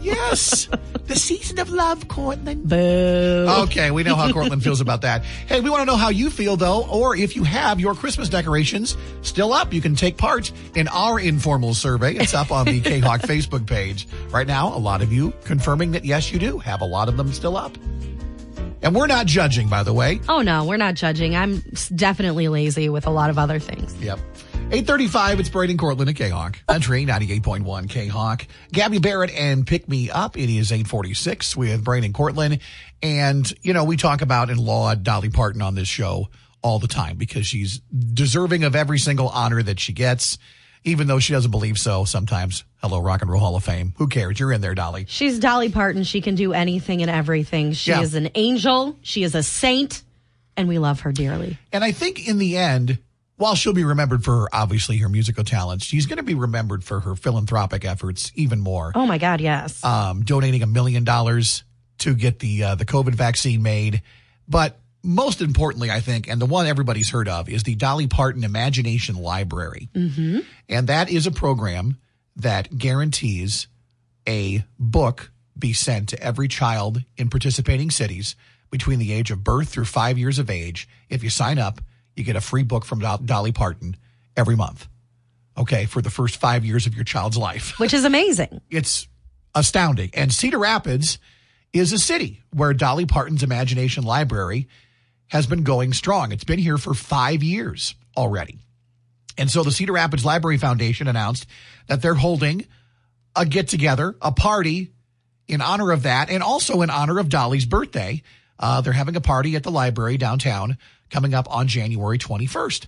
Yes, 0.00 0.68
the 1.06 1.14
season 1.16 1.58
of 1.58 1.70
love, 1.70 2.08
Cortland. 2.08 2.68
Boo. 2.68 3.46
Okay, 3.64 3.90
we 3.90 4.02
know 4.02 4.14
how 4.14 4.30
Cortland 4.32 4.62
feels 4.62 4.80
about 4.80 5.02
that. 5.02 5.24
Hey, 5.48 5.60
we 5.60 5.70
want 5.70 5.80
to 5.80 5.86
know 5.86 5.96
how 5.96 6.10
you 6.10 6.28
feel 6.30 6.56
though, 6.56 6.86
or 6.88 7.16
if 7.16 7.34
you 7.34 7.42
have 7.42 7.80
your 7.80 7.94
Christmas 7.94 8.28
decorations 8.28 8.96
still 9.22 9.52
up, 9.52 9.72
you 9.72 9.80
can 9.80 9.94
take 9.94 10.18
part 10.18 10.52
in 10.74 10.88
our 10.88 11.18
informal 11.18 11.72
survey. 11.74 12.14
It's 12.16 12.34
up 12.34 12.50
on 12.50 12.66
the 12.66 12.80
K-Hawk 12.84 13.22
Facebook 13.22 13.66
page. 13.66 14.06
Right 14.30 14.46
now, 14.46 14.68
a 14.76 14.78
lot 14.78 15.00
of 15.00 15.12
you 15.12 15.32
confirming 15.44 15.92
that 15.92 16.04
yes, 16.04 16.30
you 16.32 16.38
do 16.38 16.58
have 16.58 16.82
a 16.82 16.84
lot 16.84 17.08
of 17.08 17.16
them 17.16 17.32
still 17.32 17.56
up. 17.56 17.76
And 18.82 18.94
we're 18.94 19.06
not 19.06 19.26
judging, 19.26 19.68
by 19.68 19.82
the 19.82 19.92
way. 19.92 20.20
Oh 20.28 20.42
no, 20.42 20.64
we're 20.64 20.76
not 20.76 20.94
judging. 20.94 21.34
I'm 21.34 21.62
definitely 21.94 22.48
lazy 22.48 22.88
with 22.88 23.06
a 23.06 23.10
lot 23.10 23.30
of 23.30 23.38
other 23.38 23.58
things. 23.58 23.94
Yep. 24.02 24.18
835, 24.70 25.40
it's 25.40 25.48
Brian 25.48 25.70
and 25.70 25.78
Cortland 25.78 26.10
at 26.10 26.16
K-Hawk. 26.16 26.58
Country 26.68 27.06
98.1 27.06 27.88
K-Hawk. 27.88 28.46
Gabby 28.70 28.98
Barrett 28.98 29.30
and 29.30 29.66
Pick 29.66 29.88
Me 29.88 30.10
Up. 30.10 30.36
It 30.36 30.50
is 30.54 30.70
846 30.70 31.56
with 31.56 31.82
Brian 31.82 32.04
and 32.04 32.12
Cortland. 32.12 32.58
And, 33.02 33.50
you 33.62 33.72
know, 33.72 33.84
we 33.84 33.96
talk 33.96 34.20
about 34.20 34.50
and 34.50 34.60
laud 34.60 35.04
Dolly 35.04 35.30
Parton 35.30 35.62
on 35.62 35.74
this 35.74 35.88
show 35.88 36.28
all 36.60 36.78
the 36.78 36.86
time 36.86 37.16
because 37.16 37.46
she's 37.46 37.78
deserving 37.78 38.62
of 38.64 38.76
every 38.76 38.98
single 38.98 39.30
honor 39.30 39.62
that 39.62 39.80
she 39.80 39.94
gets, 39.94 40.36
even 40.84 41.06
though 41.06 41.18
she 41.18 41.32
doesn't 41.32 41.50
believe 41.50 41.78
so 41.78 42.04
sometimes. 42.04 42.64
Hello, 42.82 43.00
Rock 43.00 43.22
and 43.22 43.30
Roll 43.30 43.40
Hall 43.40 43.56
of 43.56 43.64
Fame. 43.64 43.94
Who 43.96 44.06
cares? 44.06 44.38
You're 44.38 44.52
in 44.52 44.60
there, 44.60 44.74
Dolly. 44.74 45.06
She's 45.08 45.38
Dolly 45.38 45.70
Parton. 45.70 46.04
She 46.04 46.20
can 46.20 46.34
do 46.34 46.52
anything 46.52 47.00
and 47.00 47.10
everything. 47.10 47.72
She 47.72 47.90
Yeah. 47.92 48.02
is 48.02 48.14
an 48.14 48.28
angel. 48.34 48.98
She 49.00 49.22
is 49.22 49.34
a 49.34 49.42
saint, 49.42 50.02
and 50.58 50.68
we 50.68 50.78
love 50.78 51.00
her 51.00 51.12
dearly. 51.12 51.56
And 51.72 51.82
I 51.82 51.92
think 51.92 52.28
in 52.28 52.36
the 52.36 52.58
end, 52.58 52.98
while 53.38 53.54
she'll 53.54 53.72
be 53.72 53.84
remembered 53.84 54.24
for 54.24 54.48
obviously 54.52 54.98
her 54.98 55.08
musical 55.08 55.44
talents, 55.44 55.84
she's 55.84 56.06
going 56.06 56.18
to 56.18 56.22
be 56.24 56.34
remembered 56.34 56.84
for 56.84 57.00
her 57.00 57.14
philanthropic 57.14 57.84
efforts 57.84 58.30
even 58.34 58.60
more. 58.60 58.92
Oh 58.94 59.06
my 59.06 59.16
God, 59.16 59.40
yes. 59.40 59.82
um, 59.82 60.22
donating 60.24 60.62
a 60.62 60.66
million 60.66 61.04
dollars 61.04 61.62
to 61.98 62.14
get 62.14 62.40
the 62.40 62.64
uh, 62.64 62.74
the 62.74 62.84
COVID 62.84 63.14
vaccine 63.14 63.62
made. 63.62 64.02
But 64.48 64.78
most 65.02 65.40
importantly, 65.40 65.90
I 65.90 66.00
think, 66.00 66.28
and 66.28 66.40
the 66.40 66.46
one 66.46 66.66
everybody's 66.66 67.10
heard 67.10 67.28
of, 67.28 67.48
is 67.48 67.62
the 67.62 67.76
Dolly 67.76 68.08
Parton 68.08 68.44
Imagination 68.44 69.16
Library, 69.16 69.88
mm-hmm. 69.94 70.40
and 70.68 70.88
that 70.88 71.08
is 71.08 71.26
a 71.26 71.30
program 71.30 71.96
that 72.36 72.76
guarantees 72.76 73.68
a 74.26 74.64
book 74.78 75.30
be 75.56 75.72
sent 75.72 76.08
to 76.10 76.22
every 76.22 76.48
child 76.48 77.02
in 77.16 77.30
participating 77.30 77.90
cities 77.90 78.36
between 78.70 78.98
the 78.98 79.12
age 79.12 79.30
of 79.30 79.42
birth 79.42 79.68
through 79.68 79.84
five 79.84 80.18
years 80.18 80.38
of 80.38 80.50
age. 80.50 80.88
If 81.08 81.24
you 81.24 81.30
sign 81.30 81.58
up, 81.58 81.80
you 82.18 82.24
get 82.24 82.36
a 82.36 82.40
free 82.40 82.62
book 82.62 82.84
from 82.84 82.98
Do- 82.98 83.24
Dolly 83.24 83.52
Parton 83.52 83.96
every 84.36 84.56
month. 84.56 84.88
Okay, 85.56 85.86
for 85.86 86.00
the 86.00 86.10
first 86.10 86.36
five 86.36 86.64
years 86.64 86.86
of 86.86 86.94
your 86.94 87.04
child's 87.04 87.36
life 87.36 87.78
Which 87.80 87.92
is 87.92 88.04
amazing. 88.04 88.60
it's 88.70 89.08
astounding. 89.54 90.10
And 90.14 90.32
Cedar 90.32 90.58
Rapids 90.58 91.18
is 91.72 91.92
a 91.92 91.98
city 91.98 92.42
where 92.52 92.72
Dolly 92.72 93.06
Parton's 93.06 93.42
Imagination 93.42 94.04
Library 94.04 94.68
has 95.28 95.46
been 95.46 95.62
going 95.64 95.92
strong. 95.92 96.32
It's 96.32 96.44
been 96.44 96.58
here 96.58 96.78
for 96.78 96.94
five 96.94 97.42
years 97.42 97.94
already. 98.16 98.60
And 99.36 99.50
so 99.50 99.62
the 99.62 99.70
Cedar 99.70 99.92
Rapids 99.92 100.24
Library 100.24 100.58
Foundation 100.58 101.06
announced 101.06 101.46
that 101.86 102.02
they're 102.02 102.14
holding 102.14 102.66
a 103.36 103.44
get 103.46 103.68
together, 103.68 104.16
a 104.20 104.32
party 104.32 104.92
in 105.46 105.60
honor 105.60 105.92
of 105.92 106.02
that, 106.02 106.30
and 106.30 106.42
also 106.42 106.82
in 106.82 106.90
honor 106.90 107.18
of 107.18 107.28
Dolly's 107.28 107.66
birthday. 107.66 108.22
Uh, 108.58 108.80
they're 108.80 108.92
having 108.92 109.16
a 109.16 109.20
party 109.20 109.54
at 109.54 109.62
the 109.62 109.70
library 109.70 110.16
downtown 110.16 110.76
coming 111.10 111.34
up 111.34 111.46
on 111.54 111.68
January 111.68 112.18
21st. 112.18 112.86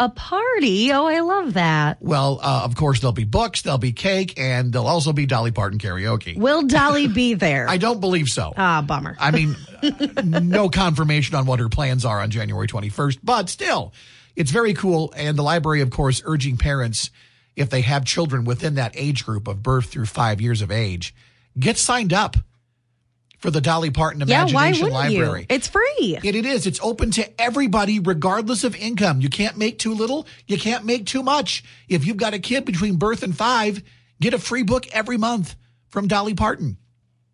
A 0.00 0.08
party. 0.08 0.90
Oh, 0.92 1.06
I 1.06 1.20
love 1.20 1.54
that. 1.54 1.98
Well, 2.00 2.40
uh, 2.42 2.62
of 2.64 2.74
course, 2.74 2.98
there'll 3.00 3.12
be 3.12 3.24
books, 3.24 3.62
there'll 3.62 3.78
be 3.78 3.92
cake, 3.92 4.34
and 4.36 4.72
there'll 4.72 4.88
also 4.88 5.12
be 5.12 5.26
Dolly 5.26 5.52
Parton 5.52 5.78
karaoke. 5.78 6.36
Will 6.36 6.62
Dolly 6.62 7.06
be 7.06 7.34
there? 7.34 7.68
I 7.68 7.76
don't 7.76 8.00
believe 8.00 8.26
so. 8.26 8.52
Ah, 8.56 8.82
bummer. 8.82 9.16
I 9.20 9.30
mean, 9.30 9.54
no 10.24 10.68
confirmation 10.68 11.36
on 11.36 11.46
what 11.46 11.60
her 11.60 11.68
plans 11.68 12.04
are 12.04 12.20
on 12.20 12.30
January 12.30 12.66
21st, 12.66 13.18
but 13.22 13.48
still, 13.48 13.92
it's 14.34 14.50
very 14.50 14.74
cool. 14.74 15.12
And 15.16 15.38
the 15.38 15.42
library, 15.42 15.82
of 15.82 15.90
course, 15.90 16.20
urging 16.24 16.56
parents, 16.56 17.10
if 17.54 17.70
they 17.70 17.82
have 17.82 18.04
children 18.04 18.44
within 18.44 18.74
that 18.74 18.92
age 18.96 19.24
group 19.24 19.46
of 19.46 19.62
birth 19.62 19.86
through 19.86 20.06
five 20.06 20.40
years 20.40 20.62
of 20.62 20.72
age, 20.72 21.14
get 21.56 21.78
signed 21.78 22.12
up 22.12 22.36
for 23.42 23.50
the 23.50 23.60
Dolly 23.60 23.90
Parton 23.90 24.20
yeah, 24.26 24.44
why 24.44 24.68
Imagination 24.68 24.84
wouldn't 24.84 24.94
Library. 25.14 25.40
you? 25.40 25.46
It's 25.50 25.66
free. 25.66 26.18
It, 26.22 26.36
it 26.36 26.46
is. 26.46 26.66
It's 26.66 26.80
open 26.80 27.10
to 27.10 27.40
everybody, 27.42 27.98
regardless 27.98 28.62
of 28.62 28.76
income. 28.76 29.20
You 29.20 29.28
can't 29.28 29.58
make 29.58 29.80
too 29.80 29.92
little. 29.94 30.26
You 30.46 30.56
can't 30.56 30.84
make 30.84 31.06
too 31.06 31.24
much. 31.24 31.64
If 31.88 32.06
you've 32.06 32.16
got 32.16 32.34
a 32.34 32.38
kid 32.38 32.64
between 32.64 32.96
birth 32.96 33.24
and 33.24 33.36
five, 33.36 33.82
get 34.20 34.32
a 34.32 34.38
free 34.38 34.62
book 34.62 34.86
every 34.92 35.16
month 35.16 35.56
from 35.88 36.06
Dolly 36.06 36.34
Parton. 36.34 36.78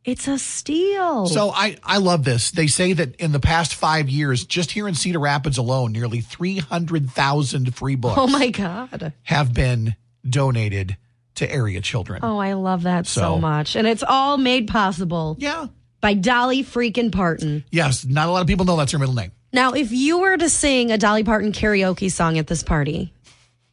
It's 0.03 0.27
a 0.27 0.39
steal. 0.39 1.27
So 1.27 1.51
I, 1.51 1.77
I 1.85 1.99
love 1.99 2.25
this. 2.25 2.53
They 2.53 2.69
say 2.69 2.95
that 2.95 3.15
in 3.17 3.33
the 3.33 3.41
past 3.41 3.75
five 3.75 4.09
years, 4.09 4.47
just 4.47 4.71
here 4.71 4.89
in 4.89 4.95
Cedar 4.95 5.19
Rapids 5.19 5.59
alone, 5.59 5.93
nearly 5.93 6.23
300,000 6.23 7.75
free 7.75 7.97
books 7.97 8.17
oh 8.17 8.27
my 8.27 8.49
God. 8.49 9.13
have 9.25 9.53
been 9.53 9.95
donated 10.27 10.97
to 11.35 11.53
area 11.53 11.83
children. 11.83 12.21
Oh, 12.23 12.39
I 12.39 12.55
love 12.55 12.85
that 12.85 13.07
so, 13.07 13.21
So- 13.21 13.39
much. 13.39 13.77
And 13.77 13.87
it's 13.87 14.03
all 14.03 14.39
made 14.39 14.69
possible 14.69 15.37
Yeah. 15.39 15.67
By 16.01 16.15
Dolly 16.15 16.63
freaking 16.63 17.11
Parton. 17.13 17.65
Yes. 17.71 18.05
Not 18.05 18.29
a 18.29 18.31
lot 18.31 18.41
of 18.43 18.47
people 18.47 18.65
know 18.67 18.77
that's 18.77 18.93
her 18.93 18.99
middle 18.99 19.15
name. 19.15 19.33
Now, 19.53 19.73
if 19.73 19.93
you 19.93 20.19
were 20.21 20.37
to 20.37 20.49
sing 20.49 20.93
a 20.93 20.99
Dolly 20.99 21.25
Parton 21.25 21.53
karaoke 21.53 22.11
song 22.11 22.39
at 22.39 22.47
this 22.47 22.63
party, 22.63 23.13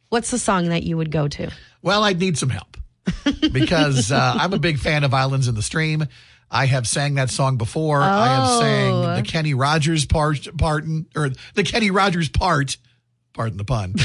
what's 0.10 0.32
the 0.32 0.40
song 0.40 0.70
that 0.70 0.84
you 0.84 0.98
would 0.98 1.12
go 1.12 1.28
to? 1.28 1.52
Well, 1.82 2.04
I'd 2.04 2.20
need 2.20 2.38
some 2.38 2.50
help 2.50 2.78
because 3.52 4.12
uh, 4.12 4.36
I'm 4.38 4.54
a 4.54 4.60
big 4.60 4.80
fan 4.80 5.04
of 5.04 5.14
Islands 5.14 5.48
in 5.48 5.56
the 5.56 5.62
Stream. 5.62 6.06
I 6.50 6.68
have 6.68 6.88
sang 6.88 7.16
that 7.16 7.30
song 7.30 7.58
before. 7.58 8.02
I 8.02 8.28
have 8.28 8.44
Oh. 8.48 8.60
sang 8.62 9.16
the 9.24 9.30
Kenny 9.30 9.54
Rogers 9.54 10.06
part, 10.06 10.48
pardon, 10.58 11.08
or 11.16 11.32
the 11.56 11.64
Kenny 11.64 11.92
Rogers 11.92 12.30
part, 12.30 12.78
pardon 13.34 13.58
the 13.58 13.66
pun. 13.66 13.96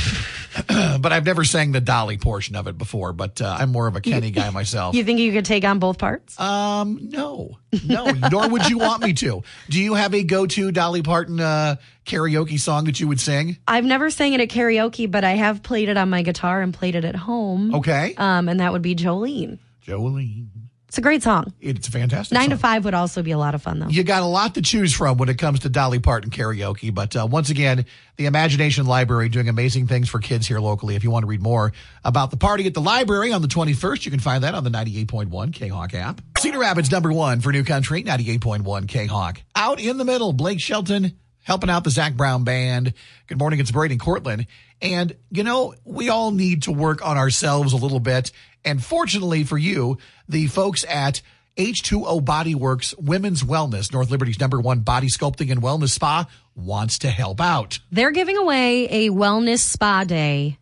but 1.00 1.12
I've 1.12 1.24
never 1.24 1.44
sang 1.44 1.72
the 1.72 1.80
Dolly 1.80 2.18
portion 2.18 2.56
of 2.56 2.66
it 2.66 2.76
before. 2.78 3.12
But 3.12 3.40
uh, 3.40 3.56
I'm 3.60 3.70
more 3.70 3.86
of 3.86 3.96
a 3.96 4.00
Kenny 4.00 4.30
guy 4.30 4.50
myself. 4.50 4.94
You 5.00 5.04
think 5.04 5.20
you 5.20 5.32
could 5.32 5.44
take 5.44 5.64
on 5.64 5.78
both 5.78 5.98
parts? 5.98 6.38
Um, 6.38 6.98
no, 7.10 7.58
no, 7.86 8.06
nor 8.30 8.48
would 8.48 8.68
you 8.68 8.78
want 8.78 9.02
me 9.02 9.12
to. 9.14 9.42
Do 9.68 9.80
you 9.80 9.94
have 9.94 10.14
a 10.14 10.22
go-to 10.24 10.70
Dolly 10.72 11.02
Parton 11.02 11.40
uh, 11.40 11.76
karaoke 12.04 12.58
song 12.60 12.84
that 12.84 13.00
you 13.00 13.08
would 13.08 13.20
sing? 13.20 13.56
I've 13.66 13.84
never 13.84 14.10
sang 14.10 14.32
it 14.34 14.40
at 14.40 14.48
karaoke, 14.48 15.10
but 15.10 15.24
I 15.24 15.32
have 15.32 15.62
played 15.62 15.88
it 15.88 15.96
on 15.96 16.10
my 16.10 16.22
guitar 16.22 16.60
and 16.60 16.74
played 16.74 16.96
it 16.96 17.04
at 17.04 17.16
home. 17.16 17.74
Okay, 17.76 18.14
Um, 18.18 18.48
and 18.48 18.60
that 18.60 18.72
would 18.72 18.82
be 18.82 18.94
Jolene. 18.94 19.58
Jolene. 19.86 20.48
It's 20.90 20.98
a 20.98 21.02
great 21.02 21.22
song. 21.22 21.52
It's 21.60 21.86
a 21.86 21.92
fantastic. 21.92 22.34
Nine 22.34 22.48
song. 22.48 22.50
to 22.50 22.56
five 22.56 22.84
would 22.84 22.94
also 22.94 23.22
be 23.22 23.30
a 23.30 23.38
lot 23.38 23.54
of 23.54 23.62
fun, 23.62 23.78
though. 23.78 23.86
You 23.86 24.02
got 24.02 24.24
a 24.24 24.26
lot 24.26 24.56
to 24.56 24.60
choose 24.60 24.92
from 24.92 25.18
when 25.18 25.28
it 25.28 25.38
comes 25.38 25.60
to 25.60 25.68
Dolly 25.68 26.00
Parton 26.00 26.32
karaoke. 26.32 26.92
But 26.92 27.14
uh, 27.14 27.28
once 27.30 27.48
again, 27.48 27.86
the 28.16 28.26
Imagination 28.26 28.86
Library 28.86 29.28
doing 29.28 29.48
amazing 29.48 29.86
things 29.86 30.08
for 30.08 30.18
kids 30.18 30.48
here 30.48 30.58
locally. 30.58 30.96
If 30.96 31.04
you 31.04 31.12
want 31.12 31.22
to 31.22 31.28
read 31.28 31.42
more 31.42 31.72
about 32.04 32.32
the 32.32 32.36
party 32.36 32.66
at 32.66 32.74
the 32.74 32.80
library 32.80 33.32
on 33.32 33.40
the 33.40 33.46
21st, 33.46 34.04
you 34.04 34.10
can 34.10 34.18
find 34.18 34.42
that 34.42 34.56
on 34.56 34.64
the 34.64 34.70
98.1 34.70 35.52
K-Hawk 35.52 35.94
app. 35.94 36.20
Cedar 36.38 36.58
Rapids 36.58 36.90
number 36.90 37.12
one 37.12 37.40
for 37.40 37.52
New 37.52 37.62
Country, 37.62 38.02
98.1 38.02 38.88
K-Hawk. 38.88 39.42
Out 39.54 39.78
in 39.78 39.96
the 39.96 40.04
middle, 40.04 40.32
Blake 40.32 40.60
Shelton 40.60 41.12
helping 41.44 41.70
out 41.70 41.84
the 41.84 41.90
Zac 41.90 42.14
Brown 42.14 42.44
band. 42.44 42.94
Good 43.28 43.38
morning, 43.38 43.60
it's 43.60 43.70
Brian 43.70 43.92
and 43.92 44.00
Cortland. 44.00 44.46
And, 44.82 45.14
you 45.30 45.42
know, 45.42 45.74
we 45.84 46.08
all 46.08 46.30
need 46.30 46.62
to 46.62 46.72
work 46.72 47.04
on 47.04 47.16
ourselves 47.18 47.72
a 47.72 47.76
little 47.76 48.00
bit. 48.00 48.32
And 48.64 48.84
fortunately 48.84 49.44
for 49.44 49.58
you, 49.58 49.98
the 50.28 50.46
folks 50.46 50.84
at 50.88 51.22
H2O 51.56 52.22
Bodyworks 52.24 52.98
Women's 52.98 53.42
Wellness, 53.42 53.92
North 53.92 54.10
Liberty's 54.10 54.40
number 54.40 54.60
one 54.60 54.80
body 54.80 55.08
sculpting 55.08 55.50
and 55.50 55.62
wellness 55.62 55.90
spa, 55.90 56.26
wants 56.54 56.98
to 57.00 57.10
help 57.10 57.40
out. 57.40 57.78
They're 57.90 58.10
giving 58.10 58.36
away 58.36 58.84
a 59.06 59.10
wellness 59.10 59.60
spa 59.60 60.04
day 60.04 60.58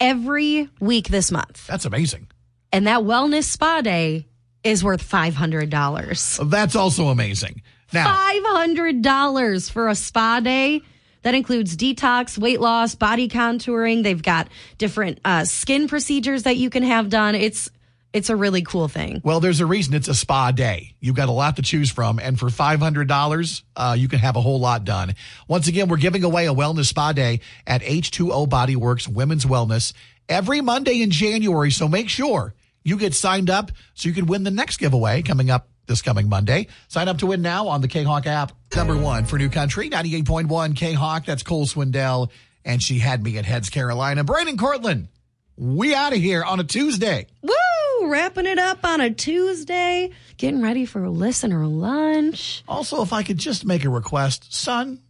every 0.00 0.68
week 0.80 1.08
this 1.08 1.30
month. 1.30 1.66
That's 1.66 1.84
amazing. 1.84 2.28
And 2.72 2.86
that 2.86 3.00
wellness 3.00 3.44
spa 3.44 3.80
day 3.82 4.26
is 4.64 4.82
worth 4.82 5.08
$500. 5.08 6.50
That's 6.50 6.74
also 6.74 7.08
amazing. 7.08 7.62
Now, 7.92 8.16
$500 8.16 9.70
for 9.70 9.88
a 9.88 9.94
spa 9.94 10.40
day. 10.40 10.82
That 11.24 11.34
includes 11.34 11.76
detox, 11.76 12.38
weight 12.38 12.60
loss, 12.60 12.94
body 12.94 13.28
contouring. 13.28 14.02
They've 14.02 14.22
got 14.22 14.48
different 14.78 15.20
uh, 15.24 15.44
skin 15.44 15.88
procedures 15.88 16.44
that 16.44 16.56
you 16.56 16.70
can 16.70 16.82
have 16.84 17.08
done. 17.08 17.34
It's 17.34 17.70
it's 18.12 18.30
a 18.30 18.36
really 18.36 18.62
cool 18.62 18.86
thing. 18.86 19.20
well, 19.24 19.40
there's 19.40 19.58
a 19.58 19.66
reason 19.66 19.92
it's 19.92 20.06
a 20.06 20.14
spa 20.14 20.52
day. 20.52 20.94
You've 21.00 21.16
got 21.16 21.28
a 21.28 21.32
lot 21.32 21.56
to 21.56 21.62
choose 21.62 21.90
from, 21.90 22.20
and 22.20 22.38
for 22.38 22.48
five 22.48 22.78
hundred 22.78 23.08
dollars, 23.08 23.64
uh, 23.74 23.96
you 23.98 24.06
can 24.06 24.20
have 24.20 24.36
a 24.36 24.40
whole 24.40 24.60
lot 24.60 24.84
done. 24.84 25.14
Once 25.48 25.66
again, 25.66 25.88
we're 25.88 25.96
giving 25.96 26.22
away 26.22 26.46
a 26.46 26.54
wellness 26.54 26.86
spa 26.86 27.12
day 27.12 27.40
at 27.66 27.82
H2O 27.82 28.48
Body 28.48 28.76
Works 28.76 29.08
Women's 29.08 29.44
Wellness 29.44 29.94
every 30.28 30.60
Monday 30.60 31.02
in 31.02 31.10
January. 31.10 31.72
So 31.72 31.88
make 31.88 32.08
sure 32.08 32.54
you 32.84 32.98
get 32.98 33.14
signed 33.14 33.50
up 33.50 33.72
so 33.94 34.08
you 34.08 34.14
can 34.14 34.26
win 34.26 34.44
the 34.44 34.50
next 34.50 34.76
giveaway 34.76 35.22
coming 35.22 35.50
up 35.50 35.68
this 35.86 36.02
coming 36.02 36.28
Monday. 36.28 36.68
Sign 36.88 37.08
up 37.08 37.18
to 37.18 37.26
win 37.26 37.42
now 37.42 37.68
on 37.68 37.80
the 37.80 37.88
K 37.88 38.02
Hawk 38.02 38.26
app. 38.26 38.52
Number 38.74 38.96
one 38.96 39.24
for 39.24 39.38
New 39.38 39.50
Country, 39.50 39.90
98.1 39.90 40.76
K 40.76 40.92
Hawk. 40.92 41.24
That's 41.26 41.42
Cole 41.42 41.66
Swindell. 41.66 42.30
And 42.64 42.82
she 42.82 42.98
had 42.98 43.22
me 43.22 43.36
at 43.38 43.44
Heads, 43.44 43.68
Carolina. 43.70 44.24
Brian 44.24 44.48
and 44.48 44.58
Cortland, 44.58 45.08
we 45.56 45.94
out 45.94 46.12
of 46.14 46.18
here 46.18 46.42
on 46.42 46.60
a 46.60 46.64
Tuesday. 46.64 47.26
Woo! 47.42 47.50
Wrapping 48.10 48.46
it 48.46 48.58
up 48.58 48.84
on 48.84 49.00
a 49.00 49.10
Tuesday, 49.10 50.10
getting 50.36 50.60
ready 50.62 50.84
for 50.84 51.04
a 51.04 51.10
listener 51.10 51.66
lunch. 51.66 52.62
Also, 52.68 53.02
if 53.02 53.12
I 53.12 53.22
could 53.22 53.38
just 53.38 53.64
make 53.64 53.84
a 53.84 53.88
request, 53.90 54.52
son, 54.52 55.00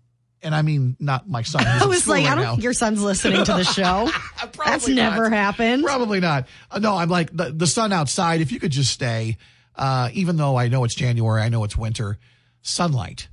and 0.43 0.55
I 0.55 0.63
mean 0.63 0.97
not 1.01 1.29
my 1.29 1.43
son. 1.43 1.65
I 1.67 1.87
was 1.87 2.07
like, 2.07 2.25
right 2.25 2.33
I 2.33 2.35
don't 2.35 2.45
now. 2.45 2.51
think 2.53 2.63
your 2.63 2.73
son's 2.73 3.03
listening 3.03 3.45
to 3.45 3.53
the 3.53 3.65
show. 3.65 4.09
That's 4.41 4.57
Probably 4.57 4.95
never 4.95 5.31
happened. 5.31 5.83
Probably 5.85 6.21
not. 6.21 6.47
Uh, 6.71 6.79
no, 6.81 6.95
I'm 6.95 7.09
like 7.09 7.35
the, 7.35 7.51
the 7.51 7.67
sun 7.67 7.93
outside. 7.93 8.41
If 8.41 8.53
you 8.53 8.61
could 8.61 8.73
just 8.73 8.93
stay, 8.93 9.39
uh, 9.77 10.11
even 10.13 10.37
though 10.37 10.57
I 10.57 10.69
know 10.69 10.85
it's 10.85 10.95
January, 10.95 11.43
I 11.43 11.49
know 11.49 11.65
it's 11.65 11.77
winter, 11.77 12.19
sunlight. 12.63 13.29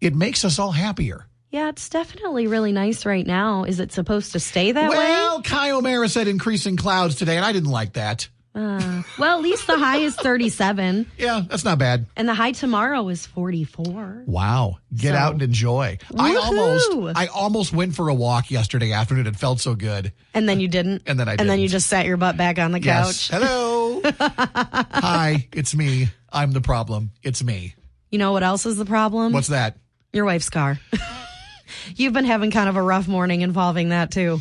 It 0.00 0.14
makes 0.14 0.44
us 0.44 0.58
all 0.58 0.72
happier. 0.72 1.26
Yeah, 1.50 1.70
it's 1.70 1.88
definitely 1.88 2.46
really 2.46 2.72
nice 2.72 3.06
right 3.06 3.26
now. 3.26 3.64
Is 3.64 3.80
it 3.80 3.90
supposed 3.90 4.32
to 4.32 4.40
stay 4.40 4.72
that 4.72 4.90
way? 4.90 4.96
well, 4.96 5.42
Kai 5.42 5.70
O'Mara 5.70 6.08
said 6.08 6.28
increasing 6.28 6.76
clouds 6.76 7.14
today, 7.14 7.36
and 7.36 7.44
I 7.44 7.52
didn't 7.52 7.70
like 7.70 7.94
that. 7.94 8.28
Uh, 8.58 9.02
well, 9.20 9.38
at 9.38 9.42
least 9.42 9.66
the 9.68 9.78
high 9.78 9.98
is 9.98 10.16
37, 10.16 11.06
Yeah, 11.16 11.42
that's 11.48 11.64
not 11.64 11.78
bad. 11.78 12.06
and 12.16 12.28
the 12.28 12.34
high 12.34 12.50
tomorrow 12.50 13.08
is 13.08 13.24
44. 13.24 14.24
Wow. 14.26 14.78
Get 14.92 15.12
So- 15.12 15.16
out 15.18 15.32
and 15.34 15.42
enjoy. 15.42 15.98
I 16.16 16.34
almost 16.34 17.16
I 17.16 17.26
almost 17.26 17.72
went 17.72 17.94
for 17.94 18.08
a 18.08 18.14
walk 18.14 18.50
yesterday 18.50 18.92
afternoon. 18.92 19.28
It 19.28 19.36
felt 19.36 19.60
so 19.60 19.76
good. 19.76 20.12
And 20.34 20.48
then 20.48 20.58
you 20.58 20.66
didn't. 20.66 21.02
And 21.06 21.20
then 21.20 21.28
I 21.28 21.32
did. 21.32 21.40
And 21.42 21.48
then 21.50 21.60
you 21.60 21.68
just 21.68 21.86
sat 21.86 22.04
your 22.06 22.16
butt 22.16 22.36
back 22.36 22.58
on 22.58 22.72
the 22.72 22.82
Yes. 22.82 23.28
couch. 23.28 23.40
Hello. 23.40 24.02
Hi, 24.20 25.46
it's 25.52 25.74
me. 25.74 26.08
I'm 26.32 26.50
the 26.52 26.60
problem. 26.60 27.10
It's 27.22 27.44
me. 27.44 27.74
You 28.10 28.18
know 28.18 28.32
what 28.32 28.42
else 28.42 28.66
is 28.66 28.76
the 28.76 28.84
problem? 28.84 29.32
What's 29.32 29.48
that? 29.48 29.76
Your 30.12 30.24
wife's 30.24 30.50
car. 30.50 30.80
You've 31.96 32.12
been 32.12 32.24
having 32.24 32.50
kind 32.50 32.68
of 32.68 32.76
a 32.76 32.82
rough 32.82 33.06
morning 33.06 33.42
involving 33.42 33.90
that 33.90 34.10
too. 34.10 34.40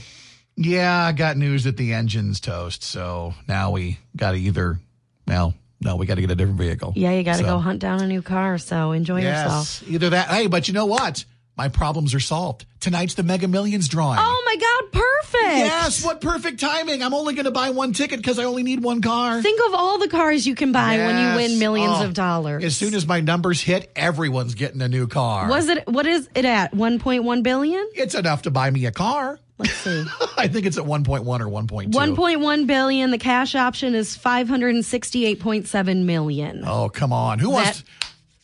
Yeah, 0.58 1.05
I 1.05 1.12
got 1.12 1.38
news 1.38 1.66
that 1.66 1.78
the 1.78 1.93
engine's 1.93 2.39
toast. 2.39 2.84
So 2.84 3.34
now 3.47 3.72
we 3.72 3.99
got 4.16 4.32
to 4.32 4.38
either, 4.38 4.80
well, 5.28 5.53
no, 5.80 5.95
we 5.95 6.08
got 6.08 6.16
to 6.16 6.22
get 6.22 6.32
a 6.32 6.36
different 6.36 6.58
vehicle. 6.60 6.93
Yeah, 6.95 7.12
you 7.12 7.24
got 7.24 7.34
to 7.34 7.43
So, 7.43 7.45
go 7.45 7.60
hunt 7.60 7.80
down 7.80 8.01
a 8.01 8.08
new 8.08 8.24
car. 8.24 8.58
So 8.58 8.91
enjoy 8.91 9.22
yourself. 9.22 9.84
Yes, 9.84 9.84
either 9.88 10.10
that. 10.10 10.30
Hey, 10.30 10.47
but 10.47 10.68
you 10.68 10.74
know 10.74 10.88
what? 10.88 11.24
My 11.55 11.70
problems 11.70 12.14
are 12.14 12.20
solved. 12.20 12.66
Tonight's 12.80 13.14
the 13.14 13.24
Mega 13.24 13.47
Millions 13.47 13.88
drawing. 13.88 14.20
Oh 14.22 14.43
my 14.45 14.55
God, 14.55 14.91
perfect. 14.91 15.07
Yes, 15.34 16.04
what 16.04 16.22
perfect 16.22 16.60
timing. 16.60 17.02
I'm 17.04 17.14
only 17.14 17.34
going 17.34 17.46
to 17.46 17.52
buy 17.52 17.70
one 17.72 17.94
ticket 17.94 18.18
because 18.20 18.40
I 18.40 18.44
only 18.46 18.64
need 18.64 18.82
one 18.84 19.02
car. 19.02 19.42
Think 19.42 19.60
of 19.68 19.74
all 19.74 19.98
the 19.98 20.08
cars 20.08 20.46
you 20.48 20.56
can 20.56 20.72
buy 20.72 20.98
when 20.98 21.18
you 21.18 21.36
win 21.36 21.60
millions 21.60 21.98
Oh, 22.00 22.06
of 22.06 22.14
dollars. 22.14 22.64
As 22.64 22.76
soon 22.78 22.94
as 22.94 23.06
my 23.08 23.20
numbers 23.22 23.62
hit, 23.62 23.92
everyone's 23.96 24.56
getting 24.56 24.82
a 24.82 24.88
new 24.88 25.08
car. 25.08 25.50
Was 25.50 25.68
it, 25.70 25.88
what 25.88 26.06
is 26.06 26.30
it 26.36 26.46
at? 26.46 26.74
1.1 26.74 27.44
billion? 27.44 27.90
It's 27.96 28.16
enough 28.16 28.44
to 28.44 28.52
buy 28.52 28.70
me 28.70 28.86
a 28.86 28.92
car. 28.92 29.40
Let's 29.58 29.74
see. 29.74 30.04
I 30.38 30.48
think 30.48 30.66
it's 30.68 30.78
at 30.78 30.84
1.1 30.86 31.26
or 31.26 31.46
1.2. 31.48 31.92
1.1 31.92 32.68
billion. 32.68 33.12
The 33.12 33.18
cash 33.18 33.56
option 33.56 33.96
is 33.96 34.16
568.7 34.18 36.04
million. 36.04 36.64
Oh, 36.66 36.90
come 36.90 37.12
on. 37.14 37.40
Who 37.40 37.52
wants 37.52 37.82
That- 37.82 37.90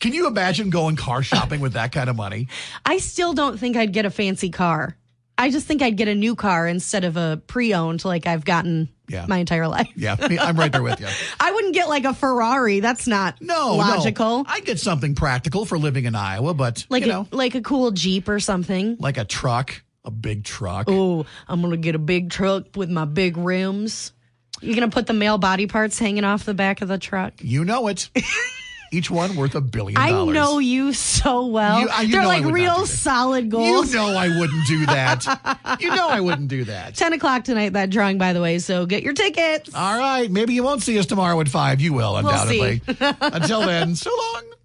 Can 0.00 0.12
you 0.12 0.26
imagine 0.26 0.70
going 0.70 0.96
car 0.96 1.22
shopping 1.22 1.60
with 1.60 1.74
that 1.74 1.92
kind 1.92 2.10
of 2.10 2.16
money? 2.16 2.48
I 2.84 2.98
still 2.98 3.32
don't 3.32 3.58
think 3.58 3.76
I'd 3.76 3.92
get 3.92 4.04
a 4.06 4.10
fancy 4.10 4.50
car. 4.50 4.96
I 5.36 5.50
just 5.50 5.66
think 5.66 5.82
I'd 5.82 5.96
get 5.96 6.08
a 6.08 6.14
new 6.14 6.36
car 6.36 6.68
instead 6.68 7.04
of 7.04 7.16
a 7.16 7.40
pre-owned 7.46 8.04
like 8.04 8.26
I've 8.26 8.44
gotten 8.44 8.88
Yeah. 9.08 9.26
my 9.28 9.38
entire 9.38 9.66
life. 9.66 9.88
Yeah, 9.96 10.16
I'm 10.20 10.56
right 10.56 10.70
there 10.70 10.82
with 10.82 11.00
you. 11.00 11.08
I 11.40 11.50
wouldn't 11.52 11.74
get 11.74 11.88
like 11.88 12.04
a 12.04 12.14
Ferrari. 12.14 12.80
That's 12.80 13.06
not 13.08 13.40
No, 13.42 13.74
logical. 13.76 14.38
No. 14.38 14.44
I 14.46 14.60
get 14.60 14.78
something 14.78 15.14
practical 15.16 15.64
for 15.64 15.76
living 15.76 16.04
in 16.04 16.14
Iowa, 16.14 16.54
but 16.54 16.86
Like 16.88 17.04
you 17.04 17.10
a, 17.10 17.12
know, 17.14 17.28
like 17.32 17.54
a 17.56 17.62
cool 17.62 17.90
Jeep 17.90 18.28
or 18.28 18.38
something. 18.38 18.96
like 19.00 19.18
a 19.18 19.24
truck, 19.24 19.82
a 20.04 20.10
big 20.12 20.44
truck. 20.44 20.86
Oh, 20.88 21.26
I'm 21.48 21.60
gonna 21.62 21.76
get 21.78 21.94
a 21.96 21.98
big 21.98 22.30
truck 22.30 22.76
with 22.76 22.88
my 22.90 23.04
big 23.04 23.36
rims. 23.36 24.12
You're 24.60 24.76
gonna 24.76 24.88
put 24.88 25.06
the 25.08 25.12
male 25.14 25.36
body 25.38 25.66
parts 25.66 25.98
hanging 25.98 26.22
off 26.24 26.44
the 26.44 26.54
back 26.54 26.80
of 26.80 26.86
the 26.88 26.96
truck. 26.98 27.34
You 27.40 27.64
know 27.64 27.88
it. 27.88 28.08
Each 28.94 29.10
one 29.10 29.34
worth 29.34 29.54
a 29.56 29.60
billion 29.60 29.98
I 29.98 30.10
know 30.24 30.58
you 30.60 30.92
so 30.92 31.46
well. 31.46 31.80
You- 31.80 31.88
uh, 31.88 32.00
you 32.02 32.12
They're 32.12 32.24
like 32.26 32.44
real 32.44 32.86
solid 32.86 33.50
solid 33.50 33.50
You 33.60 33.84
know 33.92 34.16
I 34.16 34.28
wouldn't 34.38 34.66
do 34.68 34.86
that. 34.86 35.78
you 35.80 35.88
know 35.88 36.08
I 36.08 36.20
wouldn't 36.20 36.48
do 36.48 36.64
that. 36.64 36.94
10 37.04 37.12
o'clock 37.14 37.42
tonight, 37.44 37.72
that 37.72 37.90
drawing, 37.90 38.18
by 38.18 38.32
the 38.32 38.40
way. 38.40 38.58
So 38.60 38.86
get 38.86 39.02
your 39.02 39.12
tickets. 39.14 39.74
All 39.74 39.98
right, 39.98 40.30
maybe 40.30 40.54
you 40.54 40.62
won't 40.62 40.82
see 40.82 40.98
us 40.98 41.06
tomorrow 41.06 41.40
at 41.40 41.48
five. 41.48 41.80
You 41.80 41.92
will, 41.92 42.12
We'll 42.12 42.18
undoubtedly. 42.28 42.80
Until 43.20 43.62
then, 43.62 43.96
so 43.96 44.10
long. 44.10 44.44